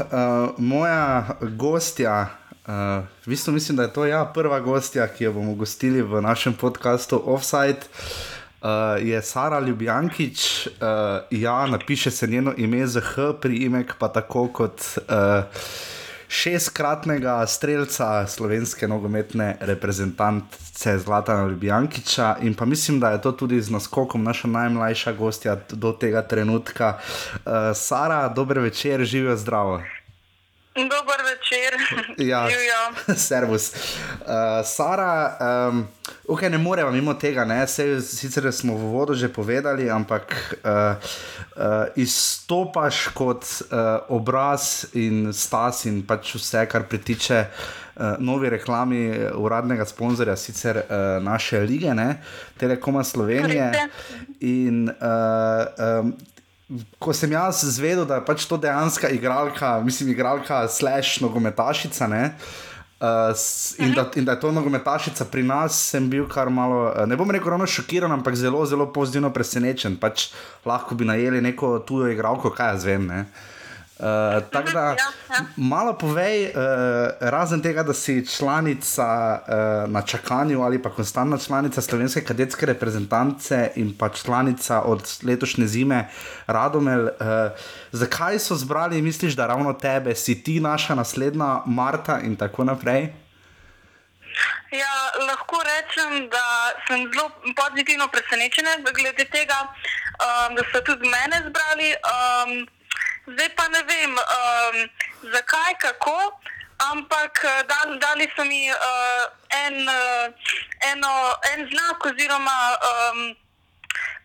[0.58, 2.28] moja gostja,
[2.68, 2.74] uh,
[3.26, 6.54] v bistvu mislim, da je to ja, prva gostja, ki jo bomo gostili v našem
[6.54, 7.80] podkastu Offside.
[8.62, 10.74] Uh, je Sara Ljubljankič, uh,
[11.32, 15.44] ja, napiše se njeno ime z H, priimek pa tako kot uh,
[16.30, 23.72] šestkratnega streljca slovenske nogometne reprezentance Zlatana Ljubljankiča in pa mislim, da je to tudi z
[23.72, 26.98] naskokom naša najmlajša gostja do tega trenutka.
[27.34, 29.82] Uh, Sara, dober večer, živijo zdravo.
[30.76, 31.07] Dober
[31.52, 31.74] večer.
[32.18, 32.48] Ja,
[33.16, 33.74] servus.
[33.74, 35.38] Uh, Sara,
[35.70, 35.88] um,
[36.28, 37.68] okay, ne moremo mimo tega, ne?
[37.68, 40.96] Sej, sicer smo v vodu že povedali, ampak uh,
[41.56, 49.08] uh, izstopaš kot uh, obraz in stas in pač vse, kar pritiče uh, novi reklami
[49.08, 52.22] eh, uradnega sponzorja, sicer uh, naše lige, ne?
[52.58, 53.72] Telekoma Slovenije.
[53.72, 56.14] Res In uh, um,
[57.00, 62.08] ko sem jaz zvedel, da je pač to dejansko igralka, mislim, igralka slash nogometašica.
[62.08, 62.24] Ne?
[62.98, 63.30] Uh,
[63.78, 67.16] in, da, in da je to nogometašica pri nas, sem bil kar malo, eh, ne
[67.16, 70.00] bom rekel, ravno šokiran, ampak zelo, zelo pozitivno presenečen.
[70.02, 70.32] Pač
[70.66, 73.06] lahko bi najeli neko tujo igralko, kaj jaz vem.
[73.06, 73.22] Ne?
[73.22, 73.57] Uh,
[74.52, 75.46] tako da, Ja, ja.
[75.58, 76.54] malo povej, uh,
[77.20, 83.72] razen tega, da si članica uh, na čakanju ali pa konstantna članica slovenske kadetske reprezentance
[83.76, 86.08] in pa članica od letošnje zime
[86.48, 87.04] Radomel.
[87.04, 87.10] Uh,
[87.92, 93.14] zakaj so zbrali, misliš, da ravno tebe, si ti naša naslednja Marta in tako naprej?
[94.72, 96.46] Ja, lahko rečem, da
[96.88, 101.90] sem zelo pozitivno presenečena glede tega, um, da so tudi mene zbrali.
[102.14, 102.77] Um,
[103.28, 104.76] zdaj pa ne vem, um,
[105.34, 106.40] zakaj, kako,
[106.92, 109.24] ampak eh, dali, dali so mi uh,
[109.66, 110.26] en, uh,
[110.92, 111.14] eno,
[111.54, 112.58] en znak oziroma
[112.90, 113.36] um,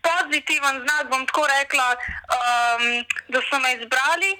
[0.03, 1.89] pozitiven znak, bom tako rekla,
[2.37, 2.83] um,
[3.27, 4.31] da so me izbrali.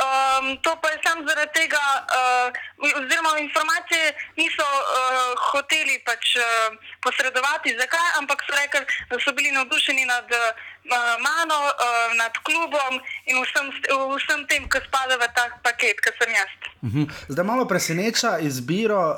[0.00, 1.84] Um, to pa je samo zaradi tega,
[2.18, 2.48] uh,
[2.80, 4.04] oziroma informacije
[4.36, 6.44] niso uh, hoteli pač, uh,
[7.04, 10.44] posredovati, zakaj, ampak so rekli, da so bili navdušeni nad uh,
[11.28, 12.92] mano, uh, nad klubom
[13.28, 13.66] in vsem,
[14.16, 16.52] vsem tem, kar spada v ta paket, ki sem jaz.
[16.82, 17.02] Mhm.
[17.28, 19.16] Zdaj malo preseneča izbiro, uh,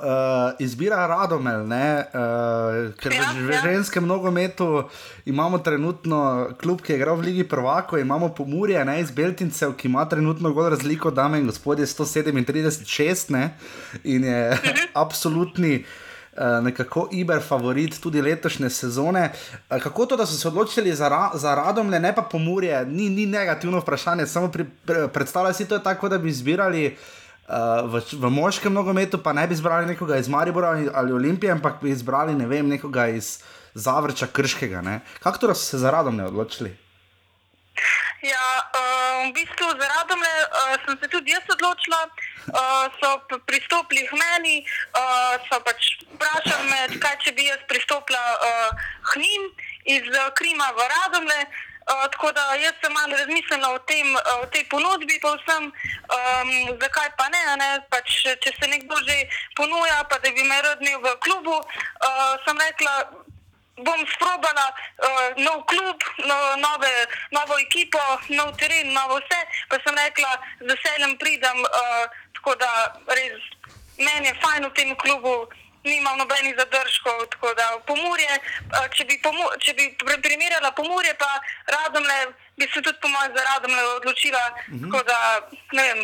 [0.58, 3.60] izbira Radomel, ne, uh, ker Ja, v, ja.
[3.62, 4.90] ženskem nogometu
[5.24, 9.88] imamo trenutno klub, ki je igral v Ligi Prvako, imamo Pomurje, ne, iz Beltincev, ki
[9.88, 13.51] ima trenutno gol razliko, dame in gospodje, 137-6 ne,
[14.04, 14.86] in je Mhm.
[14.94, 15.84] absolutni.
[16.34, 19.32] eh, Nekako Iber favorit tudi letošnje sezone.
[19.70, 23.08] Eh, Kako to, da so se odločili za, ra, za Radomlje, ne pa Pomurje, ni,
[23.10, 26.96] ni negativno vprašanje, samo pri, pre, predstavljaj si to tako, da bi izbirali
[27.44, 27.54] Uh,
[27.90, 31.82] v, v moškem nogometu pa ne bi izbrali nekoga iz Maribora ali, ali Olimpije, ampak
[31.82, 33.38] bi izbrali ne vem, nekoga iz
[33.74, 34.80] Zavrča Krškega.
[34.80, 35.00] ne.
[35.20, 36.76] Kako to, so se za radom ne odločili?
[38.22, 42.06] Ja, uh, v bistvu za Radomle uh, sem se tudi jaz odločila.
[42.54, 44.62] Uh, so pristopili k meni,
[44.94, 48.70] uh, so pač vprašali me, kaj če bi jaz pristopila uh,
[49.10, 49.42] k njim
[49.98, 50.06] iz
[50.38, 51.40] Krima v Radomle.
[51.82, 55.66] Uh, tako da jaz sem malo razmislila o, tem, uh, o tej ponudbi, povsem,
[56.14, 57.70] um, zakaj pa ne, ne?
[57.90, 59.18] Pač, če se nekdo že
[59.58, 62.94] ponuja, pa da bi me rad imel v klubu, uh, sem rekla,
[63.82, 65.98] bom sprobala uh, nov klub,
[66.28, 66.94] no, nove,
[67.30, 69.40] novo ekipo, nov teren, novo vse.
[69.68, 70.30] Pa sem rekla,
[70.60, 72.04] z veseljem pridem, uh,
[72.38, 72.70] tako da
[73.08, 73.42] res
[73.98, 75.48] meni je fajn v tem klubu.
[75.82, 78.30] Nimam nobenih zadržkov, tako da pomorje,
[78.70, 81.30] uh, če bi, pomo če bi primerjala pomorje, pa
[81.66, 82.18] radomle,
[82.54, 84.44] bi se tudi po mojem za radomle odločila.
[84.68, 84.82] Mm -hmm.
[84.86, 85.18] Tako da,
[85.72, 86.00] ne vem,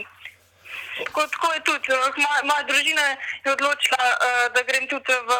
[1.05, 1.89] Tako, tako je tudi.
[1.93, 3.05] eh, Moja, moja družina
[3.45, 5.33] je odločila, uh, da grem tudi v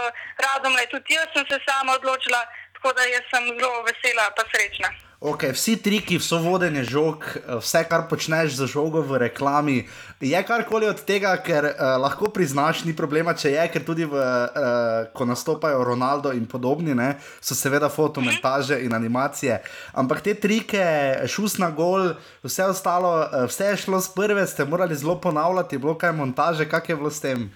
[0.45, 0.87] Radomlje.
[0.95, 2.41] Tudi jaz sem se sama odločila,
[2.77, 4.91] tako da jaz sem zelo vesela in srečna.
[5.19, 9.89] Okay, vsi triki, vso vodenje žog, eh, vse, kar počneš za žogo v reklami,
[10.21, 14.19] je karkoli od tega, ker uh, lahko priznaš, ni problema, če je, ker tudi, v,
[14.19, 19.61] uh, ko nastopajo Ronaldo in podobni, ne, so seveda fotomontaže in animacije.
[19.95, 20.83] Ampak te trike,
[21.31, 22.13] šus na gol,
[22.43, 26.69] vse ostalo, uh, vse je šlo z prve, ste morali zelo ponavljati, bilo kaj montaže,
[26.69, 27.51] kak je bilo s tem?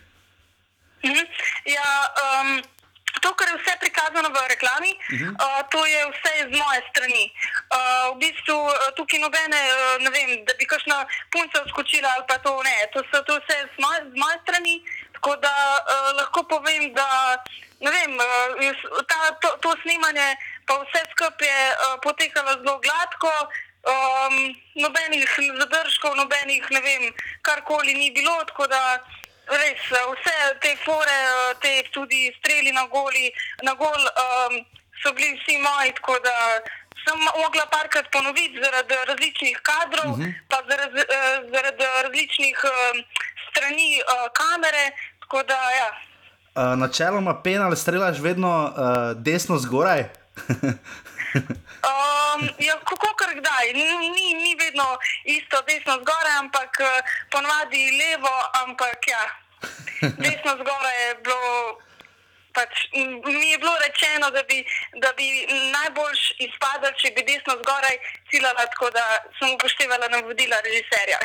[1.02, 1.26] Mhm.
[1.66, 1.90] Ja,
[2.42, 2.62] um,
[3.22, 5.30] to, kar je vse prikazano v reklami, uh -huh.
[5.44, 7.24] uh, to je vse z moje strani.
[7.30, 10.98] Uh, v bistvu uh, tukaj nobene, uh, ne vem, da bi kakšna
[11.32, 12.76] punca skočila ali pa to ne.
[12.92, 14.74] To so to vse z moje, z moje strani.
[15.14, 17.08] Tako da uh, lahko povem, da
[17.96, 20.28] vem, uh, ta, to, to snemanje,
[20.66, 23.32] pa vse skupaj je uh, potekalo zelo gladko.
[23.92, 24.36] Um,
[24.74, 25.30] nobenih
[25.60, 27.02] zadržkov, nobenih, ne vem,
[27.42, 28.82] karkoli ni bilo, tako da
[29.46, 33.32] res eh, vse te fore, eh, te tudi streli na, goli,
[33.62, 34.60] na gol um,
[35.02, 36.36] so bili vsi moji, tako da
[37.02, 40.32] sem mogla parkrat ponoviti zaradi različnih kadrov, uh -huh.
[40.48, 43.02] pa zaradi, eh, zaradi različnih um,
[43.50, 44.86] strani uh, kamere,
[45.46, 45.90] da ja.
[46.54, 50.04] Uh, načeloma penal strelaš vedno uh, desno zgoraj.
[51.82, 54.86] Um, ja, kako kar kdaj, ni, ni, vedno
[55.24, 59.24] isto, desno zgoraj, ampak eh, ponavadi levo, ampak ja,
[60.24, 61.78] desno zgoraj je bilo.
[62.52, 64.58] Pač, mi je bilo rečeno, da bi,
[65.00, 65.26] da bi
[65.72, 67.96] najbolj izpadal, če bi desno zgoraj
[68.30, 69.04] ciljala, tako da
[69.38, 71.18] sem upoštevala navodila režiserja.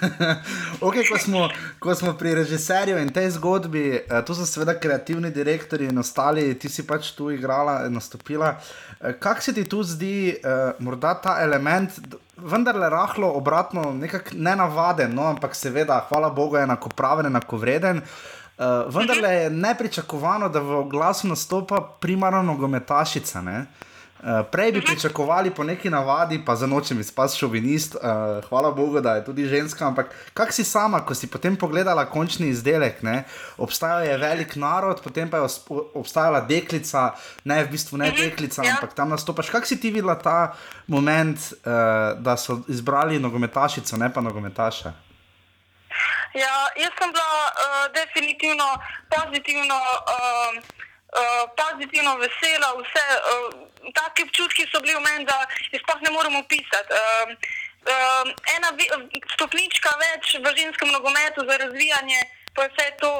[0.86, 1.48] okay, ko, smo,
[1.78, 6.58] ko smo pri režiserju in tej zgodbi, eh, tu so seveda kreativni direktori in ostali,
[6.58, 8.54] ti si pač tu igrala, nastopila.
[9.00, 10.38] Eh, Kak se ti tu zdi, eh,
[10.78, 16.62] morda ta element, d- vendarle rahlo obratno, nekako nenavaden, no, ampak seveda, hvala Bogu, je
[16.62, 18.02] enakopraven, enakovreden.
[18.58, 23.42] Uh, vendarle je nepričakovano, da v oglasu nastopa primarno nogometašica.
[23.42, 23.66] Ne?
[24.24, 28.00] Uh, prej bi pričakovali po neki navadi, pa za nočem izpasti šovinist, uh,
[28.48, 29.86] hvala Bogu, da je tudi ženska.
[29.86, 33.02] Ampak kak si sama, ko si potem pogledala končni izdelek?
[33.02, 33.24] Ne?
[33.58, 35.48] Obstajal je velik narod, potem pa je
[35.94, 37.10] obstajala deklica,
[37.44, 38.76] ne v bistvu ne deklica, ja.
[38.78, 39.50] ampak tam nastopaš.
[39.50, 40.54] Kak si ti videla ta
[40.86, 45.03] moment, uh, da so izbrali nogometašico, ne pa nogometaša?
[46.34, 48.66] Ja, jaz sem bila uh, definitivno
[49.14, 49.78] pozitivno,
[50.14, 50.52] uh,
[51.20, 52.68] uh, pozitivno vesela.
[52.80, 53.48] Vse, uh,
[53.94, 56.90] taki občutki so bili v meni, da jih sploh ne moremo opisati.
[56.90, 57.30] Uh,
[57.86, 58.90] uh, ena vi-
[59.34, 62.20] stopnička več v ženskem nogometu za razvijanje,
[62.54, 63.12] pa vse to.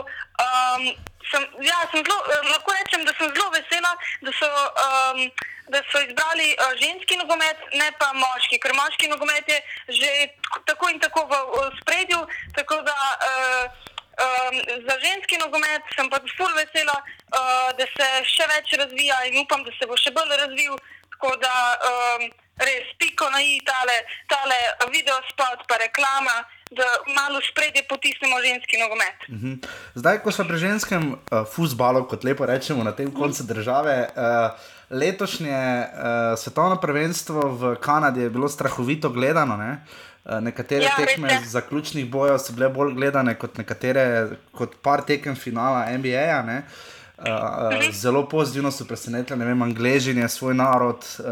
[0.43, 0.83] Um,
[1.31, 3.93] sem, ja, sem zelo, eh, lahko rečem, da sem zelo vesela,
[4.23, 4.51] da so.
[4.87, 5.31] Um,
[5.65, 9.57] Da so izbrali uh, ženski nogomet, ne pa moški, ker moški nogomet je
[9.97, 10.11] že
[10.69, 12.21] tako in tako v, v spredju.
[12.53, 12.97] Tako da
[13.31, 13.65] uh,
[14.21, 14.43] um,
[14.89, 19.65] za ženski nogomet sem pa zelo vesela, uh, da se še več razvija in upam,
[19.67, 20.77] da se bo še bolj razvil.
[21.15, 21.55] Tako da
[21.89, 22.27] um,
[22.61, 23.97] res piko na i tale,
[24.31, 24.59] tale
[24.93, 26.43] video spot, pa reklama,
[26.75, 29.29] da malo v spredje potisnemo ženski nogomet.
[29.31, 29.53] Mhm.
[29.95, 34.73] Zdaj, ko smo pri ženskem uh, futbalu, kot lepo rečemo, na tem koncu države, uh,
[34.91, 39.55] letošnje uh, svetovno prvenstvo v Kanadi je bilo strahovito gledano.
[39.55, 40.03] Uh,
[40.41, 41.41] nekatere Ja, tekme je.
[41.47, 46.27] zaključnih bojev so bile bolj gledane kot nekatere, kot par tekem finala NBA.
[46.27, 46.63] -ja,
[47.19, 51.27] Uh, uh, zelo pozitivno so presenetili, ne vem, Angležin je svoj narod, uh,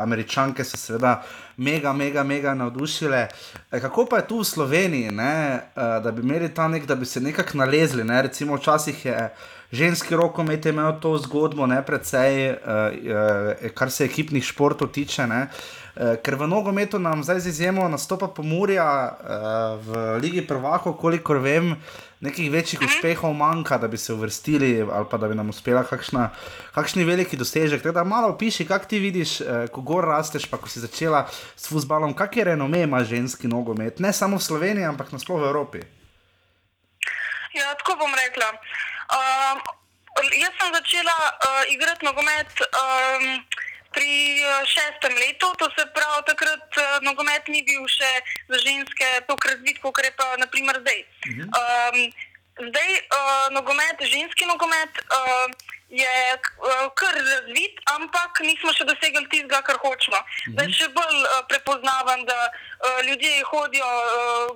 [0.00, 1.22] Američanke so seveda
[1.56, 3.28] mega, mega, mega navdušile.
[3.72, 6.96] E, kako pa je tu v Sloveniji, ne, uh, da bi imeli ta nek, da
[6.96, 8.04] bi se nekako nalezli?
[8.04, 8.22] Ne?
[8.22, 9.28] Recimo, včasih je
[9.72, 15.26] ženski rokomet imel to zgodbo, ne predvsej, uh, uh, kar se ekipnih športov tiče.
[15.26, 15.42] Ne?
[15.42, 21.40] Eh, Ker v nogometu nam zdaj z izjemo nastopa Pomorja uh, v Ligi Prvako, kolikor
[21.40, 21.72] vem,
[22.20, 26.28] nekih večjih uspehov manjka, da bi se uvrstili ali pa da bi nam uspela kakšna,
[26.74, 27.80] kakšni veliki dosežek.
[27.80, 31.24] Tako da malo opiši, kako ti vidiš, uh, ko gor rasteš, pa ko si začela
[31.56, 35.48] s futbalom, kak je renome ima ženski nogomet, ne samo v Sloveniji, ampak nasploh v
[35.48, 35.80] Evropi.
[37.56, 38.52] Ja, tako bom rekla.
[39.16, 39.64] Um,
[40.28, 43.40] jaz sem začela uh, igrati nogomet um,
[43.96, 44.12] pri
[44.44, 48.12] uh, šestem letu, to se pravi, takrat uh, nogomet ni bil še
[48.52, 51.00] za ženske tako razvit, kot je pa naprimer zdaj.
[51.32, 51.96] Um,
[52.68, 55.00] zdaj uh, nogomet, ženski nogomet.
[55.08, 60.18] Uh, je uh, kar razvit, ampak nismo še dosegli tistega, kar hočemo.
[60.58, 63.90] Da je še bolj uh, prepoznaven, da uh, ljudje hodijo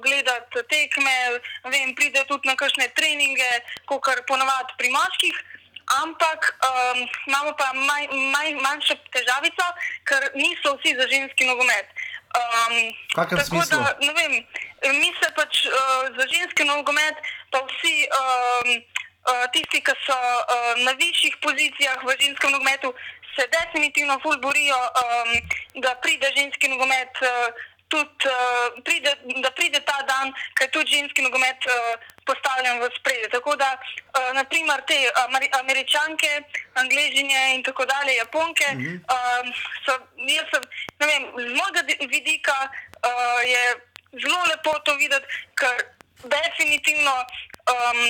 [0.02, 1.14] gledati tekme,
[1.70, 3.50] vem, pridejo tudi na kakšne treninge,
[3.86, 5.38] kot kar ponavadi pri moških.
[5.90, 9.66] Ampak um, imamo pa maj, maj, manjšo težavico,
[10.06, 11.86] ker niso vsi za ženski nogomet.
[12.30, 13.78] Um, tako smislu?
[13.82, 14.32] Da, ne vem,
[15.00, 17.18] mi se pač uh, za ženski nogomet,
[17.50, 18.68] pa vsi um,
[19.26, 22.94] uh, tisti, ki so uh, na višjih pozicijah v ženskem nogometu,
[23.34, 25.34] se definitivno ful borijo, um,
[25.82, 27.18] da pride ženski nogomet.
[27.18, 29.12] Uh, Tudi, uh, pride,
[29.42, 31.98] da pride ta dan, ko je tudi ženski nogomet uh,
[32.28, 33.28] postavljen v spredje.
[33.34, 36.30] Tako da, uh, naprimer, te Ameri američanke,
[36.74, 38.96] angležinje in tako dalje, japonke, mm -hmm.
[39.14, 39.42] uh,
[39.84, 39.92] so,
[40.36, 40.62] jaz sem,
[41.00, 43.62] ne vem, z mojega di- vidika uh, je
[44.22, 45.76] zelo lepo to videti, ker
[46.24, 47.14] definitivno
[47.74, 48.00] um,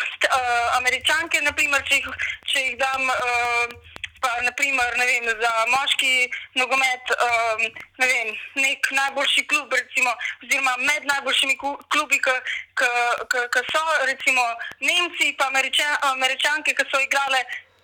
[0.00, 2.08] st, uh, američanke, naprimer, če, jih,
[2.46, 3.02] če jih dam.
[3.08, 3.89] Uh,
[4.20, 6.28] Pa, naprimer, ne vem, za moški
[6.60, 7.62] nogomet, um,
[7.98, 8.28] ne vem,
[8.60, 10.12] nek najboljši klub, recimo,
[10.44, 11.56] oziroma med najboljšimi
[11.88, 14.44] klubi, ki so, recimo
[14.80, 17.40] Nemci, pa Američa, Američanke, ki so igrale.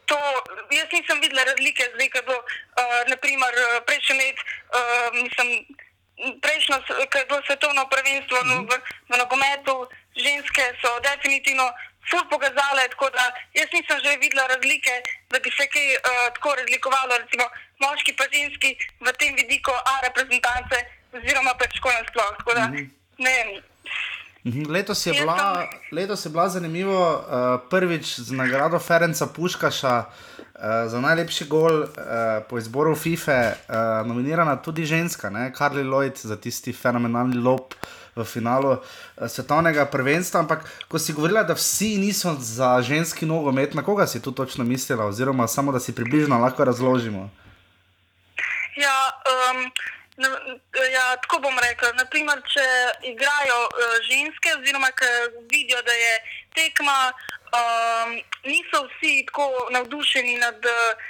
[0.06, 0.18] To,
[0.70, 3.54] jaz nisem videla razlike, zdaj, ko je bilo, uh, naprimer,
[3.88, 4.38] prejšnji let,
[4.76, 5.48] uh, mislim,
[6.44, 8.66] prejšnjo, s- ko je bilo svetovno prvenstvo mm -hmm.
[8.70, 8.72] v,
[9.08, 11.66] v nogometu, ženske so definitivno
[12.10, 13.24] ful pokazale, tako da
[13.58, 14.94] jaz nisem že videla razlike,
[15.30, 16.02] da bi se kaj uh,
[16.34, 17.46] tako razlikovalo, recimo
[17.84, 18.70] moški pa ženski
[19.04, 20.78] v tem vidiku A reprezentance
[21.16, 22.30] oziroma pač tako nasploh.
[22.38, 22.88] Tako da, mm -hmm.
[23.24, 23.50] ne vem.
[24.46, 30.10] Mhm, Letos je, bila, letos je bila zanimivo, uh, prvič z nagrado Ferenca Puškaša uh,
[30.86, 31.88] za najlepši gol uh,
[32.48, 35.52] po izboru FIFA, uh, nominirana tudi ženska, ne?
[35.58, 37.74] Carly Lloyd za tisti fenomenalni lob
[38.16, 38.80] v finalu uh,
[39.28, 40.40] svetovnega prvenstva.
[40.40, 44.64] Ampak ko si govorila, da vsi niso za ženski nogomet, na koga si tu točno
[44.64, 47.30] mislila, oziroma samo da si približno lahko razložimo.
[48.76, 48.98] Ja,
[49.52, 49.70] um,
[50.16, 50.40] na-
[50.92, 51.92] ja, tako bom rekla.
[51.92, 52.66] Naprimer, če
[53.12, 55.10] igrajo uh, ženske, oziroma če
[55.52, 56.14] vidijo, da je
[56.54, 57.12] tekma,
[57.52, 58.10] um,
[58.44, 61.04] niso vsi tako navdušeni nad uh,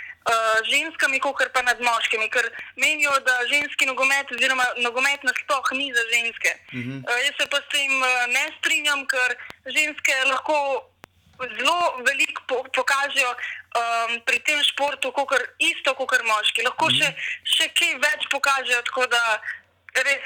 [0.71, 6.03] ženskami, kot pa nad moškimi, ker menijo, da ženski nogomet, oziroma nogomet nasploh ni za
[6.15, 6.53] ženske.
[6.73, 6.99] Uh -huh.
[7.07, 9.37] uh, jaz se pa s tem uh, ne strinjam, ker
[9.67, 10.57] ženske lahko
[11.39, 16.65] zelo veliko po, pokažejo um, pri tem športu, kakor, isto kot moški.
[16.65, 17.09] Lahko še,
[17.45, 18.83] še kaj več pokažejo.
[18.83, 19.23] tako da
[19.97, 20.25] Res,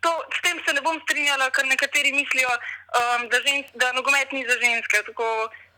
[0.00, 4.32] to, s tem se ne bom strinjala, ker nekateri mislijo, um, da, žens, da nogomet
[4.32, 5.02] ni za ženske.
[5.10, 5.26] Tako,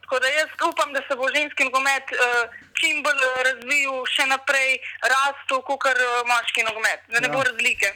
[0.05, 2.45] tako da jaz upam, da se bo ženski nogomet uh,
[2.79, 7.35] čim bolj uh, razvil, še naprej rastel, kot uh, moški nogomet, da ne Ja.
[7.35, 7.95] bo razlike.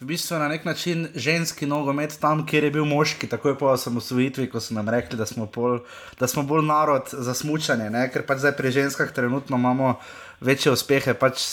[0.00, 4.46] v bistvu na nek način ženski nogomet tam, kjer je bil moški, takoj po osamosvojitvi,
[4.48, 5.82] ko so nam rekli, da smo, pol,
[6.16, 10.00] da smo bolj narod za smutanje, ker pač zdaj pri ženskah trenutno imamo
[10.40, 11.44] večje uspehe, pač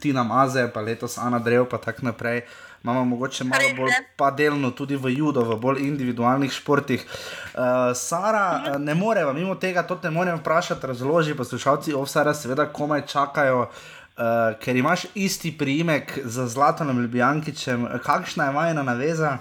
[0.00, 2.44] Tina Maze, pa letos Ana Drev, pa tako naprej.
[2.82, 7.02] Imamo mogoče malo bolj pa delno tudi v judo, v bolj individualnih športih.
[7.02, 7.60] Uh,
[7.94, 13.06] Sara, uh, ne moreva mimo tega, to te moram vprašati, razloži poslušalci Ovsara, seveda komaj
[13.06, 17.88] čakajo, uh, ker imaš isti priimek z Zlatanom Ljubljankičem.
[18.04, 19.38] Kakšna je vajna naveza?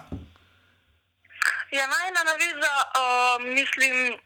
[1.71, 4.17] Ja, najna naveza, uh, mislim,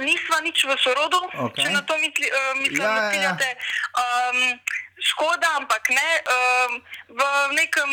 [0.00, 1.64] nisva nič v sorodu, Okej.
[1.64, 3.56] če na to misli, uh, mislim, Ja, ja, da ja.
[3.96, 4.58] Um,
[5.02, 6.10] škoda, ampak ne.
[6.26, 6.70] Um,
[7.08, 7.22] v
[7.56, 7.90] nekem.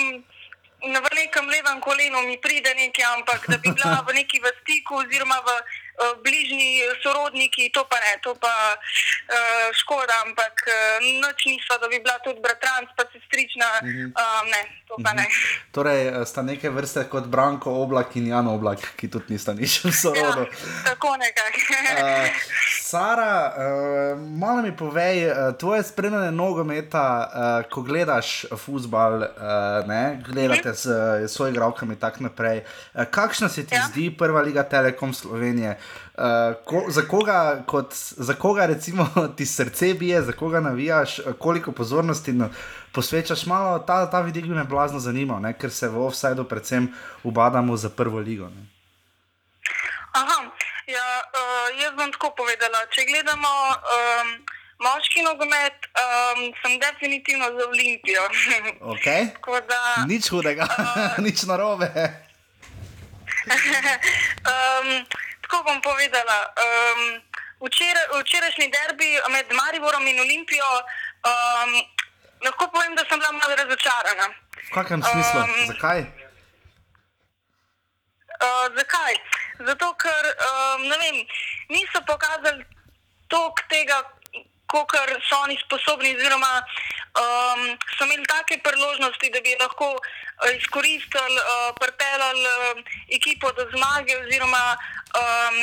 [0.80, 5.04] V nekem levem kolenu mi pride nekaj, ampak da bi bila v neki v stiku,
[5.04, 5.50] oziroma v
[6.24, 10.74] bližnji sorodniki, to pa ne, to pa uh, škoda, ampak uh,
[11.24, 15.26] noč nisva, da bi bila tudi bratranc, pa sestrična, uh, ne, to pa ne.
[15.72, 19.84] Torej, eh, sta neke vrste kot Branko Oblak in Jan Oblak, ki tudi nista nič
[19.84, 20.46] v Ja, sorodu.
[20.86, 21.60] tako nekako.
[22.00, 22.28] Uh,
[22.90, 29.28] Sara, uh, malo mi povej, uh, tvoje spremljanje nogometa, uh, ko gledaš futbal, uh,
[29.88, 32.64] ne, gledate s uh, svojimi igralkami in tako naprej.
[32.94, 33.80] Uh, kakšna se ti ja.
[33.80, 33.88] Ja.
[33.92, 35.78] zdi prva liga Telekom Slovenije?
[36.20, 41.34] Uh, ko, za, koga, kot, za koga recimo ti srce bije, za koga navijaš, uh,
[41.40, 42.50] koliko pozornosti no,
[42.92, 46.90] posvečaš, malo ta, ta vidik me blazno zanimal, ne, ker se v offsajdu predvsem
[47.24, 48.50] ubadamo za prvo ligo.
[48.50, 48.68] Ne.
[50.12, 50.38] Aha,
[50.88, 51.08] ja,
[51.40, 52.84] uh, jaz bom tako povedala.
[52.92, 54.36] Če gledamo um,
[54.84, 58.28] moški nogomet, um, sem definitivno za Olimpijo.
[58.98, 59.32] Okay?
[59.72, 60.68] Da, Nič hudega,
[61.26, 61.88] nič narobe.
[64.52, 64.88] um,
[65.50, 66.38] tako bom povedala.
[66.54, 67.22] Um,
[67.66, 70.72] včeraj, včerajšnji derbi med Mariborom in Olimpijo,
[71.26, 71.72] um,
[72.46, 74.28] lahko povem, da sem bila malo razočarana.
[74.70, 75.40] V kakšnem smislu?
[75.42, 76.00] Um, Zakaj?
[78.40, 79.14] Uh, zakaj?
[79.68, 81.18] Zato, ker um, vem,
[81.74, 82.64] niso pokazali
[83.28, 83.98] toliko tega,
[84.70, 84.94] kot
[85.28, 87.62] so oni sposobni, oziroma um,
[87.98, 92.84] so imeli take priložnosti, da bi lahko uh, izkoristili, uh, pripeljali uh,
[93.18, 94.18] ekipo do zmage.
[94.18, 94.78] Oziroma,
[95.22, 95.58] um,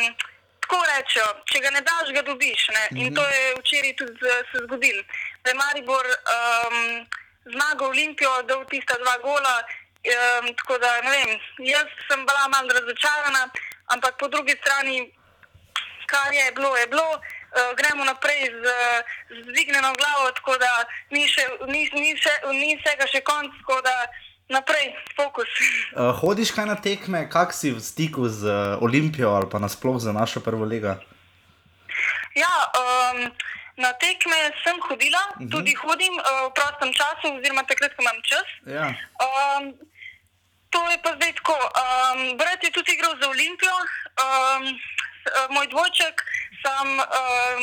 [0.61, 2.69] tako rečejo, če ga ne daš, ga dobiš.
[2.69, 2.85] Ne?
[3.03, 5.03] In to je včeraj tudi z- se zgodilo.
[5.43, 7.07] Da je Maribor um,
[7.53, 9.57] zmagal Olimpijo, dal tista dva gola.
[10.07, 13.49] Um, tako da, ne vem, jaz sem bila malo razočarana,
[13.87, 15.13] ampak po drugi strani
[16.07, 17.11] kar je bilo, je bilo.
[17.57, 18.65] Uh, gremo naprej z,
[19.31, 23.81] z dvignjeno glavo, tako da ni, še, ni, ni, še, ni vsega še konc, tako
[23.81, 23.95] da
[24.49, 25.49] naprej, fokus.
[25.93, 29.99] Uh, hodiš kaj na tekme, kak si v stiku z uh, Olimpijo ali pa nasploh
[29.99, 30.95] za našo prvo ligo?
[32.37, 33.33] Ja, um,
[33.77, 35.51] na tekme sem hodila, uh -huh.
[35.51, 38.49] tudi hodim uh, v prostem času, oziroma takrat, ko imam čas.
[38.67, 38.87] Ja.
[39.25, 39.73] Um,
[40.71, 41.57] to je pa zdaj tako.
[41.57, 46.17] Um, brat je tudi igral za Olimpijo, um, s- uh, moj dvojček
[46.63, 47.63] sem um,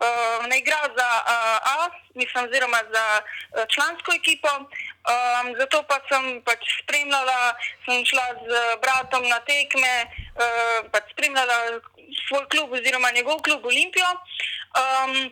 [0.00, 1.76] uh, ne igral za uh, A,
[2.14, 3.24] mislim, oziroma za uh,
[3.74, 4.48] člansko ekipo.
[5.06, 7.54] Um, zato pa sem pač spremljala,
[7.86, 9.94] sem šla z bratom na tekme,
[10.34, 11.78] uh, pač spremljala
[12.26, 14.10] svoj klub oziroma njegov klub Olimpijo.
[14.74, 15.30] Um,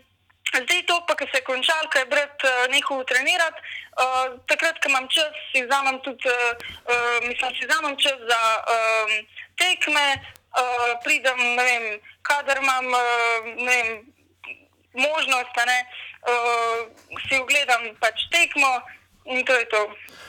[0.54, 3.58] Zdaj to, pa, ki se je končal, ko je brat uh, nehal trenirati,
[3.98, 6.54] uh, takrat, ko imam čas, si vzamem tudi, uh,
[6.86, 9.10] uh, mislim, si vzamem čas za um,
[9.58, 11.84] tekme, uh, pridem, ne vem,
[12.22, 13.88] kadar imam, uh, ne vem,
[14.94, 15.78] možnost, ne,
[16.30, 16.86] uh,
[17.26, 18.78] si ogledam pač tekmo
[19.24, 19.82] in to je to.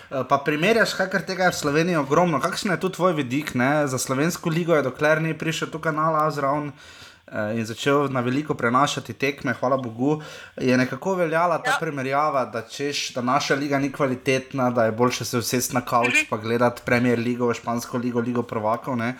[0.09, 2.39] Uh, Pa primerjaš, kar tega je v Sloveniji ogromno.
[2.39, 3.87] Kakšen je tu tvoj vidik ne?
[3.87, 6.71] za slovensko ligo, je dokler ni prišel tu kanal Azraun
[7.27, 10.21] eh, in začel na veliko prenašati tekme, hvala Bogu,
[10.61, 11.77] je nekako veljala ta Ja.
[11.81, 16.29] primerjava, da češ, da naša liga ni kvalitetna, da je boljše se usesti na kavč
[16.29, 18.97] pa gledati Premier ligo, špansko ligo, ligo prvakov.
[18.97, 19.15] ne.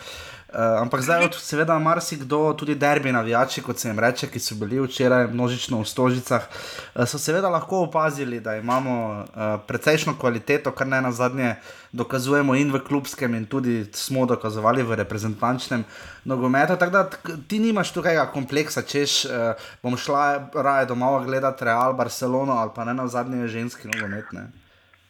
[0.55, 4.55] Uh, ampak zdaj, od, seveda, marsikdo, tudi derbi navijači, kot se jim reče, ki so
[4.55, 10.71] bili včeraj množično v Stožicah, uh, so seveda lahko opazili, da imamo uh, precejšno kvaliteto,
[10.71, 11.57] kar ne na zadnje
[11.91, 15.83] dokazujemo in v klubskem, in tudi smo dokazovali v reprezentančnem
[16.23, 16.79] nogometu.
[16.79, 22.55] Tako da ti nimaš tukaj kompleksa, češ, uh, bom šla raje domov gledati Real, Barcelono
[22.63, 24.31] ali pa ne na zadnje ženski nogomet.
[24.31, 24.47] Ne?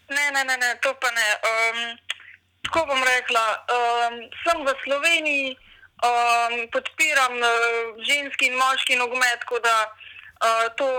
[0.10, 1.30] Ne, ne, ne, ne to pa ne.
[1.46, 2.15] Um,
[2.66, 3.46] tako bom rekla,
[3.78, 5.58] um, sem v Sloveniji,
[6.02, 7.50] um, podpiram uh,
[8.10, 10.90] ženski in moški nogomet, tako da uh, to,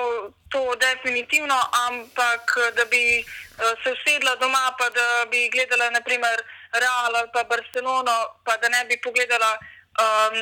[0.49, 7.17] to definitivno, ampak da bi uh, se usedla doma, pa da bi gledala naprimer Real
[7.17, 10.37] ali pa Barcelono, pa da ne bi pogledala um,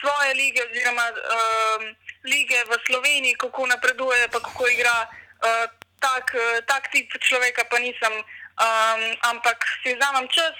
[0.00, 1.82] svoje lige oziroma um,
[2.24, 5.06] lige v Sloveniji, kako napreduje, pa kako igra.
[5.44, 8.12] Uh, tak, eh, tak tip človeka pa nisem,
[8.60, 10.54] um, ampak si vzamem čas,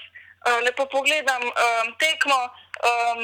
[0.46, 2.40] uh, lepo pogledam um, tekmo,
[2.90, 3.20] um,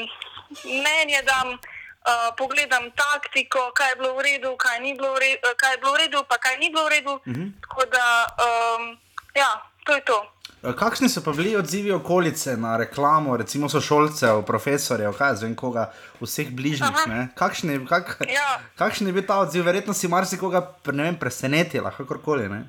[0.65, 5.39] mnenje dam, uh, pogledam taktiko, kaj je bilo v redu, kaj, ni bilo v redu,
[5.57, 7.13] kaj je bilo v redu, pa kaj ni bilo v redu.
[7.13, 7.47] Uh -huh.
[7.61, 8.05] Tako da,
[8.47, 8.97] um,
[9.35, 9.51] ja,
[9.85, 10.19] to je to.
[10.61, 15.55] Eh, Kakšni so pa bili odzivi okolice na reklamo, recimo sošolcev, profesorjev, kaj jaz vem,
[15.55, 15.87] koga,
[16.21, 17.01] vseh bližnjih?
[17.35, 18.59] Kakšen je, kak, Ja.
[18.77, 19.65] kakšen je bil ta odziv?
[19.65, 22.49] Verjetno si marsikoga vem, presenetila, kakorkoli.
[22.49, 22.61] Ne?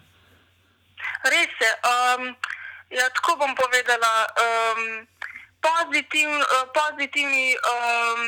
[1.29, 1.52] Res.
[1.83, 2.37] Um,
[2.91, 4.27] ja, tako bom povedala.
[4.45, 5.07] Um,
[5.63, 8.23] pozitiv, uh, pozitivni, um,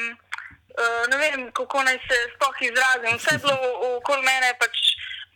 [0.78, 3.18] uh, ne vem, kako naj se sploh izrazim.
[3.18, 3.56] Vse je bilo
[3.98, 4.78] okoli mene pač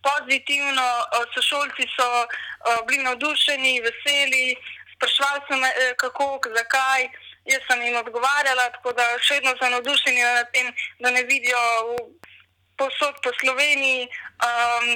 [0.08, 4.56] pozitivno, uh, sošolci so uh, bili navdušeni, veseli,
[4.94, 7.08] sprašvali so me, eh, kako, zakaj.
[7.48, 10.68] Jaz sem jim odgovarjala, tako da še vedno so navdušeni nad tem,
[11.00, 11.60] da ne vidijo
[12.76, 14.08] posod po Sloveniji.
[14.48, 14.86] Um,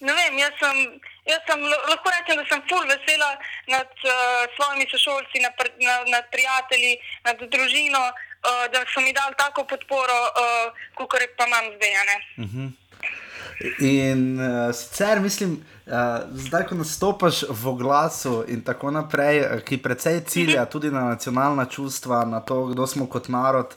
[0.00, 1.00] ne vem, jaz sem,
[1.30, 3.30] jaz sem, lahko rečem, da sem full vesela
[3.74, 4.12] nad uh,
[4.56, 5.54] svojimi sošolci, nad,
[5.88, 6.94] nad, nad prijatelji,
[7.26, 11.92] nad družino, uh, da so mi dali tako podporo, uh, kot pa imam zdaj.
[12.00, 12.18] a ne.
[13.78, 15.92] In uh, sicer mislim, uh,
[16.34, 21.66] zdaj, ko nastopaš v oglasu in tako naprej, eh, ki precej cilja tudi na nacionalna
[21.66, 23.76] čustva, na to, kdo smo kot narod.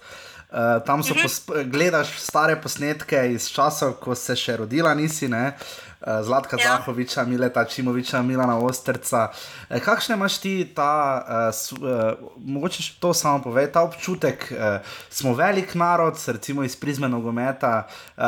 [0.55, 5.51] Uh, tam so posp- gledaš stare posnetke iz časov, ko se še rodila nisi, ne?
[5.51, 6.77] Uh, Zlatka Ja.
[6.77, 9.31] Zahoviča, Mileta Čimoviča, Milana Osterca.
[9.69, 15.33] Eh, Kakšne imaš ti ta, uh, uh, mogoče to samo povej, ta občutek, uh, smo
[15.33, 17.87] velik narod, recimo iz prizme nogometa.
[18.17, 18.23] Uh,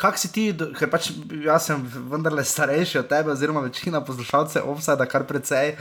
[0.00, 1.10] kak si ti, ker pač
[1.44, 1.80] jaz sem
[2.10, 5.76] vendarle starejši od tebe, oziroma večina poslušalcev obsada kar precej.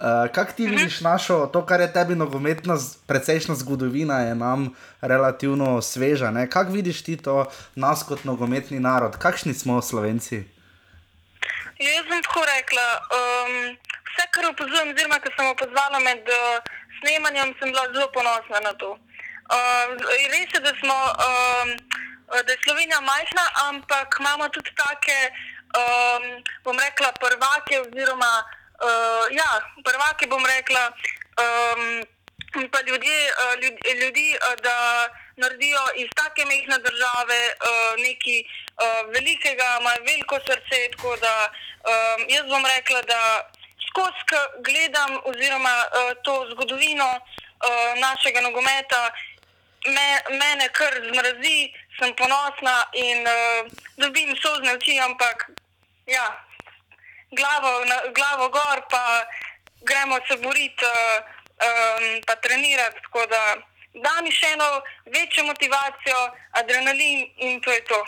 [0.00, 4.70] Uh, kak ti vidiš našo, to, kar je tebi nogometna, precejšna zgodovina, je nam
[5.00, 6.30] relativno sveža.
[6.30, 6.50] Ne?
[6.50, 10.59] Kak vidiš ti to nas kot nogometni narod, kakšni smo Slovenci?
[11.80, 12.86] Ja, Jaz sem tako rekla.
[13.18, 13.52] Um,
[14.08, 16.58] vse, kar opazujem, oziroma kar sem opazovala med uh,
[16.98, 18.90] snemanjem, sem bila zelo ponosna na to.
[19.48, 19.94] Uh,
[20.34, 20.96] res je, da smo
[21.28, 21.72] um,
[22.34, 25.18] da je Slovenija majhna, ampak imamo tudi take,
[25.80, 26.28] um,
[26.68, 29.50] bom rekla, prvake, oziroma uh, ja,
[29.88, 30.84] prvake, bom rekla.
[31.40, 32.04] Um,
[32.72, 34.76] pa ljudje, uh, ljudi, ljudi uh, da
[35.42, 40.78] naredijo iz take mehke države uh, nekaj uh, velikega, imajo veliko srce.
[40.96, 43.20] Tako da um, jaz bom rekla, da
[43.86, 49.02] skozi ko gledam oziroma uh, to zgodovino uh, našega nogometa,
[49.86, 50.08] me,
[50.42, 55.50] mene kar zmrazi, sem ponosna in uh, dobim sozne oči, ampak
[56.06, 56.26] ja,
[57.30, 59.04] glavo, na, glavo gor, pa
[59.80, 60.84] gremo se boriti.
[60.84, 63.00] Uh, um, pa trenirati.
[63.02, 63.56] Tako da
[63.94, 64.68] da mi še eno
[65.06, 66.20] večjo motivacijo,
[66.62, 68.00] adrenalin in to je to.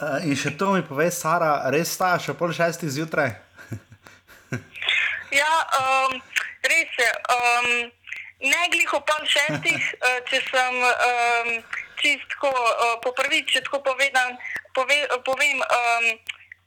[0.00, 3.32] Uh, in še to mi pove, Sara, res sta še pol šestih zjutraj.
[5.34, 6.20] Ja, um,
[6.62, 7.10] res je.
[7.34, 7.70] Um,
[8.44, 11.50] ne glih o pol šestih, uh, če sem um,
[12.02, 14.38] čistko uh, po prvi, če tako povedam,
[14.76, 15.64] pove, povem.
[15.64, 16.14] Um,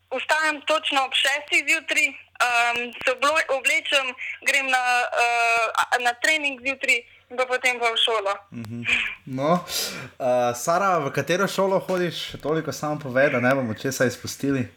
[0.07, 2.05] Vstajam točno ob šestih zjutraj,
[2.39, 3.11] um, se
[3.51, 4.13] oblečem,
[4.47, 7.01] grem na, uh, na trening zjutraj
[7.35, 8.33] pa potem pa v šolo.
[9.25, 14.67] No, uh, Sara, v katero šolo hodiš, toliko samo pove, da ne bomo česa izpustili.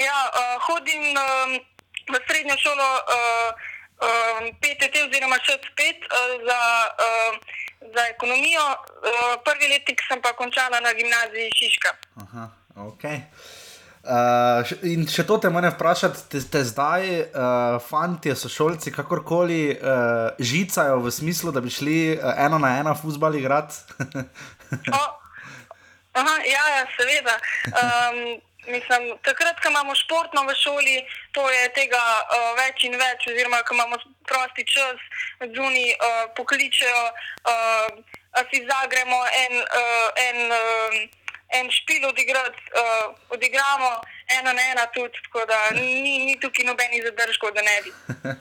[0.00, 1.50] Ja, uh, hodim um,
[2.08, 3.50] v srednjo šolo uh,
[4.00, 7.32] um, PTT oziroma še spet uh, za, uh,
[7.84, 8.64] za ekonomijo.
[9.04, 11.92] Uh, prvi letnik sem pa končala na gimnaziji Šiška.
[12.24, 12.48] Aha,
[12.88, 13.04] ok.
[14.00, 17.02] Uh, in še to te moram vprašati, te, te zdaj,
[17.36, 22.96] uh, fanti, sošolci, kakorkoli uh, žicajo v smislu, da bi šli uh, eno na eno
[22.96, 23.76] futbal igrati.
[24.70, 25.02] O,
[26.14, 27.32] aha, ja, ja, seveda.
[27.74, 28.18] Um,
[28.70, 30.96] mislim, takrat, ko imamo športno v šoli,
[31.34, 33.98] to je tega uh, več in več, oziroma ko imamo
[34.30, 35.02] prosti čas,
[35.42, 37.02] zunaj uh, pokličejo,
[37.50, 37.98] uh,
[38.46, 41.19] si zagremo en, uh, en, uh,
[41.58, 43.90] en špil odigrati, uh, odigramo
[44.38, 47.90] ena na ena tudi, tako da ni, ni tukaj nobenih zadržkov, da ne bi.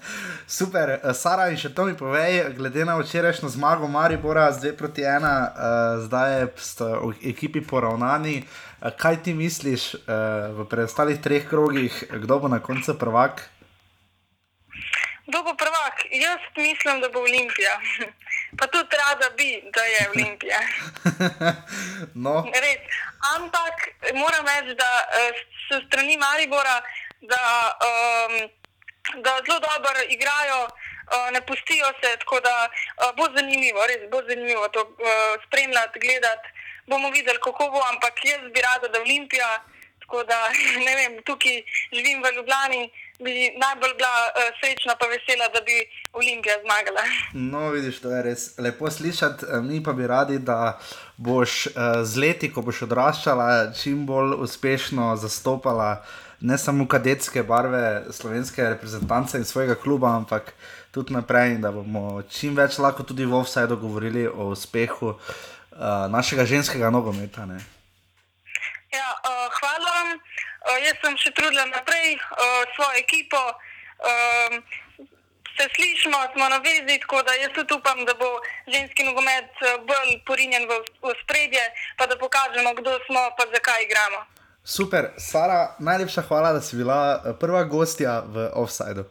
[0.60, 4.78] Super, eh, Sara, in še to mi povej, glede na včerajšnjo zmago Maribora z 2
[4.78, 8.44] proti 1, uh, zdaj je v ekipi poravnani.
[8.46, 13.50] Uh, kaj ti misliš uh, v preostalih treh krogih, kdo bo na koncu prvak?
[15.26, 16.06] Kdo bo prvak?
[16.14, 17.74] Jaz mislim, da bo Olimpija.
[18.58, 20.60] Pa tudi rada bi, da je Olimpija.
[22.16, 22.82] no, Res.
[23.36, 23.76] Ampak
[24.16, 25.32] moram reči, da eh,
[25.68, 26.82] s strani Maribora,
[27.22, 27.44] da,
[27.90, 28.34] um,
[29.24, 34.22] da zelo dobro igrajo, uh, ne pustijo se, tako da uh, bo zanimivo, res bo
[34.30, 36.48] zanimivo to uh, spremljati, gledati.
[36.88, 39.50] Bomo videli, kako bo, ampak jaz bi rada, da Olimpija.
[40.10, 40.40] Tako da,
[40.88, 41.62] ne vem, tukaj
[41.94, 45.76] živim v Ljubljani, bi najbolj bila uh, srečna pa vesela, da bi
[46.14, 47.04] Olimpija zmagala.
[47.52, 49.46] no, vidiš, to je res lepo slišati.
[49.46, 50.80] Eh, Mi pa bi radi, da
[51.18, 56.04] boš uh, z leti, ko boš odraščala, čim bolj uspešno zastopala
[56.42, 60.54] ne samo kadetske barve slovenske reprezentance in svojega kluba, ampak
[60.92, 65.20] tudi naprej, da bomo čim več lahko tudi v offsajdu govorili o uspehu uh,
[66.10, 67.46] našega ženskega nogometa.
[67.46, 67.60] Ne?
[68.92, 70.10] Ja, uh, hvala vam.
[70.18, 73.42] Uh, jaz sem še trudila naprej uh, svojo ekipo.
[74.10, 74.64] Um,
[75.60, 78.30] se slišimo, smo na vezi, tako da jaz tudi upam, da bo
[78.74, 81.62] ženski nogomet uh, bolj porinjen v, v spredje,
[81.98, 84.26] pa da pokažemo, kdo smo, pa zakaj igramo.
[84.64, 89.06] Super, Sara, najlepša hvala, da si bila prva gostja v offsajdu.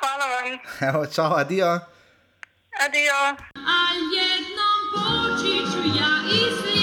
[0.00, 0.58] Hvala vam.
[0.88, 1.72] Evo, čau, adijo.
[2.84, 3.20] Adijo.
[3.74, 3.78] A
[4.16, 6.75] jednom počiću ja i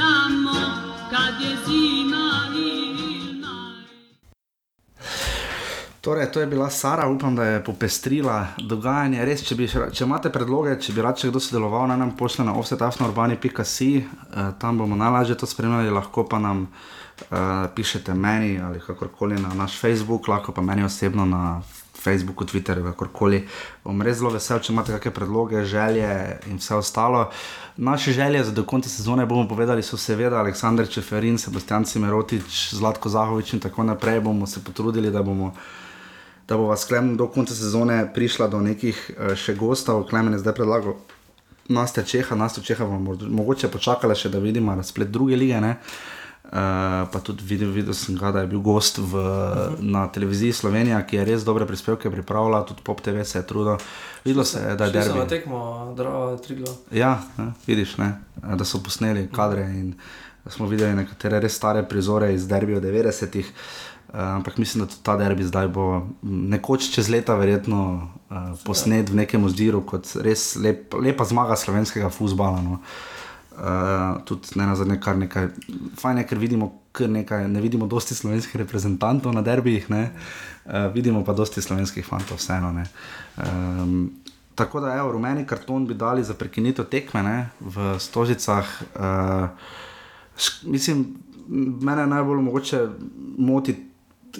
[0.00, 0.60] tamo
[1.10, 3.84] Kad je zima ili naj
[6.00, 9.24] Torej, to je bila Sara, upam, da je popestrila dogajanje.
[9.24, 12.46] Res, če, bi, če imate predloge, če bi rad še kdo sodeloval, naj nam pošlje
[12.48, 18.80] na offsetafnourbani.si, eh, tam bomo najlažje to spremljali, lahko pa nam eh, pišete meni ali
[18.80, 21.60] kakorkoli na naš Facebook, lahko pa meni osebno na
[22.00, 23.42] Facebooku, Twitterju, kakorkoli.
[23.84, 26.08] Bom res zelo vesel, če imate kakšne predloge, želje
[26.48, 27.26] in vse ostalo.
[27.76, 33.08] Naše želje za do konca sezone bomo povedali, so seveda Aleksandr Čeferin, Sebastian Cimerotič, Zlatko
[33.08, 34.20] Zahovič in tako naprej.
[34.20, 35.52] Bomo se potrudili, da bomo
[36.48, 40.08] da bo vas Klemen do konca sezone prišla do nekih uh, še gostov.
[40.10, 40.96] Klemen je zdaj predlagal
[41.70, 45.60] Nastja Čeha, Nastja Čeha bomo mo- mogoče počakali še, da vidimo razplet druge lige.
[45.60, 45.76] Ne?
[46.50, 49.20] Uh, pa tudi videl, videl sem ga, da je bil gost v,
[49.86, 53.78] na televiziji Slovenija, ki je res dobre prispevke pripravila, tudi Pop TV se je trudil.
[54.24, 55.28] Videlo se je, da je derbi.
[55.30, 55.60] tekmo,
[55.96, 56.32] Drava.
[56.90, 58.08] Ja, ne, vidiš, ne,
[58.42, 59.92] eh, da so posneli kadre in
[60.50, 63.54] smo videli nekatere res stare prizore iz derbija 90-ih.
[64.10, 65.86] Uh, ampak mislim, da ta derbi zdaj bo
[66.26, 72.10] nekoč čez leta verjetno uh, posnet v nekem ozdiru kot res lep, lepa zmaga slovenskega
[72.10, 72.58] futbola.
[72.58, 72.80] No.
[72.82, 73.19] Uh,
[74.24, 75.48] tudi ne na zadnje, kar nekaj,
[76.00, 80.10] fajn je, ker vidimo, kar nekaj, ne vidimo dosti slovenskih reprezentantov na derbijih, ne,
[80.64, 82.72] uh, vidimo pa dosti slovenskih fantov, vseeno.
[82.72, 82.86] Ne.
[83.36, 84.10] Um,
[84.54, 88.72] tako da, evo, rumeni karton bi dali za prekinitev tekme ne, v Stožicah.
[88.94, 89.48] Uh,
[90.62, 91.04] mislim,
[91.80, 92.86] mene najbolj mogoče
[93.38, 93.76] moti.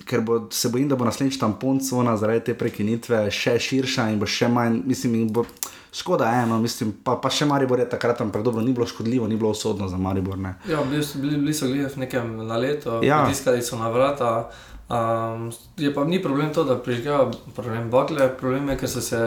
[0.07, 4.21] Ker bo, se bojim, da bo naslednjič tampon cona zaradi te prekinitve še širša in
[4.21, 5.43] bo še manj, mislim, in bo
[5.93, 9.37] škoda eno, mislim, pa, pa še Maribor je takrat, ampak dobro, ni bilo škodljivo, ni
[9.37, 10.39] bilo usodno za Maribor.
[10.39, 10.55] Ne.
[10.69, 13.25] Ja, bili bili, bili so glih v nekem naletu, Ja.
[13.25, 14.51] pritiskali so na vrata.
[14.91, 19.19] Um, je pa ni problem to, da prižgajo problem bakle, problem je, ker so se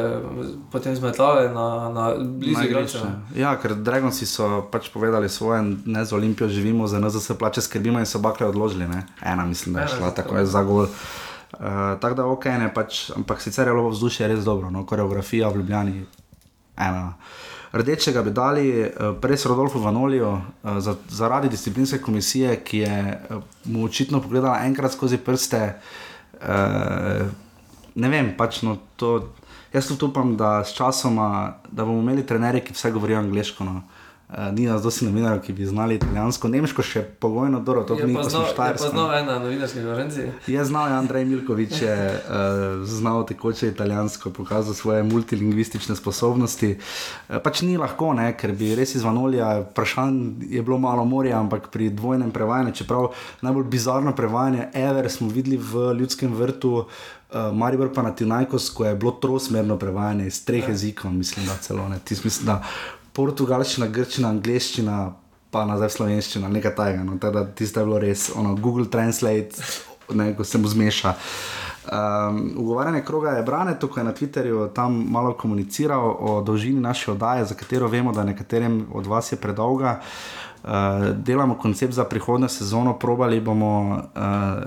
[0.72, 3.00] potem zmetali na, na blizu igrišče.
[3.40, 7.62] Ja, ker Dragonci so pač povedali svoje, ne za Olimpijo živimo, za nas se plače
[7.62, 8.88] skrbimo in so bakle odložili.
[8.88, 9.06] Ne?
[9.24, 10.84] Ena, mislim, da je Ena, šla, tako je za gol.
[10.84, 10.90] Uh,
[12.02, 15.64] tako da ok, ne, pač, ampak sicer je bilo vzdušje res dobro, no, koreografija v
[15.64, 16.06] Ljubljani
[16.78, 17.14] ena.
[17.74, 20.42] Rdečega bi dali uh, pres Rodolfu Vanoliju uh,
[20.80, 22.98] za, zaradi disciplinske komisije, ki je
[23.30, 25.74] uh, mu očitno pogledala enkrat skozi prste.
[27.96, 29.30] Ne vem, pač no, to.
[29.74, 33.64] Jaz tudi upam, da s časoma, da bomo imeli trenerje, ki vse govorijo angliško.
[33.64, 33.82] No.
[34.34, 38.08] Uh, ni nas dosti novinarjev, ki bi znali italijansko, nemško še pogojno, dobro, to Je
[38.08, 38.88] ni kot je štajersko.
[38.90, 40.22] znal en na novinarski konferenci.
[40.48, 46.72] Je znal, je Andrej Milkovič je uh, znal tekoče italijansko, pokazal svoje multilingvistične sposobnosti.
[47.30, 51.38] Uh, pač ni lahko, ne, ker bi res iz Vanolija vprašanj je bilo malo morja,
[51.40, 53.12] ampak pri dvojnem prevajanju, čeprav
[53.42, 56.74] najbolj bizarno prevajanje, Ever smo videli v ljudskem vrtu.
[57.34, 61.58] Uh, Maribor pa na Tinajkos, ko je bilo trosmerno prevajanje iz treh jezikov, mislim, da
[61.62, 62.00] celo ne.
[62.06, 62.62] Tis, mislim, da
[63.14, 65.00] portugalščina, grščina, angliščina,
[65.54, 67.04] pa nazaj slovenščina, nekaj tajega.
[67.06, 69.62] No, teda, tisto je bilo res, ono, Google Translate,
[70.18, 71.14] ne, ko se mu zmeša.
[71.84, 77.12] Um, ugovarjanje kroga je brane, tukaj je na Twitterju tam malo komuniciral o dolžini naše
[77.12, 80.00] oddaje, za katero vemo, da nekaterim od vas je predolga.
[80.64, 80.70] Uh,
[81.12, 84.64] delamo koncept za prihodnjo sezono, probali bomo, uh,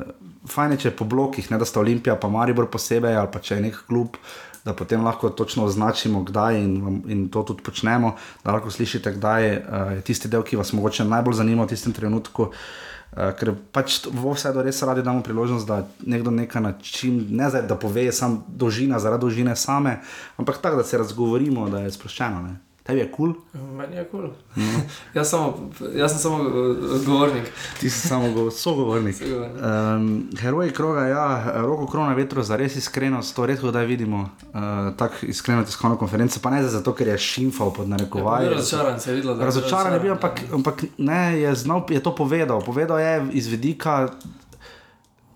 [0.48, 3.56] fajn je, če po blokih, ne da sta Olimpija, pa Maribor posebej, ali pa če
[3.56, 4.20] je nek klub,
[4.66, 9.14] da potem lahko točno označimo, kdaj in, vam- in to tudi počnemo, da lahko slišite,
[9.14, 12.50] kdaj uh, je tisti del, ki vas mogoče najbolj zanima v tistem trenutku.
[12.50, 17.48] Uh, ker pač t- v vsedu res radi damo priložnost, da nekdo nekaj način, ne
[17.48, 20.00] zdaj, da pove samo dolžina zaradi dolžine same,
[20.36, 22.42] ampak tako, da se razgovorimo, da je sproščeno.
[22.42, 22.65] Ne?
[22.86, 24.20] Tebi je kul, cool, Meni je kul.
[24.54, 24.64] Cool.
[25.14, 26.46] jaz, samo- jaz sem samo uh,
[26.94, 27.44] odgovornik.
[27.80, 29.16] ti si samo go- sogovornik.
[29.16, 29.58] Sogovornik.
[29.58, 30.04] Um,
[30.38, 31.26] heroji kroga, ja,
[31.56, 34.60] roko krona vetro, za res iskrenost, to redko kdaj vidimo, uh,
[34.96, 38.48] tako iskreno tiskovno konferenco, pa ne zato, ker je šimfal pod narekovaji.
[38.48, 39.34] Bil razočaran, se je videlo.
[39.34, 40.54] da je Razočaran je bil, ampak, ja.
[40.54, 42.62] ampak ne, je, znal, je to povedal.
[42.62, 44.08] Povedal je iz vidika.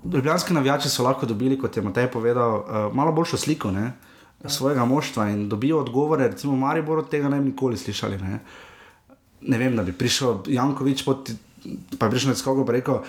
[0.04, 3.92] Ljubljanski navijači so lahko dobili, kot je Matej povedal, uh, malo boljšo sliko ne,
[4.44, 6.28] svojega moštva in dobijo odgovore.
[6.28, 8.18] Recimo, Maribor od tega ne bi nikoli slišali.
[8.18, 8.38] Ne.
[9.40, 11.32] ne vem, da bi prišel Jankovič, pod,
[11.98, 13.02] pa je prišel nekoga in rekel.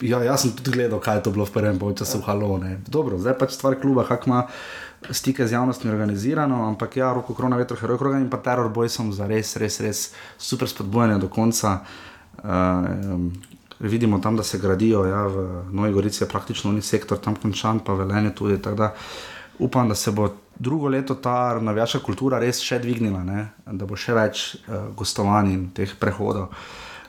[0.00, 2.58] Ja, jaz sem tudi gledal, kaj je to bilo v prvem času, halo.
[2.58, 2.78] Ne.
[2.86, 4.46] Dobro, zdaj pač stvar kluba, kako ima
[5.10, 8.88] stike z javnostmi organizirano, ampak ja, roko krona vetro, heroj kroga in pa teror boj
[8.88, 11.80] sem za res, res, res super spodbujanje do konca.
[12.38, 13.26] Uh,
[13.80, 17.80] vidimo tam, da se gradijo, ja, v Novi Gorici je praktično ni sektor tam končan,
[17.80, 18.62] pa velenje tudi.
[18.62, 18.94] tako Da
[19.58, 20.28] upam, da se bo
[20.58, 23.46] drugo leto ta navijaška kultura res še dvignila, ne?
[23.66, 26.50] da bo še več uh, gostovanj in teh prehodov.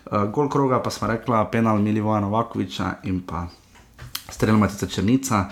[0.10, 3.48] Uh, gol kroga pa smo rekla, penal Milivoja Novakoviča in pa
[4.30, 5.48] strel Matica Črnica.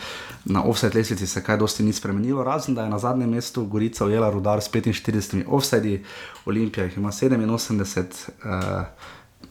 [0.48, 4.06] Na offset lesnici se kaj dosti ni spremenilo, razen da je na zadnjem mestu Gorica
[4.06, 5.98] ujela rudar s 45 offsedi,
[6.45, 8.86] Olimpija jih ima 87, uh,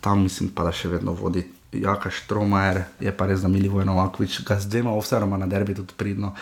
[0.00, 1.44] tam mislim pa, da še vedno vodi
[1.82, 5.94] Jaka Štromajer, je pa res, da Milivoj Novakovič ga z dvema offsetoma na derbi tudi
[5.96, 6.34] pridno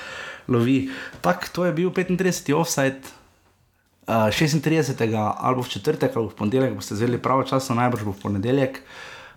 [0.48, 0.90] lovi.
[1.20, 2.54] Tako, to je bil 35.
[2.54, 3.12] offset.
[4.04, 5.00] Uh, 36.
[5.16, 8.82] ali v četrtek ali v ponedeljek boste zvedeli pravočasno, najbrž bo v ponedeljek.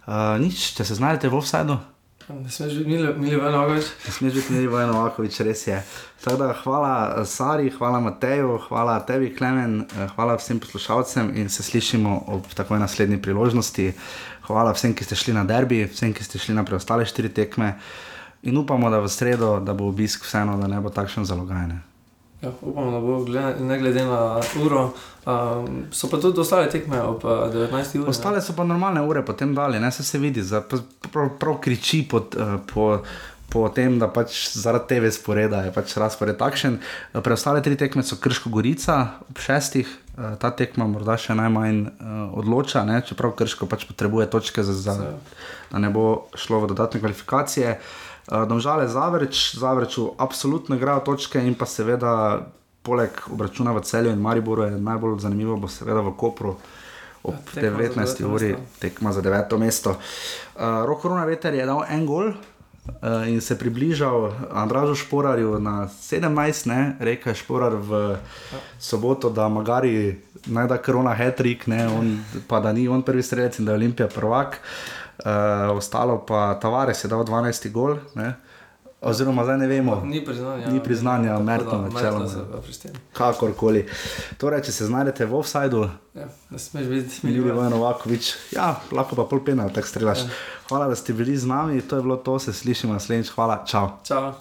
[0.08, 1.80] Uh, nič, če se znajdete v offsetu.
[2.30, 3.88] Ne smeš biti mili, mili več.
[4.06, 5.78] Ne smeš biti Miri Vojno Vakovič, res je.
[6.24, 11.48] Tako da hvala eh, Sari, hvala Mateju, hvala tebi, Klemen, eh, hvala vsem poslušalcem in
[11.50, 13.94] se slišimo ob takoj naslednji priložnosti.
[14.48, 17.76] Hvala vsem, ki ste šli na derbi, vsem, ki ste šli na preostale štiri tekme
[18.48, 21.82] in upamo, da v sredo, da bo obisk vseeno, da ne bo takšen zalogajne.
[22.42, 24.94] Ja, upamo, da bo glede, ne glede na uro.
[25.26, 28.00] Um, so pa tudi ostale tekme ob uh, 19.
[28.00, 28.10] uri.
[28.10, 30.62] Ostale so pa normalne ure potem dali, ne se, se vidi, za,
[31.12, 33.02] prav, prav kriči pod, uh, po,
[33.50, 36.80] po tem, da pač zaradi TV sporeda je pač razpored takšen.
[36.80, 41.80] Eh, Preostale tri tekme so Krško Gorica ob šestih, uh, ta tekma morda še najmanj
[41.88, 43.00] uh, odloča, ne?
[43.08, 44.96] čeprav Krško pač potrebuje točke, za, za,
[45.72, 47.78] da ne bo šlo v dodatne kvalifikacije.
[48.28, 52.44] Uh, Domžale Zavreč, Zavreču absolutno igrajo točke in pa seveda
[52.84, 56.56] poleg obračuna v celju in Mariboru je najbolj zanimivo, bo seveda v Kopru
[57.28, 58.20] ob Ja, tekma za 19.
[58.20, 59.96] deveto uri tekma za deveto mesto.
[59.96, 62.32] Uh, Roko Runa Veter je dal en gol.
[62.88, 68.18] Uh, in se približal Andražu Šporarju na 17, ne, rekel je Šporar v
[68.80, 73.60] soboto, da magari naj da korona hetrik, ne, on, pa da ni on prvi strelec
[73.60, 74.60] in da je Olimpija prvak.
[75.18, 78.34] Uh, ostalo pa Tavares je dal 12 gol, ne,
[79.08, 80.68] oziroma zdaj ne vemo, Ni priznanja.
[80.68, 82.28] Ni priznanja, Mertl načeloma.
[83.14, 83.86] Kakorkoli.
[84.38, 89.14] Torej, če se znajdete v offsajdu, Ja, ne smeš biti Milivoj Vojen Novakovič, ja, lahko
[89.20, 90.26] pa pol pena, tako strelaš.
[90.66, 93.90] Hvala, da ste bili z nami, to je bilo to, se slišimo naslednjič, hvala, čau.
[94.04, 94.34] Čau.